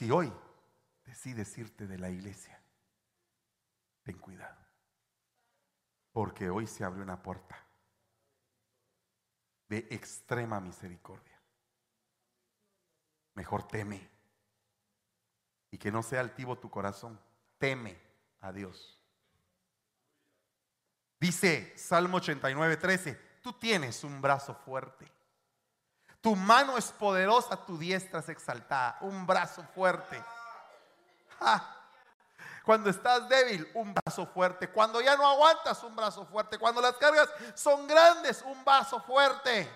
Si 0.00 0.10
hoy 0.10 0.32
decides 1.04 1.58
irte 1.58 1.86
de 1.86 1.98
la 1.98 2.08
iglesia, 2.08 2.58
ten 4.02 4.16
cuidado. 4.16 4.56
Porque 6.10 6.48
hoy 6.48 6.66
se 6.66 6.84
abre 6.84 7.02
una 7.02 7.22
puerta 7.22 7.54
de 9.68 9.86
extrema 9.90 10.58
misericordia. 10.58 11.38
Mejor 13.34 13.68
teme. 13.68 14.08
Y 15.70 15.76
que 15.76 15.92
no 15.92 16.02
sea 16.02 16.20
altivo 16.20 16.56
tu 16.56 16.70
corazón. 16.70 17.20
Teme 17.58 18.00
a 18.40 18.52
Dios. 18.52 18.98
Dice 21.18 21.76
Salmo 21.76 22.16
89, 22.16 22.78
13, 22.78 23.14
tú 23.42 23.52
tienes 23.52 24.02
un 24.02 24.22
brazo 24.22 24.54
fuerte. 24.54 25.19
Tu 26.20 26.36
mano 26.36 26.76
es 26.76 26.92
poderosa, 26.92 27.56
tu 27.56 27.78
diestra 27.78 28.20
es 28.20 28.28
exaltada. 28.28 28.98
Un 29.00 29.26
brazo 29.26 29.64
fuerte. 29.74 30.22
Cuando 32.64 32.90
estás 32.90 33.28
débil, 33.28 33.70
un 33.74 33.94
brazo 33.94 34.26
fuerte. 34.26 34.68
Cuando 34.68 35.00
ya 35.00 35.16
no 35.16 35.26
aguantas, 35.26 35.82
un 35.82 35.96
brazo 35.96 36.26
fuerte. 36.26 36.58
Cuando 36.58 36.80
las 36.80 36.94
cargas 36.94 37.28
son 37.54 37.86
grandes, 37.86 38.42
un 38.42 38.64
brazo 38.64 39.00
fuerte. 39.00 39.68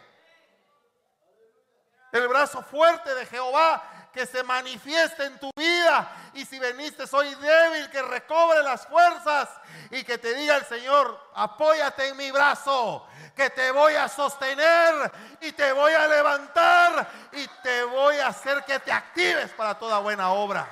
El 2.13 2.29
brazo 2.29 2.63
fuerte 2.63 3.15
de 3.15 3.27
Jehová 3.27 3.83
que 4.15 4.25
se 4.27 4.43
manifieste 4.45 5.25
en 5.25 5.39
tu 5.39 5.51
vida. 5.57 6.11
Y 6.35 6.45
si 6.45 6.59
veniste 6.59 7.07
soy 7.07 7.35
débil, 7.35 7.91
que 7.91 8.01
recobre 8.01 8.63
las 8.63 8.87
fuerzas 8.87 9.49
y 9.91 10.05
que 10.05 10.17
te 10.17 10.35
diga 10.35 10.57
el 10.57 10.65
Señor, 10.65 11.21
apóyate 11.35 12.09
en 12.09 12.17
mi 12.17 12.31
brazo, 12.31 13.07
que 13.35 13.51
te 13.51 13.73
voy 13.73 13.95
a 13.95 14.09
sostener 14.09 15.13
y 15.41 15.53
te 15.53 15.73
voy 15.73 15.93
a 15.93 16.07
levantar 16.07 17.09
y 17.33 17.47
te 17.63 17.85
voy 17.85 18.17
a 18.19 18.29
hacer 18.29 18.65
que 18.65 18.79
te 18.79 18.93
actives 18.93 19.51
para 19.51 19.77
toda 19.77 19.99
buena 19.99 20.31
obra. 20.31 20.67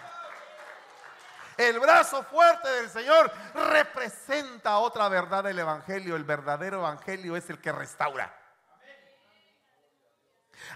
El 1.57 1.79
brazo 1.81 2.23
fuerte 2.25 2.69
del 2.69 2.89
Señor 2.89 3.31
representa 3.55 4.79
otra 4.79 5.09
verdad 5.09 5.45
del 5.45 5.59
Evangelio. 5.59 6.17
El 6.17 6.25
verdadero 6.25 6.79
Evangelio 6.79 7.37
es 7.37 7.51
el 7.51 7.61
que 7.61 7.73
restaura. 7.73 8.42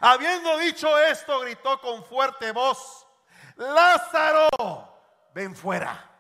Habiendo 0.01 0.59
dicho 0.59 0.99
esto, 0.99 1.41
gritó 1.41 1.81
con 1.81 2.05
fuerte 2.05 2.53
voz, 2.53 3.07
Lázaro, 3.57 4.49
ven 5.35 5.55
fuera. 5.55 6.11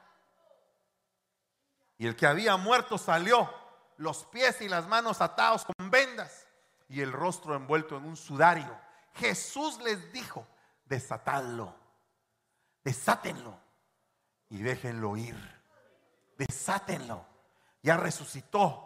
Y 1.98 2.06
el 2.06 2.16
que 2.16 2.26
había 2.26 2.56
muerto 2.56 2.98
salió, 2.98 3.52
los 3.96 4.24
pies 4.26 4.60
y 4.60 4.68
las 4.68 4.86
manos 4.86 5.20
atados 5.20 5.64
con 5.64 5.90
vendas 5.90 6.46
y 6.88 7.00
el 7.00 7.12
rostro 7.12 7.54
envuelto 7.54 7.96
en 7.96 8.04
un 8.04 8.16
sudario. 8.16 8.78
Jesús 9.14 9.78
les 9.82 10.12
dijo, 10.12 10.46
desatadlo, 10.84 11.74
desátenlo 12.84 13.58
y 14.50 14.62
déjenlo 14.62 15.16
ir. 15.16 15.56
Desátenlo. 16.36 17.24
Ya 17.82 17.96
resucitó. 17.96 18.82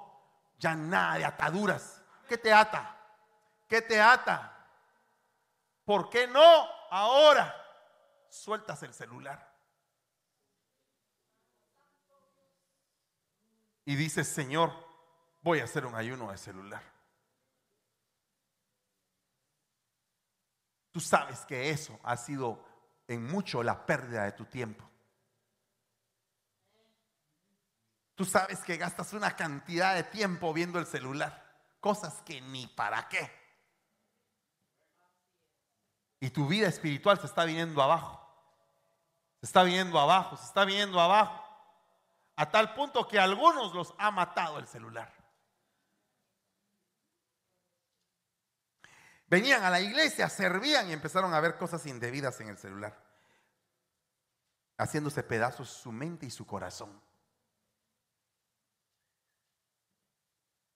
Ya 0.59 0.75
nada 0.75 1.17
de 1.17 1.25
ataduras. 1.25 2.03
¿Qué 2.29 2.39
te 2.39 2.53
ata? 2.53 2.97
¿Qué 3.67 3.83
te 3.83 4.01
ata? 4.01 4.60
¿Por 5.91 6.09
qué 6.09 6.29
no 6.29 6.69
ahora 6.89 7.53
sueltas 8.29 8.81
el 8.85 8.95
celular? 8.95 9.53
Y 13.85 13.97
dices, 13.97 14.29
Señor, 14.29 14.73
voy 15.43 15.59
a 15.59 15.65
hacer 15.65 15.85
un 15.85 15.97
ayuno 15.97 16.31
de 16.31 16.39
celular. 16.39 16.81
Tú 20.93 21.01
sabes 21.01 21.41
que 21.41 21.71
eso 21.71 21.99
ha 22.05 22.17
sido 22.17 22.65
en 23.09 23.27
mucho 23.27 23.65
la 23.65 23.85
pérdida 23.85 24.23
de 24.23 24.31
tu 24.31 24.45
tiempo. 24.45 24.89
Tú 28.15 28.25
sabes 28.25 28.61
que 28.61 28.77
gastas 28.77 29.13
una 29.13 29.35
cantidad 29.35 29.97
de 29.97 30.05
tiempo 30.05 30.53
viendo 30.53 30.79
el 30.79 30.87
celular, 30.87 31.45
cosas 31.81 32.23
que 32.23 32.41
ni 32.41 32.69
para 32.69 33.09
qué. 33.09 33.40
Y 36.21 36.31
tu 36.31 36.47
vida 36.47 36.69
espiritual 36.69 37.19
se 37.19 37.27
está 37.27 37.45
viniendo 37.45 37.83
abajo. 37.83 38.21
Se 39.41 39.47
está 39.47 39.63
viniendo 39.63 39.99
abajo, 39.99 40.37
se 40.37 40.45
está 40.45 40.67
viniendo 40.67 41.01
abajo. 41.01 41.43
A 42.37 42.51
tal 42.51 42.75
punto 42.75 43.09
que 43.09 43.19
a 43.19 43.25
algunos 43.25 43.75
los 43.75 43.95
ha 43.99 44.11
matado 44.11 44.59
el 44.59 44.67
celular. 44.67 45.13
Venían 49.27 49.63
a 49.65 49.71
la 49.71 49.81
iglesia, 49.81 50.29
servían 50.29 50.89
y 50.89 50.93
empezaron 50.93 51.33
a 51.33 51.41
ver 51.41 51.57
cosas 51.57 51.87
indebidas 51.87 52.41
en 52.41 52.49
el 52.49 52.59
celular. 52.59 52.99
Haciéndose 54.77 55.23
pedazos 55.23 55.71
su 55.71 55.93
mente 55.93 56.27
y 56.27 56.31
su 56.31 56.47
corazón. 56.47 57.01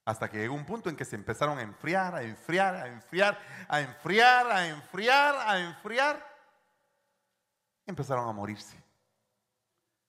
Hasta 0.05 0.29
que 0.29 0.39
llegó 0.39 0.55
un 0.55 0.67
punto 0.67 0.91
en 0.91 0.97
que 0.97 1.05
se 1.05 1.17
empezaron 1.17 1.59
a 1.59 1.63
enfriar, 1.63 2.15
a 2.15 2.23
enfriar, 2.23 2.75
a 2.75 2.89
enfriar, 2.89 3.39
a 3.69 3.81
enfriar, 3.81 4.47
a 4.51 4.67
enfriar, 4.67 5.35
a 5.37 5.59
enfriar. 5.61 6.35
empezaron 7.87 8.29
a 8.29 8.33
morirse. 8.33 8.83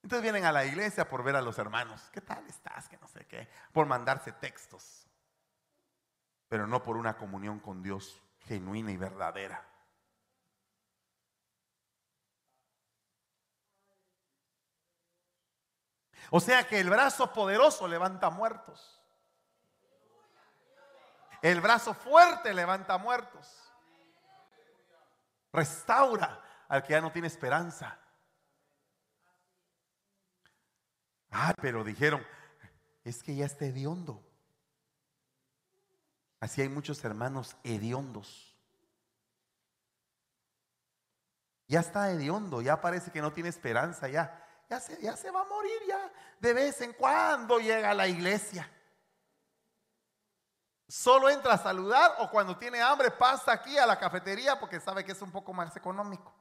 Entonces 0.03 0.21
vienen 0.21 0.45
a 0.45 0.51
la 0.51 0.65
iglesia 0.65 1.07
por 1.07 1.23
ver 1.23 1.35
a 1.35 1.41
los 1.41 1.57
hermanos. 1.57 2.09
¿Qué 2.11 2.21
tal 2.21 2.45
estás? 2.47 2.87
Que 2.89 2.97
no 2.97 3.07
sé 3.07 3.25
qué. 3.25 3.47
Por 3.71 3.85
mandarse 3.85 4.33
textos. 4.33 5.07
Pero 6.47 6.67
no 6.67 6.83
por 6.83 6.97
una 6.97 7.17
comunión 7.17 7.59
con 7.59 7.81
Dios 7.81 8.21
genuina 8.39 8.91
y 8.91 8.97
verdadera. 8.97 9.65
O 16.31 16.39
sea 16.39 16.67
que 16.67 16.79
el 16.79 16.89
brazo 16.89 17.31
poderoso 17.31 17.87
levanta 17.87 18.29
muertos. 18.29 19.01
El 21.45 21.61
brazo 21.61 21.93
fuerte 21.93 22.51
levanta 22.55 22.97
muertos. 22.97 23.47
Restaura 25.53 26.43
al 26.67 26.81
que 26.81 26.93
ya 26.93 27.01
no 27.01 27.11
tiene 27.11 27.27
esperanza. 27.27 27.99
Ah, 31.29 31.53
pero 31.61 31.83
dijeron, 31.83 32.25
es 33.03 33.21
que 33.21 33.35
ya 33.35 33.45
está 33.45 33.65
hediondo. 33.65 34.25
Así 36.39 36.63
hay 36.63 36.69
muchos 36.69 37.05
hermanos 37.05 37.55
hediondos. 37.63 38.57
Ya 41.67 41.81
está 41.81 42.09
hediondo, 42.09 42.63
ya 42.63 42.81
parece 42.81 43.11
que 43.11 43.21
no 43.21 43.33
tiene 43.33 43.49
esperanza, 43.49 44.07
ya, 44.07 44.65
ya, 44.67 44.79
se, 44.79 44.99
ya 44.99 45.15
se 45.15 45.29
va 45.29 45.41
a 45.41 45.45
morir, 45.45 45.79
ya 45.87 46.11
de 46.39 46.53
vez 46.55 46.81
en 46.81 46.93
cuando 46.93 47.59
llega 47.59 47.91
a 47.91 47.93
la 47.93 48.07
iglesia. 48.07 48.67
Solo 50.87 51.29
entra 51.29 51.53
a 51.53 51.57
saludar 51.57 52.15
o 52.19 52.29
cuando 52.29 52.57
tiene 52.57 52.81
hambre 52.81 53.09
pasa 53.09 53.53
aquí 53.53 53.77
a 53.77 53.87
la 53.87 53.97
cafetería 53.97 54.59
porque 54.59 54.79
sabe 54.79 55.03
que 55.03 55.13
es 55.13 55.21
un 55.21 55.31
poco 55.31 55.51
más 55.51 55.75
económico. 55.75 56.31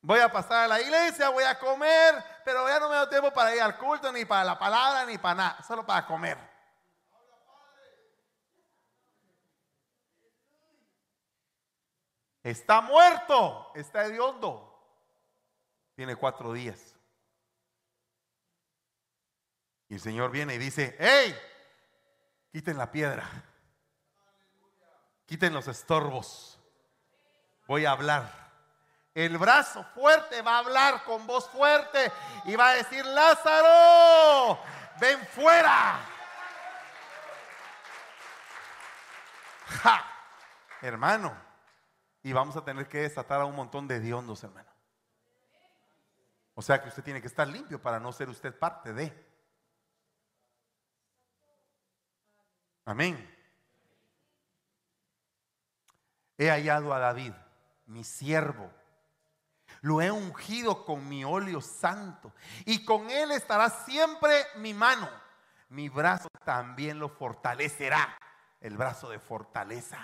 Voy 0.00 0.20
a 0.20 0.30
pasar 0.30 0.64
a 0.64 0.68
la 0.68 0.80
iglesia, 0.80 1.28
voy 1.28 1.44
a 1.44 1.58
comer, 1.58 2.24
pero 2.44 2.66
ya 2.68 2.78
no 2.80 2.88
me 2.88 2.94
da 2.94 3.10
tiempo 3.10 3.32
para 3.32 3.54
ir 3.54 3.60
al 3.60 3.76
culto, 3.76 4.10
ni 4.12 4.24
para 4.24 4.44
la 4.44 4.58
palabra, 4.58 5.04
ni 5.04 5.18
para 5.18 5.34
nada, 5.34 5.62
solo 5.62 5.84
para 5.84 6.06
comer. 6.06 6.38
Está 12.42 12.80
muerto, 12.80 13.72
está 13.74 14.06
hediondo. 14.06 14.64
Tiene 15.94 16.16
cuatro 16.16 16.52
días. 16.52 16.94
Y 19.88 19.94
el 19.94 20.00
Señor 20.00 20.30
viene 20.30 20.54
y 20.54 20.58
dice, 20.58 20.96
hey, 20.98 21.36
Quiten 22.52 22.78
la 22.78 22.90
piedra. 22.90 23.24
Quiten 25.26 25.52
los 25.52 25.68
estorbos. 25.68 26.58
Voy 27.66 27.84
a 27.84 27.92
hablar. 27.92 28.48
El 29.14 29.36
brazo 29.36 29.84
fuerte 29.94 30.42
va 30.42 30.56
a 30.56 30.58
hablar 30.60 31.04
con 31.04 31.26
voz 31.26 31.48
fuerte 31.50 32.10
y 32.44 32.56
va 32.56 32.70
a 32.70 32.74
decir, 32.74 33.04
Lázaro, 33.04 34.58
ven 35.00 35.18
fuera. 35.26 35.98
Ja, 39.82 40.04
hermano. 40.80 41.36
Y 42.22 42.32
vamos 42.32 42.56
a 42.56 42.64
tener 42.64 42.88
que 42.88 42.98
desatar 42.98 43.40
a 43.40 43.44
un 43.44 43.54
montón 43.54 43.86
de 43.86 44.00
diondos, 44.00 44.42
hermano. 44.44 44.70
O 46.54 46.62
sea 46.62 46.82
que 46.82 46.88
usted 46.88 47.04
tiene 47.04 47.20
que 47.20 47.28
estar 47.28 47.46
limpio 47.46 47.80
para 47.80 48.00
no 48.00 48.12
ser 48.12 48.28
usted 48.28 48.58
parte 48.58 48.92
de. 48.92 49.27
Amén. 52.88 53.22
He 56.38 56.48
hallado 56.48 56.94
a 56.94 56.98
David, 56.98 57.34
mi 57.84 58.02
siervo. 58.02 58.70
Lo 59.82 60.00
he 60.00 60.10
ungido 60.10 60.86
con 60.86 61.06
mi 61.06 61.22
óleo 61.22 61.60
santo. 61.60 62.32
Y 62.64 62.86
con 62.86 63.10
él 63.10 63.32
estará 63.32 63.68
siempre 63.68 64.42
mi 64.56 64.72
mano. 64.72 65.06
Mi 65.68 65.90
brazo 65.90 66.28
también 66.46 66.98
lo 66.98 67.10
fortalecerá. 67.10 68.16
El 68.58 68.78
brazo 68.78 69.10
de 69.10 69.18
fortaleza. 69.18 69.98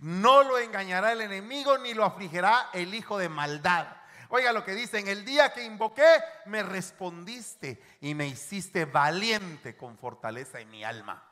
No 0.00 0.42
lo 0.42 0.58
engañará 0.58 1.12
el 1.12 1.22
enemigo 1.22 1.78
ni 1.78 1.94
lo 1.94 2.04
afligirá 2.04 2.68
el 2.74 2.92
hijo 2.92 3.16
de 3.16 3.30
maldad. 3.30 3.86
Oiga 4.28 4.52
lo 4.52 4.62
que 4.62 4.74
dice, 4.74 4.98
en 4.98 5.08
el 5.08 5.24
día 5.24 5.54
que 5.54 5.64
invoqué, 5.64 6.22
me 6.44 6.62
respondiste 6.62 7.82
y 8.02 8.14
me 8.14 8.26
hiciste 8.26 8.84
valiente 8.84 9.74
con 9.74 9.96
fortaleza 9.96 10.60
en 10.60 10.70
mi 10.70 10.84
alma. 10.84 11.31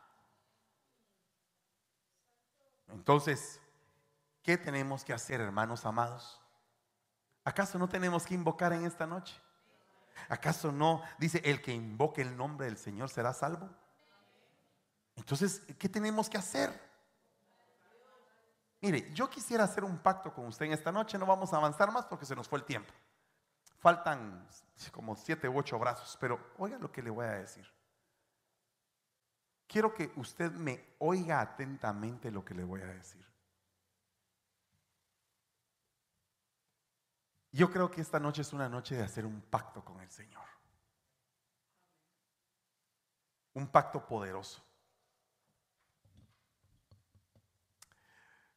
Entonces, 2.93 3.61
¿qué 4.43 4.59
tenemos 4.59 5.05
que 5.05 5.13
hacer, 5.13 5.41
hermanos 5.41 5.85
amados? 5.85 6.41
¿Acaso 7.45 7.79
no 7.79 7.89
tenemos 7.89 8.27
que 8.27 8.35
invocar 8.35 8.73
en 8.73 8.85
esta 8.85 9.07
noche? 9.07 9.41
¿Acaso 10.29 10.71
no 10.71 11.03
dice 11.19 11.41
el 11.45 11.63
que 11.63 11.73
invoque 11.73 12.23
el 12.23 12.37
nombre 12.37 12.67
del 12.67 12.77
Señor 12.77 13.09
será 13.09 13.33
salvo? 13.33 13.69
Entonces, 15.17 15.63
¿qué 15.79 15.89
tenemos 15.89 16.29
que 16.29 16.39
hacer? 16.39 16.91
Mire, 18.81 19.13
yo 19.13 19.29
quisiera 19.29 19.65
hacer 19.65 19.85
un 19.85 19.99
pacto 19.99 20.33
con 20.33 20.47
usted 20.47 20.67
en 20.67 20.73
esta 20.73 20.91
noche, 20.91 21.19
no 21.19 21.27
vamos 21.27 21.53
a 21.53 21.57
avanzar 21.57 21.93
más 21.93 22.07
porque 22.07 22.25
se 22.25 22.35
nos 22.35 22.49
fue 22.49 22.59
el 22.59 22.65
tiempo. 22.65 22.93
Faltan 23.79 24.47
como 24.93 25.17
siete 25.17 25.49
u 25.49 25.59
ocho 25.59 25.79
brazos, 25.79 26.17
pero 26.21 26.53
oiga 26.59 26.79
lo 26.79 26.91
que 26.91 27.03
le 27.03 27.11
voy 27.11 27.27
a 27.27 27.33
decir. 27.33 27.67
Quiero 29.71 29.95
que 29.95 30.11
usted 30.17 30.51
me 30.51 30.97
oiga 30.99 31.41
atentamente 31.41 32.33
lo 32.33 32.45
que 32.45 32.55
le 32.55 32.65
voy 32.65 32.81
a 32.81 32.87
decir. 32.87 33.25
Yo 37.53 37.71
creo 37.71 37.89
que 37.89 38.01
esta 38.01 38.19
noche 38.19 38.43
es 38.43 38.53
una 38.53 38.69
noche 38.69 38.97
de 38.97 39.05
hacer 39.05 39.25
un 39.25 39.41
pacto 39.43 39.85
con 39.85 40.01
el 40.01 40.11
Señor. 40.11 40.45
Un 43.53 43.69
pacto 43.69 44.05
poderoso. 44.05 44.61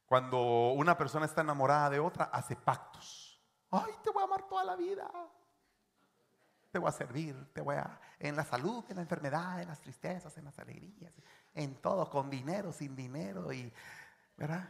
Cuando 0.04 0.72
una 0.72 0.98
persona 0.98 1.26
está 1.26 1.42
enamorada 1.42 1.90
de 1.90 2.00
otra, 2.00 2.24
hace 2.24 2.56
pactos. 2.56 3.40
Ay, 3.70 3.92
te 4.02 4.10
voy 4.10 4.20
a 4.20 4.24
amar 4.24 4.48
toda 4.48 4.64
la 4.64 4.74
vida 4.74 5.08
te 6.74 6.80
voy 6.80 6.88
a 6.88 6.92
servir, 6.92 7.36
te 7.52 7.60
voy 7.60 7.76
a, 7.76 8.00
en 8.18 8.34
la 8.34 8.44
salud, 8.44 8.84
en 8.88 8.96
la 8.96 9.02
enfermedad, 9.02 9.62
en 9.62 9.68
las 9.68 9.80
tristezas, 9.80 10.36
en 10.38 10.46
las 10.46 10.58
alegrías, 10.58 11.12
en 11.54 11.76
todo, 11.76 12.10
con 12.10 12.28
dinero, 12.28 12.72
sin 12.72 12.96
dinero, 12.96 13.52
y, 13.52 13.72
¿verdad? 14.36 14.68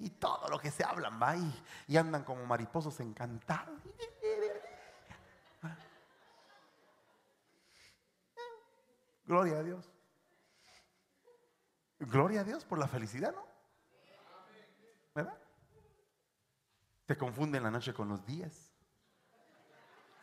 Y 0.00 0.10
todo 0.10 0.48
lo 0.48 0.58
que 0.58 0.72
se 0.72 0.82
hablan, 0.82 1.22
va, 1.22 1.36
y, 1.36 1.64
y 1.86 1.96
andan 1.96 2.24
como 2.24 2.44
mariposos 2.46 2.98
encantados. 2.98 3.80
Gloria 9.24 9.58
a 9.58 9.62
Dios. 9.62 9.88
Gloria 12.00 12.40
a 12.40 12.44
Dios 12.44 12.64
por 12.64 12.80
la 12.80 12.88
felicidad, 12.88 13.32
¿no? 13.32 13.46
¿Verdad? 15.14 15.38
Te 17.06 17.16
confunden 17.16 17.62
la 17.62 17.70
noche 17.70 17.94
con 17.94 18.08
los 18.08 18.26
días 18.26 18.73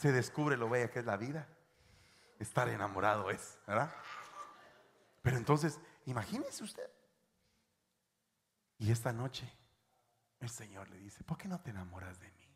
se 0.02 0.12
descubre 0.12 0.58
lo 0.58 0.68
bella 0.68 0.89
que 0.89 0.97
es 0.97 1.06
la 1.06 1.16
vida. 1.16 1.47
Estar 2.39 2.68
enamorado 2.70 3.30
es, 3.30 3.60
¿verdad? 3.68 3.93
Pero 5.22 5.38
entonces, 5.38 5.80
imagínese 6.06 6.64
usted. 6.64 6.89
Y 8.80 8.91
esta 8.91 9.14
noche 9.14 9.47
el 10.39 10.49
Señor 10.49 10.89
le 10.89 10.97
dice, 10.97 11.24
¿por 11.24 11.38
qué 11.38 11.47
no 11.47 11.62
te 11.62 11.70
enamoras 11.70 12.20
de 12.20 12.32
mí? 12.32 12.49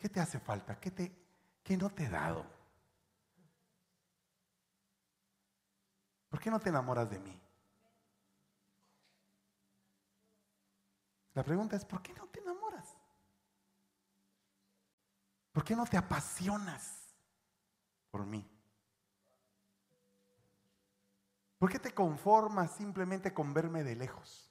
¿Qué 0.00 0.08
te 0.08 0.18
hace 0.18 0.40
falta? 0.40 0.80
¿Qué, 0.80 0.90
te, 0.90 1.16
qué 1.62 1.76
no 1.76 1.90
te 1.90 2.06
he 2.06 2.08
dado? 2.08 2.44
¿Por 6.28 6.40
qué 6.40 6.50
no 6.50 6.58
te 6.58 6.70
enamoras 6.70 7.08
de 7.08 7.20
mí? 7.20 7.40
La 11.34 11.44
pregunta 11.44 11.76
es, 11.76 11.84
¿por 11.84 12.02
qué 12.02 12.12
no 12.14 12.26
te 12.26 12.40
enamoras? 12.40 12.63
¿Por 15.54 15.62
qué 15.62 15.76
no 15.76 15.86
te 15.86 15.96
apasionas 15.96 17.14
por 18.10 18.26
mí? 18.26 18.44
¿Por 21.58 21.70
qué 21.70 21.78
te 21.78 21.94
conformas 21.94 22.72
simplemente 22.72 23.32
con 23.32 23.54
verme 23.54 23.84
de 23.84 23.94
lejos? 23.94 24.50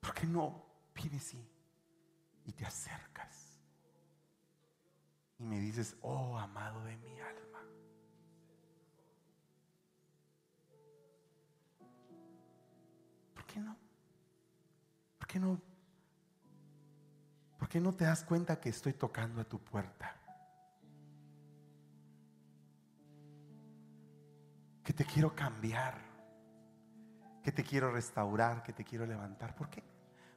¿Por 0.00 0.14
qué 0.14 0.26
no 0.26 0.64
vienes 0.94 1.34
y, 1.34 1.46
y 2.46 2.52
te 2.52 2.64
acercas? 2.64 3.60
Y 5.38 5.44
me 5.44 5.60
dices, 5.60 5.98
oh 6.00 6.38
amado 6.38 6.82
de 6.84 6.96
mi 6.96 7.20
alma. 7.20 7.49
Qué 13.52 13.60
no? 13.60 13.76
¿Por 15.18 15.26
qué 15.26 15.40
no? 15.40 15.60
¿Por 17.58 17.68
qué 17.68 17.80
no 17.80 17.92
te 17.92 18.04
das 18.04 18.24
cuenta 18.24 18.60
que 18.60 18.68
estoy 18.68 18.94
tocando 18.94 19.40
a 19.40 19.44
tu 19.44 19.58
puerta? 19.58 20.20
te 25.00 25.06
quiero 25.06 25.34
cambiar, 25.34 25.94
que 27.42 27.52
te 27.52 27.64
quiero 27.64 27.90
restaurar, 27.90 28.62
que 28.62 28.74
te 28.74 28.84
quiero 28.84 29.06
levantar. 29.06 29.54
¿Por 29.54 29.70
qué? 29.70 29.82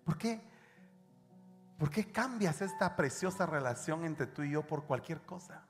¿Por 0.05 0.17
qué? 0.17 0.41
¿Por 1.77 1.89
qué 1.89 2.13
cambias 2.13 2.61
esta 2.61 2.95
preciosa 2.95 3.45
relación 3.45 4.05
entre 4.05 4.25
tú 4.25 4.41
y 4.41 4.51
yo 4.51 4.65
por 4.65 4.85
cualquier 4.85 5.19
cosa? 5.25 5.65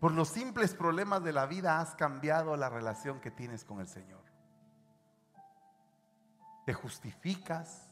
Por 0.00 0.12
los 0.12 0.28
simples 0.28 0.74
problemas 0.74 1.24
de 1.24 1.32
la 1.32 1.46
vida 1.46 1.80
has 1.80 1.94
cambiado 1.94 2.56
la 2.56 2.68
relación 2.68 3.20
que 3.20 3.30
tienes 3.30 3.64
con 3.64 3.80
el 3.80 3.88
Señor. 3.88 4.24
Te 6.66 6.74
justificas, 6.74 7.88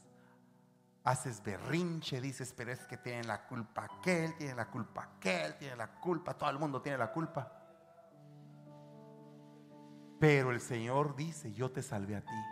haces 1.03 1.41
berrinche, 1.43 2.21
dices, 2.21 2.53
pero 2.55 2.71
es 2.71 2.79
que 2.85 2.97
tiene 2.97 3.23
la 3.23 3.47
culpa 3.47 3.85
aquel, 3.85 4.35
tiene 4.35 4.53
la 4.53 4.69
culpa 4.69 5.03
aquel, 5.15 5.57
tiene 5.57 5.75
la 5.75 5.99
culpa, 5.99 6.35
todo 6.35 6.49
el 6.49 6.59
mundo 6.59 6.81
tiene 6.81 6.97
la 6.97 7.11
culpa. 7.11 7.51
Pero 10.19 10.51
el 10.51 10.61
Señor 10.61 11.15
dice, 11.15 11.53
yo 11.53 11.71
te 11.71 11.81
salvé 11.81 12.15
a 12.15 12.21
ti. 12.21 12.43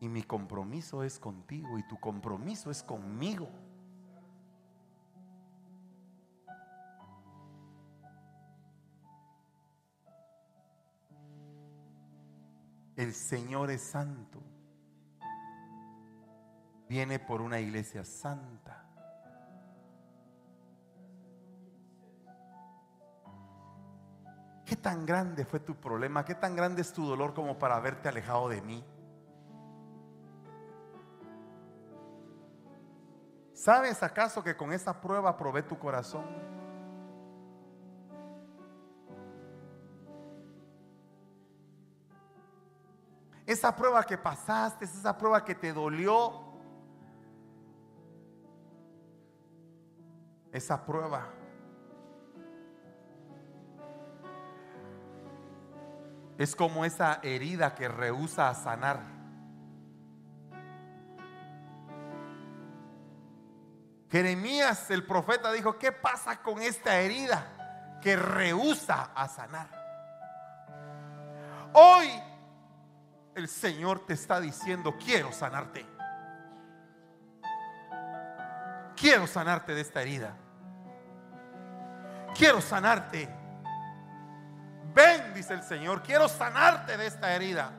Y 0.00 0.08
mi 0.08 0.22
compromiso 0.22 1.02
es 1.02 1.18
contigo 1.18 1.78
y 1.78 1.86
tu 1.86 1.98
compromiso 1.98 2.70
es 2.70 2.82
conmigo. 2.82 3.48
El 12.96 13.14
Señor 13.14 13.70
es 13.70 13.82
santo. 13.82 14.40
Viene 16.88 17.18
por 17.18 17.40
una 17.40 17.58
iglesia 17.58 18.04
santa. 18.04 18.84
¿Qué 24.66 24.76
tan 24.76 25.06
grande 25.06 25.44
fue 25.44 25.60
tu 25.60 25.74
problema? 25.74 26.24
¿Qué 26.24 26.34
tan 26.34 26.54
grande 26.54 26.82
es 26.82 26.92
tu 26.92 27.06
dolor 27.06 27.34
como 27.34 27.58
para 27.58 27.76
haberte 27.76 28.08
alejado 28.08 28.48
de 28.48 28.62
mí? 28.62 28.84
¿Sabes 33.54 34.02
acaso 34.02 34.42
que 34.42 34.56
con 34.56 34.72
esa 34.72 35.00
prueba 35.00 35.36
probé 35.36 35.62
tu 35.62 35.78
corazón? 35.78 36.51
Esa 43.52 43.76
prueba 43.76 44.02
que 44.02 44.16
pasaste, 44.16 44.86
esa 44.86 45.18
prueba 45.18 45.44
que 45.44 45.54
te 45.54 45.74
dolió, 45.74 46.40
esa 50.50 50.82
prueba 50.82 51.28
es 56.38 56.56
como 56.56 56.86
esa 56.86 57.20
herida 57.22 57.74
que 57.74 57.88
rehúsa 57.88 58.48
a 58.48 58.54
sanar. 58.54 59.00
Jeremías, 64.10 64.90
el 64.90 65.04
profeta, 65.04 65.52
dijo, 65.52 65.78
¿qué 65.78 65.92
pasa 65.92 66.40
con 66.40 66.62
esta 66.62 66.98
herida 67.00 67.98
que 68.00 68.16
rehúsa 68.16 69.10
a 69.14 69.28
sanar? 69.28 69.68
Hoy 71.74 72.31
el 73.34 73.48
Señor 73.48 74.06
te 74.06 74.14
está 74.14 74.40
diciendo, 74.40 74.96
quiero 74.98 75.32
sanarte. 75.32 75.86
Quiero 78.96 79.26
sanarte 79.26 79.74
de 79.74 79.80
esta 79.80 80.02
herida. 80.02 80.36
Quiero 82.36 82.60
sanarte. 82.60 83.28
Ven, 84.94 85.34
dice 85.34 85.54
el 85.54 85.62
Señor, 85.62 86.02
quiero 86.02 86.28
sanarte 86.28 86.96
de 86.96 87.06
esta 87.06 87.34
herida. 87.34 87.72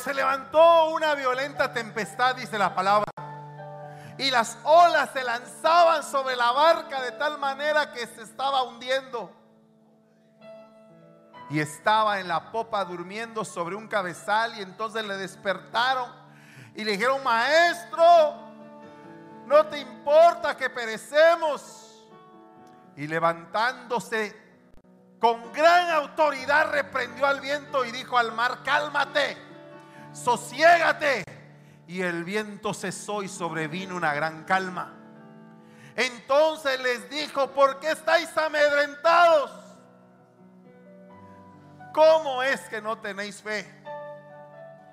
Se 0.00 0.14
levantó 0.14 0.90
una 0.90 1.14
violenta 1.14 1.72
tempestad, 1.72 2.34
dice 2.36 2.58
la 2.58 2.74
palabra. 2.74 3.10
Y 4.18 4.30
las 4.30 4.58
olas 4.64 5.10
se 5.12 5.22
lanzaban 5.22 6.02
sobre 6.02 6.36
la 6.36 6.52
barca 6.52 7.00
de 7.02 7.12
tal 7.12 7.38
manera 7.38 7.92
que 7.92 8.06
se 8.06 8.22
estaba 8.22 8.62
hundiendo. 8.62 9.30
Y 11.50 11.60
estaba 11.60 12.20
en 12.20 12.28
la 12.28 12.50
popa 12.52 12.84
durmiendo 12.84 13.44
sobre 13.44 13.74
un 13.74 13.88
cabezal 13.88 14.56
y 14.58 14.62
entonces 14.62 15.04
le 15.04 15.16
despertaron 15.16 16.10
y 16.74 16.84
le 16.84 16.92
dijeron, 16.92 17.22
maestro, 17.24 18.36
no 19.46 19.66
te 19.66 19.80
importa 19.80 20.56
que 20.56 20.70
perecemos. 20.70 22.06
Y 22.96 23.06
levantándose 23.06 24.38
con 25.18 25.52
gran 25.52 25.90
autoridad 25.90 26.70
reprendió 26.70 27.26
al 27.26 27.40
viento 27.40 27.84
y 27.84 27.90
dijo 27.90 28.16
al 28.16 28.32
mar, 28.32 28.62
cálmate 28.64 29.49
sosiégate. 30.12 31.24
Y 31.86 32.02
el 32.02 32.24
viento 32.24 32.72
cesó 32.72 33.22
y 33.22 33.28
sobrevino 33.28 33.96
una 33.96 34.14
gran 34.14 34.44
calma. 34.44 34.94
Entonces 35.96 36.80
les 36.80 37.10
dijo, 37.10 37.50
¿por 37.50 37.80
qué 37.80 37.90
estáis 37.90 38.36
amedrentados? 38.36 39.50
¿Cómo 41.92 42.42
es 42.42 42.60
que 42.68 42.80
no 42.80 42.98
tenéis 42.98 43.42
fe? 43.42 43.66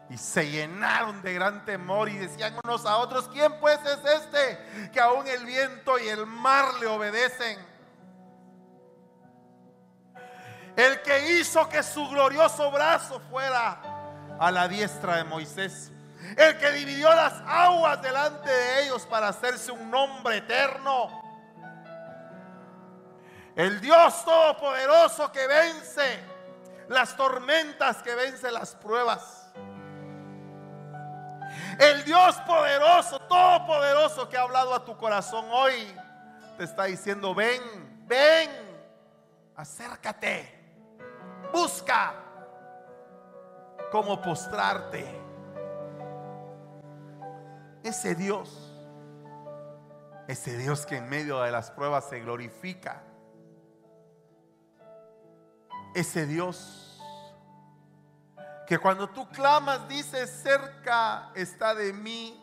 Y 0.10 0.18
se 0.18 0.50
llenaron 0.50 1.22
de 1.22 1.34
gran 1.34 1.66
temor 1.66 2.10
y 2.10 2.18
decían 2.18 2.56
unos 2.64 2.86
a 2.86 2.98
otros, 2.98 3.28
¿quién 3.30 3.60
pues 3.60 3.80
es 3.86 4.00
este 4.06 4.90
que 4.92 5.00
aún 5.00 5.28
el 5.28 5.46
viento 5.46 6.00
y 6.00 6.08
el 6.08 6.26
mar 6.26 6.74
le 6.80 6.88
obedecen? 6.88 7.60
El 10.76 11.02
que 11.02 11.40
hizo 11.40 11.68
que 11.70 11.84
su 11.84 12.08
glorioso 12.08 12.72
brazo 12.72 13.20
fuera 13.30 13.97
a 14.40 14.52
la 14.52 14.68
diestra 14.68 15.18
de 15.18 15.24
Moisés. 15.24 15.92
El 16.36 16.58
que 16.58 16.72
dividió 16.72 17.14
las 17.14 17.34
aguas 17.46 18.02
delante 18.02 18.50
de 18.50 18.84
ellos 18.84 19.06
para 19.06 19.30
hacerse 19.30 19.72
un 19.72 19.90
nombre 19.90 20.38
eterno. 20.38 21.22
El 23.56 23.82
Dios 23.82 24.24
todopoderoso 24.24 25.32
que 25.32 25.48
vence 25.48 26.20
las 26.90 27.16
tormentas, 27.16 28.04
que 28.04 28.14
vence 28.14 28.52
las 28.52 28.76
pruebas. 28.76 29.52
El 31.80 32.04
Dios 32.04 32.36
poderoso, 32.42 33.20
todopoderoso 33.20 34.30
que 34.30 34.38
ha 34.38 34.42
hablado 34.42 34.74
a 34.74 34.84
tu 34.84 34.98
corazón 34.98 35.46
hoy, 35.52 35.96
te 36.58 36.64
está 36.64 36.86
diciendo, 36.86 37.34
ven, 37.34 37.62
ven, 38.08 38.50
acércate, 39.56 40.54
busca, 41.52 42.14
cómo 43.92 44.22
postrarte. 44.22 45.06
Ese 47.84 48.16
Dios, 48.16 48.74
ese 50.28 50.58
Dios 50.58 50.86
que 50.86 50.98
en 50.98 51.10
medio 51.10 51.42
de 51.42 51.52
las 51.52 51.72
pruebas 51.72 52.10
se 52.10 52.20
glorifica. 52.20 53.04
Ese 55.96 56.26
Dios 56.26 56.88
que 58.68 58.78
cuando 58.78 59.10
tú 59.10 59.28
clamas 59.30 59.88
dice, 59.88 60.28
cerca 60.28 61.32
está 61.34 61.74
de 61.74 61.94
mí 61.94 62.38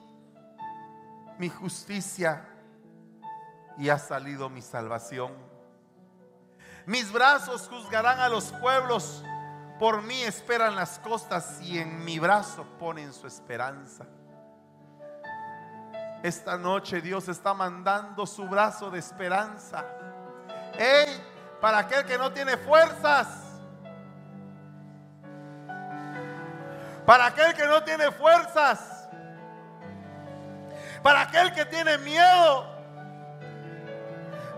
mi 1.39 1.51
justicia 1.51 2.49
y 3.77 3.91
ha 3.91 3.99
salido 3.99 4.49
mi 4.49 4.63
salvación. 4.63 5.33
Mis 6.87 7.13
brazos 7.13 7.69
juzgarán 7.69 8.21
a 8.21 8.31
los 8.31 8.53
pueblos 8.53 9.23
por 9.79 10.03
mí 10.03 10.23
esperan 10.23 10.77
las 10.77 10.99
costas 10.99 11.61
y 11.61 11.79
en 11.79 12.05
mi 12.05 12.19
brazo 12.19 12.65
ponen 12.79 13.13
su 13.13 13.27
esperanza. 13.27 14.07
Esta 16.23 16.57
noche 16.57 17.01
Dios 17.01 17.29
está 17.29 17.53
mandando 17.53 18.27
su 18.27 18.49
brazo 18.49 18.91
de 18.91 18.99
esperanza. 18.99 19.85
Hey, 20.79 21.23
para 21.61 21.79
aquel 21.79 22.05
que 22.07 22.17
no 22.17 22.33
tiene 22.33 22.57
fuerzas. 22.57 23.29
Para 27.05 27.27
aquel 27.27 27.53
que 27.55 27.67
no 27.67 27.83
tiene 27.83 28.11
fuerzas. 28.13 29.09
Para 31.03 31.23
aquel 31.23 31.53
que 31.53 31.67
tiene 31.67 31.99
miedo. 31.99 32.65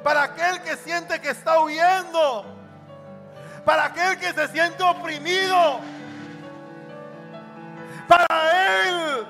Para 0.04 0.22
aquel 0.24 0.62
que 0.62 0.76
siente 0.76 1.20
que 1.20 1.30
está 1.30 1.58
huyendo 1.60 2.55
para 3.66 3.86
aquel 3.86 4.16
que 4.16 4.32
se 4.32 4.46
siente 4.48 4.80
oprimido. 4.84 5.80
Para 8.06 8.86
él, 8.86 9.26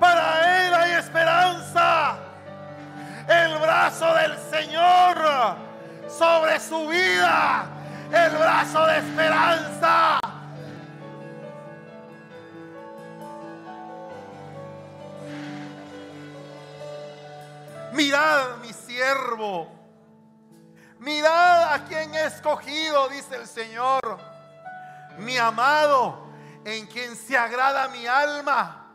para 0.00 0.66
él 0.66 0.74
hay 0.74 0.92
esperanza. 0.94 2.16
El 3.28 3.58
brazo 3.58 4.12
del 4.14 4.36
Señor 4.50 5.16
sobre 6.08 6.58
su 6.58 6.88
vida, 6.88 7.66
el 8.12 8.30
brazo 8.36 8.86
de 8.86 8.98
esperanza. 8.98 10.18
Mirad 17.92 18.56
mi 18.62 18.72
siervo 18.72 19.75
Mirad 21.06 21.72
a 21.72 21.84
quien 21.84 22.12
he 22.16 22.24
escogido, 22.24 23.08
dice 23.08 23.36
el 23.36 23.46
Señor. 23.46 24.18
Mi 25.18 25.38
amado, 25.38 26.26
en 26.64 26.84
quien 26.88 27.14
se 27.14 27.36
agrada 27.36 27.86
mi 27.90 28.08
alma. 28.08 28.92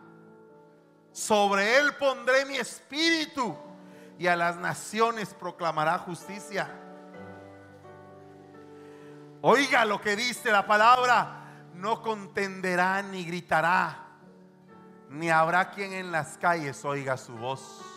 Sobre 1.14 1.78
él 1.78 1.96
pondré 1.96 2.46
mi 2.46 2.58
espíritu 2.58 3.56
y 4.20 4.28
a 4.28 4.36
las 4.36 4.58
naciones 4.58 5.34
proclamará 5.34 6.00
justicia. 6.00 6.70
Oiga 9.40 9.86
lo 9.86 10.02
que 10.02 10.18
dice 10.18 10.52
la 10.52 10.68
palabra. 10.68 11.46
No 11.76 12.02
contenderá 12.02 13.02
ni 13.04 13.24
gritará, 13.24 14.00
ni 15.08 15.30
habrá 15.30 15.72
quien 15.72 15.94
en 15.94 16.12
las 16.12 16.38
calles 16.38 16.84
oiga 16.84 17.16
su 17.16 17.32
voz 17.38 17.91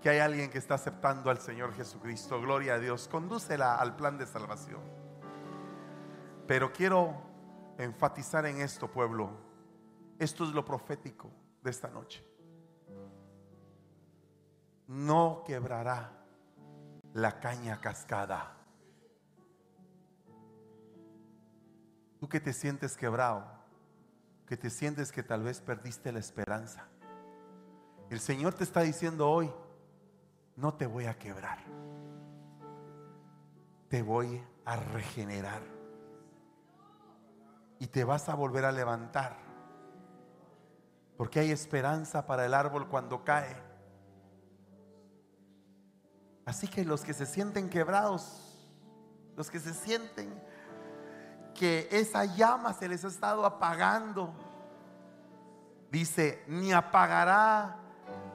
que 0.00 0.08
hay 0.08 0.18
alguien 0.18 0.50
que 0.50 0.58
está 0.58 0.74
aceptando 0.74 1.30
al 1.30 1.38
Señor 1.38 1.74
Jesucristo. 1.74 2.40
Gloria 2.40 2.74
a 2.74 2.78
Dios. 2.78 3.08
Condúcela 3.08 3.76
al 3.76 3.96
plan 3.96 4.16
de 4.16 4.26
salvación. 4.26 4.80
Pero 6.46 6.72
quiero 6.72 7.14
enfatizar 7.78 8.46
en 8.46 8.60
esto, 8.60 8.90
pueblo. 8.90 9.30
Esto 10.18 10.44
es 10.44 10.50
lo 10.50 10.64
profético 10.64 11.30
de 11.62 11.70
esta 11.70 11.88
noche. 11.88 12.24
No 14.86 15.44
quebrará 15.46 16.24
la 17.12 17.38
caña 17.38 17.80
cascada. 17.80 18.56
Tú 22.18 22.28
que 22.28 22.40
te 22.40 22.52
sientes 22.52 22.96
quebrado, 22.96 23.46
que 24.46 24.56
te 24.56 24.68
sientes 24.68 25.12
que 25.12 25.22
tal 25.22 25.42
vez 25.42 25.60
perdiste 25.60 26.12
la 26.12 26.18
esperanza. 26.18 26.88
El 28.10 28.20
Señor 28.20 28.54
te 28.54 28.64
está 28.64 28.80
diciendo 28.80 29.30
hoy, 29.30 29.50
no 30.60 30.74
te 30.74 30.86
voy 30.86 31.06
a 31.06 31.18
quebrar. 31.18 31.58
Te 33.88 34.02
voy 34.02 34.42
a 34.66 34.76
regenerar. 34.76 35.62
Y 37.78 37.86
te 37.86 38.04
vas 38.04 38.28
a 38.28 38.34
volver 38.34 38.66
a 38.66 38.72
levantar. 38.72 39.38
Porque 41.16 41.40
hay 41.40 41.50
esperanza 41.50 42.26
para 42.26 42.44
el 42.44 42.52
árbol 42.52 42.88
cuando 42.88 43.24
cae. 43.24 43.56
Así 46.44 46.68
que 46.68 46.84
los 46.84 47.02
que 47.02 47.14
se 47.14 47.24
sienten 47.24 47.70
quebrados, 47.70 48.68
los 49.36 49.50
que 49.50 49.60
se 49.60 49.72
sienten 49.72 50.30
que 51.54 51.88
esa 51.90 52.26
llama 52.26 52.74
se 52.74 52.88
les 52.88 53.04
ha 53.04 53.08
estado 53.08 53.46
apagando, 53.46 54.32
dice, 55.90 56.44
ni 56.48 56.72
apagará 56.72 57.76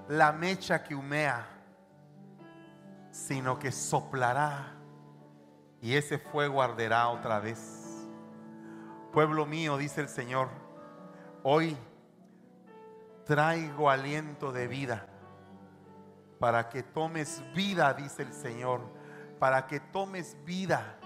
la 0.08 0.32
mecha 0.32 0.84
que 0.84 0.96
humea 0.96 1.55
sino 3.16 3.57
que 3.57 3.72
soplará 3.72 4.74
y 5.82 5.95
ese 5.95 6.20
fuego 6.20 6.61
arderá 6.61 7.07
otra 7.07 7.39
vez. 7.39 8.05
Pueblo 9.13 9.45
mío, 9.45 9.78
dice 9.78 10.01
el 10.01 10.09
Señor, 10.09 10.49
hoy 11.41 11.78
traigo 13.26 13.89
aliento 13.89 14.51
de 14.51 14.68
vida 14.68 15.07
para 16.39 16.68
que 16.68 16.84
tomes 16.84 17.41
vida, 17.55 17.93
dice 17.93 18.22
el 18.24 18.34
Señor, 18.34 18.82
para 19.39 19.66
que 19.66 19.80
tomes 19.80 20.36
vida. 20.43 20.99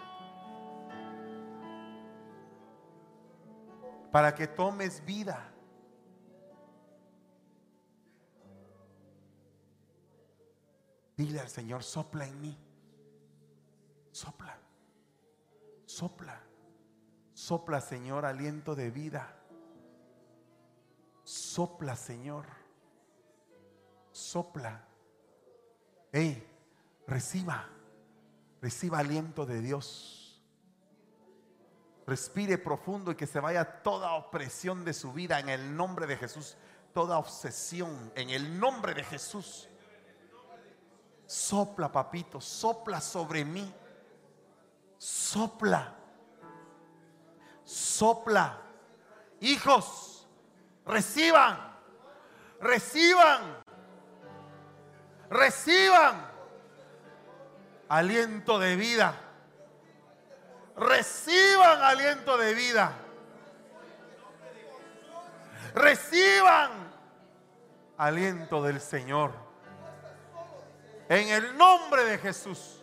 Para 4.11 4.33
que 4.33 4.47
tomes 4.47 5.05
vida. 5.05 5.51
Dile 11.19 11.41
al 11.41 11.49
Señor, 11.49 11.83
sopla 11.83 12.25
en 12.25 12.39
mí. 12.39 12.57
Sopla. 14.09 14.57
Sopla. 15.85 16.41
Sopla, 17.33 17.81
Señor, 17.81 18.23
aliento 18.23 18.73
de 18.73 18.89
vida. 18.89 19.35
Sopla, 21.25 21.97
Señor. 21.97 22.45
Sopla. 24.13 24.87
Hey, 26.13 26.41
reciba. 27.05 27.67
Reciba 28.61 28.99
aliento 28.99 29.45
de 29.45 29.59
Dios. 29.59 30.41
Respire 32.07 32.57
profundo 32.57 33.11
y 33.11 33.15
que 33.15 33.27
se 33.27 33.41
vaya 33.41 33.81
toda 33.83 34.13
opresión 34.13 34.85
de 34.85 34.93
su 34.93 35.11
vida 35.11 35.41
en 35.41 35.49
el 35.49 35.75
nombre 35.75 36.07
de 36.07 36.15
Jesús. 36.15 36.55
Toda 36.93 37.17
obsesión 37.17 38.13
en 38.15 38.29
el 38.29 38.57
nombre 38.57 38.93
de 38.93 39.03
Jesús. 39.03 39.68
Sopla, 41.29 41.91
papito, 41.91 42.41
sopla 42.41 42.99
sobre 42.99 43.45
mí. 43.45 43.71
Sopla. 44.97 45.93
Sopla. 47.63 48.57
Hijos, 49.39 50.27
reciban. 50.87 51.55
Reciban. 52.59 53.61
Reciban 55.29 56.31
aliento 57.89 58.57
de 58.57 58.75
vida. 58.75 59.13
Reciban 60.77 61.83
aliento 61.83 62.37
de 62.37 62.53
vida. 62.55 62.91
Reciban 65.75 66.71
aliento 67.97 68.63
del 68.63 68.81
Señor. 68.81 69.48
En 71.09 71.27
el 71.27 71.57
nombre 71.57 72.05
de 72.05 72.19
Jesús. 72.19 72.77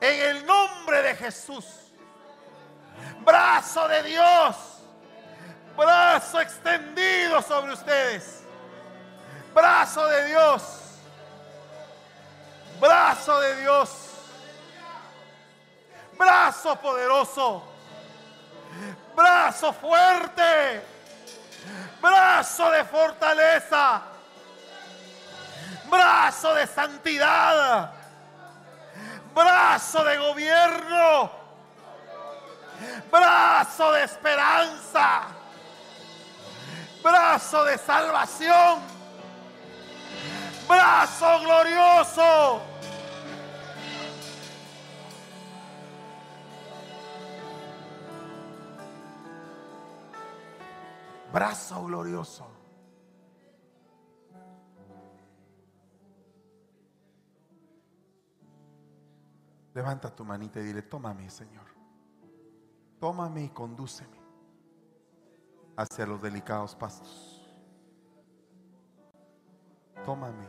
En 0.00 0.20
el 0.20 0.46
nombre 0.46 1.02
de 1.02 1.16
Jesús. 1.16 1.64
Brazo 3.24 3.88
de 3.88 4.04
Dios. 4.04 4.56
Brazo 5.76 6.40
extendido 6.40 7.42
sobre 7.42 7.72
ustedes. 7.72 8.44
Brazo 9.52 10.06
de 10.06 10.26
Dios. 10.26 10.62
Brazo 12.80 13.40
de 13.40 13.60
Dios. 13.62 13.90
Brazo 16.16 16.76
poderoso. 16.76 17.64
Brazo 19.16 19.72
fuerte. 19.72 20.82
Brazo 22.00 22.70
de 22.70 22.84
fortaleza 22.84 24.02
brazo 25.90 26.54
de 26.54 26.66
santidad, 26.66 27.92
brazo 29.34 30.04
de 30.04 30.16
gobierno, 30.16 31.30
brazo 33.10 33.92
de 33.92 34.04
esperanza, 34.04 35.22
brazo 37.02 37.64
de 37.64 37.78
salvación, 37.78 38.80
brazo 40.68 41.40
glorioso. 41.40 42.62
Brazo 51.32 51.84
glorioso. 51.84 52.46
Levanta 59.76 60.08
tu 60.08 60.24
manita 60.24 60.58
y 60.58 60.62
dile, 60.62 60.80
tómame, 60.80 61.28
Señor. 61.28 61.66
Tómame 62.98 63.44
y 63.44 63.48
condúceme 63.50 64.18
hacia 65.76 66.06
los 66.06 66.22
delicados 66.22 66.74
pastos. 66.74 67.46
Tómame. 70.02 70.46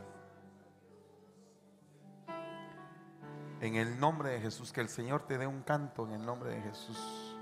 En 3.59 3.75
el 3.75 3.99
nombre 3.99 4.29
de 4.29 4.39
Jesús, 4.39 4.71
que 4.71 4.79
el 4.79 4.87
Señor 4.87 5.27
te 5.27 5.37
dé 5.37 5.45
un 5.45 5.61
canto 5.61 6.05
en 6.07 6.13
el 6.13 6.25
nombre 6.25 6.51
de 6.51 6.61
Jesús, 6.61 7.37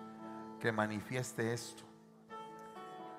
que 0.59 0.71
manifieste 0.71 1.53
esto. 1.53 1.83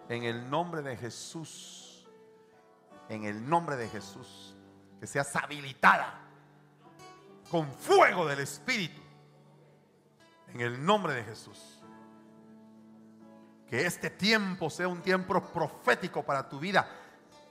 En 0.08 0.24
el 0.24 0.50
nombre 0.50 0.82
de 0.82 0.96
Jesús, 0.96 2.08
en 3.08 3.26
el 3.26 3.48
nombre 3.48 3.76
de 3.76 3.88
Jesús, 3.88 4.56
que 4.98 5.06
seas 5.06 5.36
habilitada 5.36 6.25
con 7.51 7.70
fuego 7.72 8.26
del 8.26 8.40
Espíritu. 8.40 9.01
En 10.53 10.61
el 10.61 10.84
nombre 10.84 11.14
de 11.14 11.24
Jesús. 11.24 11.82
Que 13.68 13.84
este 13.84 14.11
tiempo 14.11 14.70
sea 14.70 14.88
un 14.88 15.03
tiempo 15.03 15.42
profético 15.53 16.22
para 16.22 16.49
tu 16.49 16.59
vida, 16.59 16.88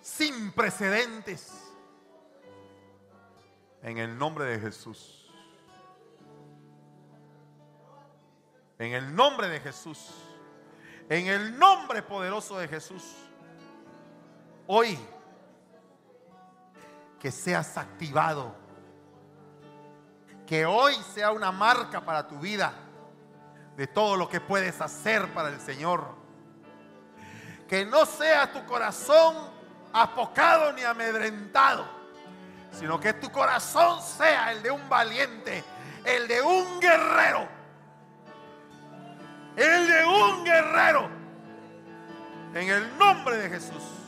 sin 0.02 0.52
precedentes. 0.54 1.52
En 3.84 3.98
el 3.98 4.18
nombre 4.18 4.46
de 4.46 4.60
Jesús. 4.60 5.30
En 8.80 8.94
el 8.94 9.16
nombre 9.16 9.50
de 9.50 9.60
Jesús. 9.60 10.14
En 11.10 11.28
el 11.28 11.60
nombre 11.60 12.02
poderoso 12.02 12.58
de 12.58 12.68
Jesús. 12.68 13.04
Hoy 14.68 14.98
que 17.20 17.32
seas 17.32 17.78
activado. 17.78 18.65
Que 20.46 20.66
hoy 20.66 20.96
sea 21.14 21.32
una 21.32 21.52
marca 21.52 22.02
para 22.02 22.28
tu 22.28 22.40
vida 22.40 22.74
de 23.76 23.88
todo 23.88 24.16
lo 24.16 24.30
que 24.30 24.40
puedes 24.40 24.80
hacer 24.82 25.34
para 25.34 25.50
el 25.50 25.60
Señor. 25.60 26.16
Que 27.68 27.86
no 27.86 28.06
sea 28.06 28.52
tu 28.52 28.66
corazón 28.66 29.36
apocado 29.92 30.74
ni 30.74 30.84
amedrentado, 30.84 31.86
sino 32.72 33.00
que 33.00 33.14
tu 33.14 33.32
corazón 33.32 34.02
sea 34.02 34.52
el 34.52 34.62
de 34.62 34.72
un 34.72 34.88
valiente, 34.90 35.64
el 36.04 36.28
de 36.28 36.42
un 36.42 36.80
guerrero. 36.80 37.48
El 39.56 39.88
de 39.88 40.06
un 40.06 40.44
guerrero. 40.44 41.10
En 42.54 42.70
el 42.70 42.98
nombre 42.98 43.38
de 43.38 43.50
Jesús. 43.50 44.05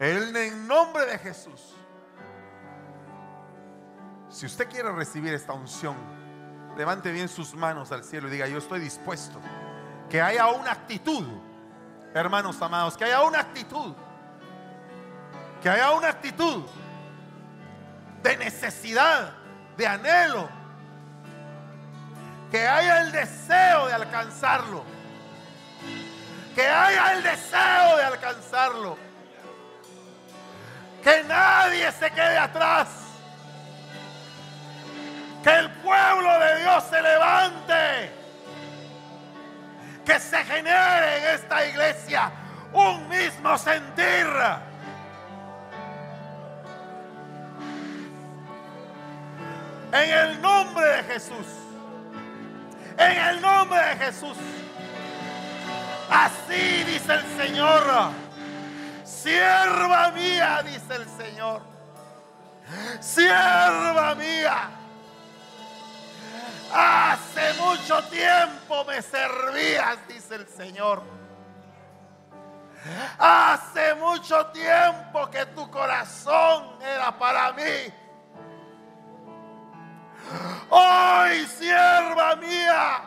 En 0.00 0.36
el 0.36 0.66
nombre 0.66 1.06
de 1.06 1.18
Jesús. 1.18 1.74
Si 4.30 4.46
usted 4.46 4.68
quiere 4.68 4.92
recibir 4.92 5.34
esta 5.34 5.52
unción, 5.52 5.96
levante 6.76 7.10
bien 7.10 7.28
sus 7.28 7.54
manos 7.54 7.90
al 7.90 8.04
cielo 8.04 8.28
y 8.28 8.30
diga, 8.30 8.46
yo 8.46 8.58
estoy 8.58 8.78
dispuesto. 8.78 9.40
Que 10.08 10.22
haya 10.22 10.46
una 10.46 10.70
actitud, 10.70 11.26
hermanos 12.14 12.60
amados, 12.62 12.96
que 12.96 13.04
haya 13.04 13.22
una 13.22 13.40
actitud. 13.40 13.94
Que 15.62 15.68
haya 15.68 15.90
una 15.90 16.10
actitud 16.10 16.62
de 18.22 18.36
necesidad, 18.36 19.32
de 19.76 19.86
anhelo. 19.86 20.48
Que 22.52 22.68
haya 22.68 23.02
el 23.02 23.10
deseo 23.10 23.88
de 23.88 23.94
alcanzarlo. 23.94 24.84
Que 26.54 26.68
haya 26.68 27.14
el 27.14 27.22
deseo 27.24 27.96
de 27.96 28.04
alcanzarlo. 28.04 29.07
Que 31.02 31.22
nadie 31.24 31.90
se 31.92 32.10
quede 32.10 32.38
atrás. 32.38 32.88
Que 35.42 35.50
el 35.50 35.70
pueblo 35.70 36.38
de 36.40 36.60
Dios 36.60 36.84
se 36.90 37.02
levante. 37.02 38.12
Que 40.04 40.18
se 40.18 40.44
genere 40.44 41.18
en 41.18 41.34
esta 41.34 41.66
iglesia 41.66 42.32
un 42.72 43.08
mismo 43.08 43.56
sentir. 43.58 44.26
En 49.92 50.10
el 50.10 50.42
nombre 50.42 50.86
de 50.86 51.02
Jesús. 51.04 51.46
En 52.98 53.16
el 53.16 53.40
nombre 53.40 53.80
de 53.80 53.96
Jesús. 54.04 54.36
Así 56.10 56.84
dice 56.84 57.14
el 57.14 57.24
Señor. 57.36 58.27
Sierva 59.28 60.10
mía, 60.12 60.62
dice 60.64 60.94
el 60.94 61.06
Señor. 61.06 61.60
Sierva 62.98 64.14
mía. 64.14 64.70
Hace 66.72 67.52
mucho 67.60 68.02
tiempo 68.04 68.86
me 68.86 69.02
servías, 69.02 69.98
dice 70.08 70.36
el 70.36 70.48
Señor. 70.48 71.02
Hace 73.18 73.94
mucho 73.96 74.46
tiempo 74.46 75.28
que 75.28 75.44
tu 75.44 75.70
corazón 75.70 76.78
era 76.80 77.18
para 77.18 77.52
mí. 77.52 77.92
Hoy, 80.70 81.46
sierva 81.46 82.34
mía, 82.36 83.02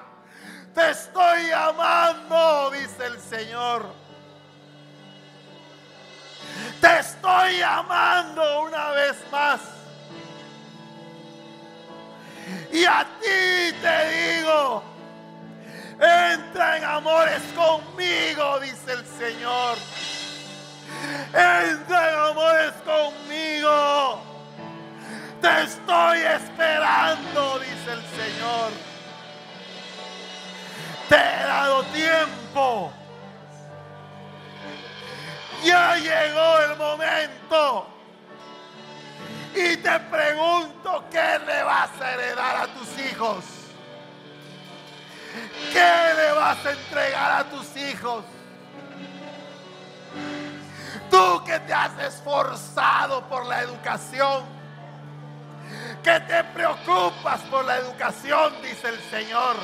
te 0.76 0.92
estoy 0.92 1.50
amando, 1.50 2.70
dice 2.70 3.08
el 3.08 3.20
Señor. 3.20 4.01
Te 6.80 7.00
estoy 7.00 7.62
amando 7.62 8.62
una 8.62 8.92
vez 8.92 9.16
más. 9.32 9.60
Y 12.72 12.86
a 12.86 13.06
ti 13.20 13.76
te 13.82 14.40
digo, 14.40 14.84
entra 16.00 16.78
en 16.78 16.84
amores 16.84 17.42
conmigo, 17.56 18.60
dice 18.60 18.94
el 18.94 19.06
Señor. 19.06 19.78
Entra 21.28 22.12
en 22.12 22.20
amores 22.32 22.74
conmigo. 22.86 24.22
Te 25.42 25.64
estoy 25.64 26.20
esperando, 26.20 27.60
dice 27.60 27.92
el 27.92 28.02
Señor. 28.02 28.72
Te 31.10 31.16
he 31.16 31.44
dado 31.44 31.84
tiempo. 31.86 32.94
Ya 35.64 35.96
llegó 35.96 36.60
el 36.60 36.78
momento. 36.78 37.88
Y 39.54 39.78
te 39.78 40.00
pregunto, 40.00 41.04
¿qué 41.12 41.40
le 41.46 41.64
vas 41.64 41.90
a 42.02 42.14
heredar 42.14 42.56
a 42.58 42.68
tus 42.68 42.98
hijos? 43.00 43.44
¿Qué 45.72 46.14
le 46.16 46.32
vas 46.34 46.66
a 46.66 46.72
entregar 46.72 47.32
a 47.40 47.44
tus 47.46 47.76
hijos? 47.78 48.24
Tú 51.10 51.44
que 51.46 51.60
te 51.60 51.74
has 51.74 51.98
esforzado 52.00 53.28
por 53.28 53.46
la 53.46 53.62
educación, 53.62 54.44
que 56.02 56.20
te 56.22 56.44
preocupas 56.46 57.42
por 57.42 57.66
la 57.66 57.78
educación, 57.78 58.54
dice 58.62 58.90
el 58.90 59.00
Señor. 59.10 59.58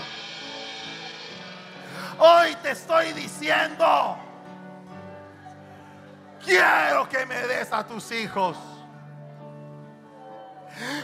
Hoy 2.20 2.56
te 2.62 2.72
estoy 2.72 3.14
diciendo, 3.14 4.18
quiero 6.48 7.10
que 7.10 7.26
me 7.26 7.45
des 7.48 7.72
a 7.72 7.86
tus 7.86 8.12
hijos. 8.12 8.58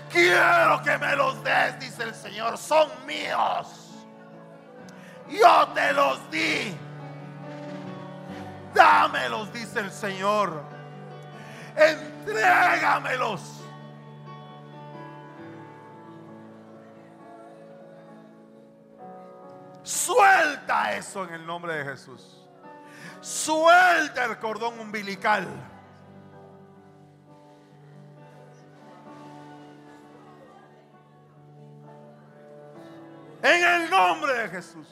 Quiero 0.10 0.82
que 0.84 0.98
me 0.98 1.16
los 1.16 1.44
des, 1.44 1.80
dice 1.80 2.04
el 2.04 2.16
Señor. 2.16 2.58
Son 2.58 2.89
míos. 3.06 4.06
Yo 5.30 5.68
te 5.74 5.94
los 5.94 6.32
di. 6.32 6.78
Dámelos, 8.74 9.52
dice 9.52 9.82
el 9.82 9.91
Señor. 9.91 10.64
Entrégamelos. 11.76 13.41
Suelta 19.84 20.94
eso 20.96 21.26
en 21.26 21.34
el 21.34 21.46
nombre 21.46 21.76
de 21.76 21.84
Jesús. 21.84 22.43
Suelta 23.24 24.26
el 24.26 24.38
cordón 24.38 24.78
umbilical. 24.82 25.47
En 33.41 33.63
el 33.63 33.89
nombre 33.89 34.34
de 34.34 34.49
Jesús. 34.49 34.88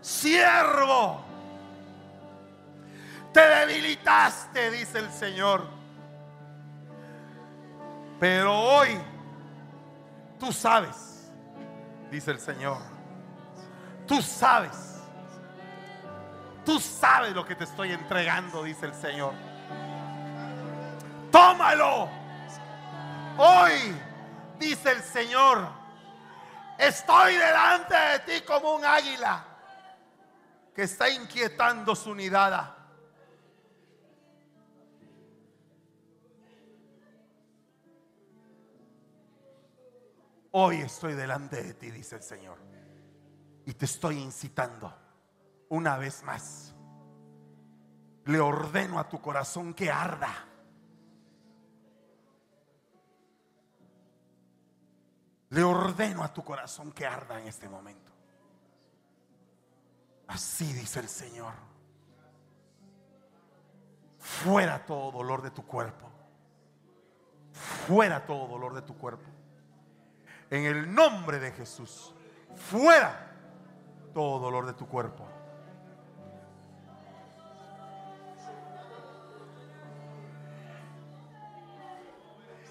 Siervo, 0.00 1.24
te 3.32 3.40
debilitaste, 3.40 4.70
dice 4.70 5.00
el 5.00 5.10
Señor. 5.10 5.66
Pero 8.20 8.56
hoy 8.56 9.00
tú 10.38 10.52
sabes, 10.52 11.28
dice 12.08 12.30
el 12.30 12.38
Señor. 12.38 12.97
Tú 14.08 14.22
sabes. 14.22 15.02
Tú 16.64 16.80
sabes 16.80 17.34
lo 17.34 17.44
que 17.44 17.54
te 17.54 17.64
estoy 17.64 17.92
entregando, 17.92 18.64
dice 18.64 18.86
el 18.86 18.94
Señor. 18.94 19.34
Tómalo. 21.30 22.08
Hoy 23.36 23.94
dice 24.58 24.90
el 24.92 25.02
Señor, 25.02 25.68
estoy 26.76 27.34
delante 27.34 27.94
de 27.94 28.18
ti 28.20 28.44
como 28.44 28.74
un 28.74 28.84
águila 28.84 29.44
que 30.74 30.82
está 30.82 31.08
inquietando 31.08 31.94
su 31.94 32.14
nidada. 32.14 32.76
Hoy 40.50 40.78
estoy 40.80 41.12
delante 41.12 41.62
de 41.62 41.74
ti, 41.74 41.90
dice 41.90 42.16
el 42.16 42.22
Señor, 42.22 42.58
y 43.68 43.74
te 43.74 43.84
estoy 43.84 44.16
incitando 44.16 44.90
una 45.68 45.98
vez 45.98 46.22
más. 46.22 46.74
Le 48.24 48.40
ordeno 48.40 48.98
a 48.98 49.06
tu 49.06 49.20
corazón 49.20 49.74
que 49.74 49.90
arda. 49.90 50.32
Le 55.50 55.62
ordeno 55.62 56.24
a 56.24 56.32
tu 56.32 56.42
corazón 56.42 56.92
que 56.92 57.04
arda 57.06 57.38
en 57.38 57.46
este 57.46 57.68
momento. 57.68 58.10
Así 60.28 60.72
dice 60.72 61.00
el 61.00 61.08
Señor. 61.10 61.52
Fuera 64.18 64.86
todo 64.86 65.12
dolor 65.12 65.42
de 65.42 65.50
tu 65.50 65.66
cuerpo. 65.66 66.10
Fuera 67.86 68.24
todo 68.24 68.48
dolor 68.48 68.72
de 68.72 68.80
tu 68.80 68.96
cuerpo. 68.96 69.28
En 70.48 70.64
el 70.64 70.94
nombre 70.94 71.38
de 71.38 71.52
Jesús. 71.52 72.14
Fuera 72.56 73.27
todo 74.12 74.38
dolor 74.38 74.66
de 74.66 74.72
tu 74.74 74.86
cuerpo. 74.86 75.26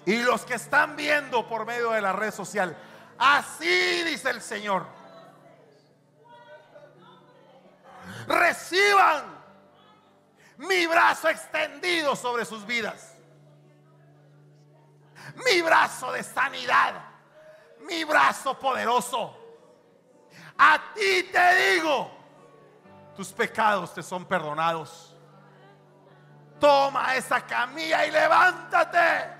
Y 0.08 0.22
los 0.22 0.44
que 0.46 0.54
están 0.54 0.96
viendo 0.96 1.46
por 1.46 1.66
medio 1.66 1.90
de 1.90 2.00
la 2.00 2.14
red 2.14 2.32
social, 2.32 2.74
así 3.18 4.02
dice 4.04 4.30
el 4.30 4.40
Señor. 4.40 4.86
Reciban 8.26 9.24
mi 10.56 10.86
brazo 10.86 11.28
extendido 11.28 12.16
sobre 12.16 12.44
sus 12.44 12.66
vidas. 12.66 13.14
Mi 15.44 15.60
brazo 15.62 16.10
de 16.12 16.22
sanidad. 16.22 16.94
Mi 17.80 18.04
brazo 18.04 18.58
poderoso. 18.58 19.37
A 20.58 20.92
ti 20.92 21.22
te 21.32 21.72
digo, 21.72 22.10
tus 23.16 23.32
pecados 23.32 23.94
te 23.94 24.02
son 24.02 24.24
perdonados. 24.24 25.14
Toma 26.58 27.14
esa 27.14 27.40
camilla 27.46 28.04
y 28.04 28.10
levántate. 28.10 29.38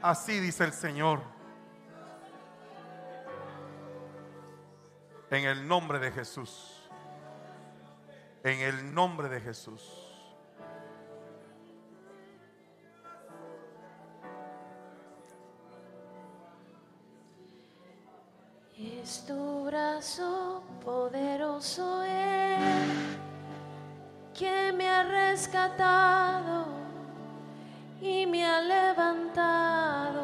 Así 0.00 0.38
dice 0.38 0.64
el 0.64 0.72
Señor. 0.72 1.20
En 5.30 5.44
el 5.44 5.66
nombre 5.66 5.98
de 5.98 6.12
Jesús. 6.12 6.88
En 8.44 8.60
el 8.60 8.94
nombre 8.94 9.28
de 9.28 9.40
Jesús. 9.40 10.01
Es 18.82 19.24
tu 19.28 19.64
brazo 19.64 20.60
poderoso 20.84 22.02
Él 22.02 23.16
que 24.36 24.72
me 24.72 24.88
ha 24.88 25.04
rescatado 25.04 26.66
y 28.00 28.26
me 28.26 28.44
ha 28.44 28.60
levantado. 28.60 30.22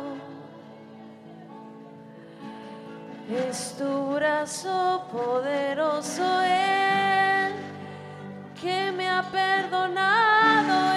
Es 3.31 3.77
tu 3.79 4.15
brazo 4.15 5.05
poderoso 5.13 6.25
Él 6.43 7.53
que 8.61 8.91
me 8.91 9.09
ha 9.09 9.23
perdonado 9.31 10.97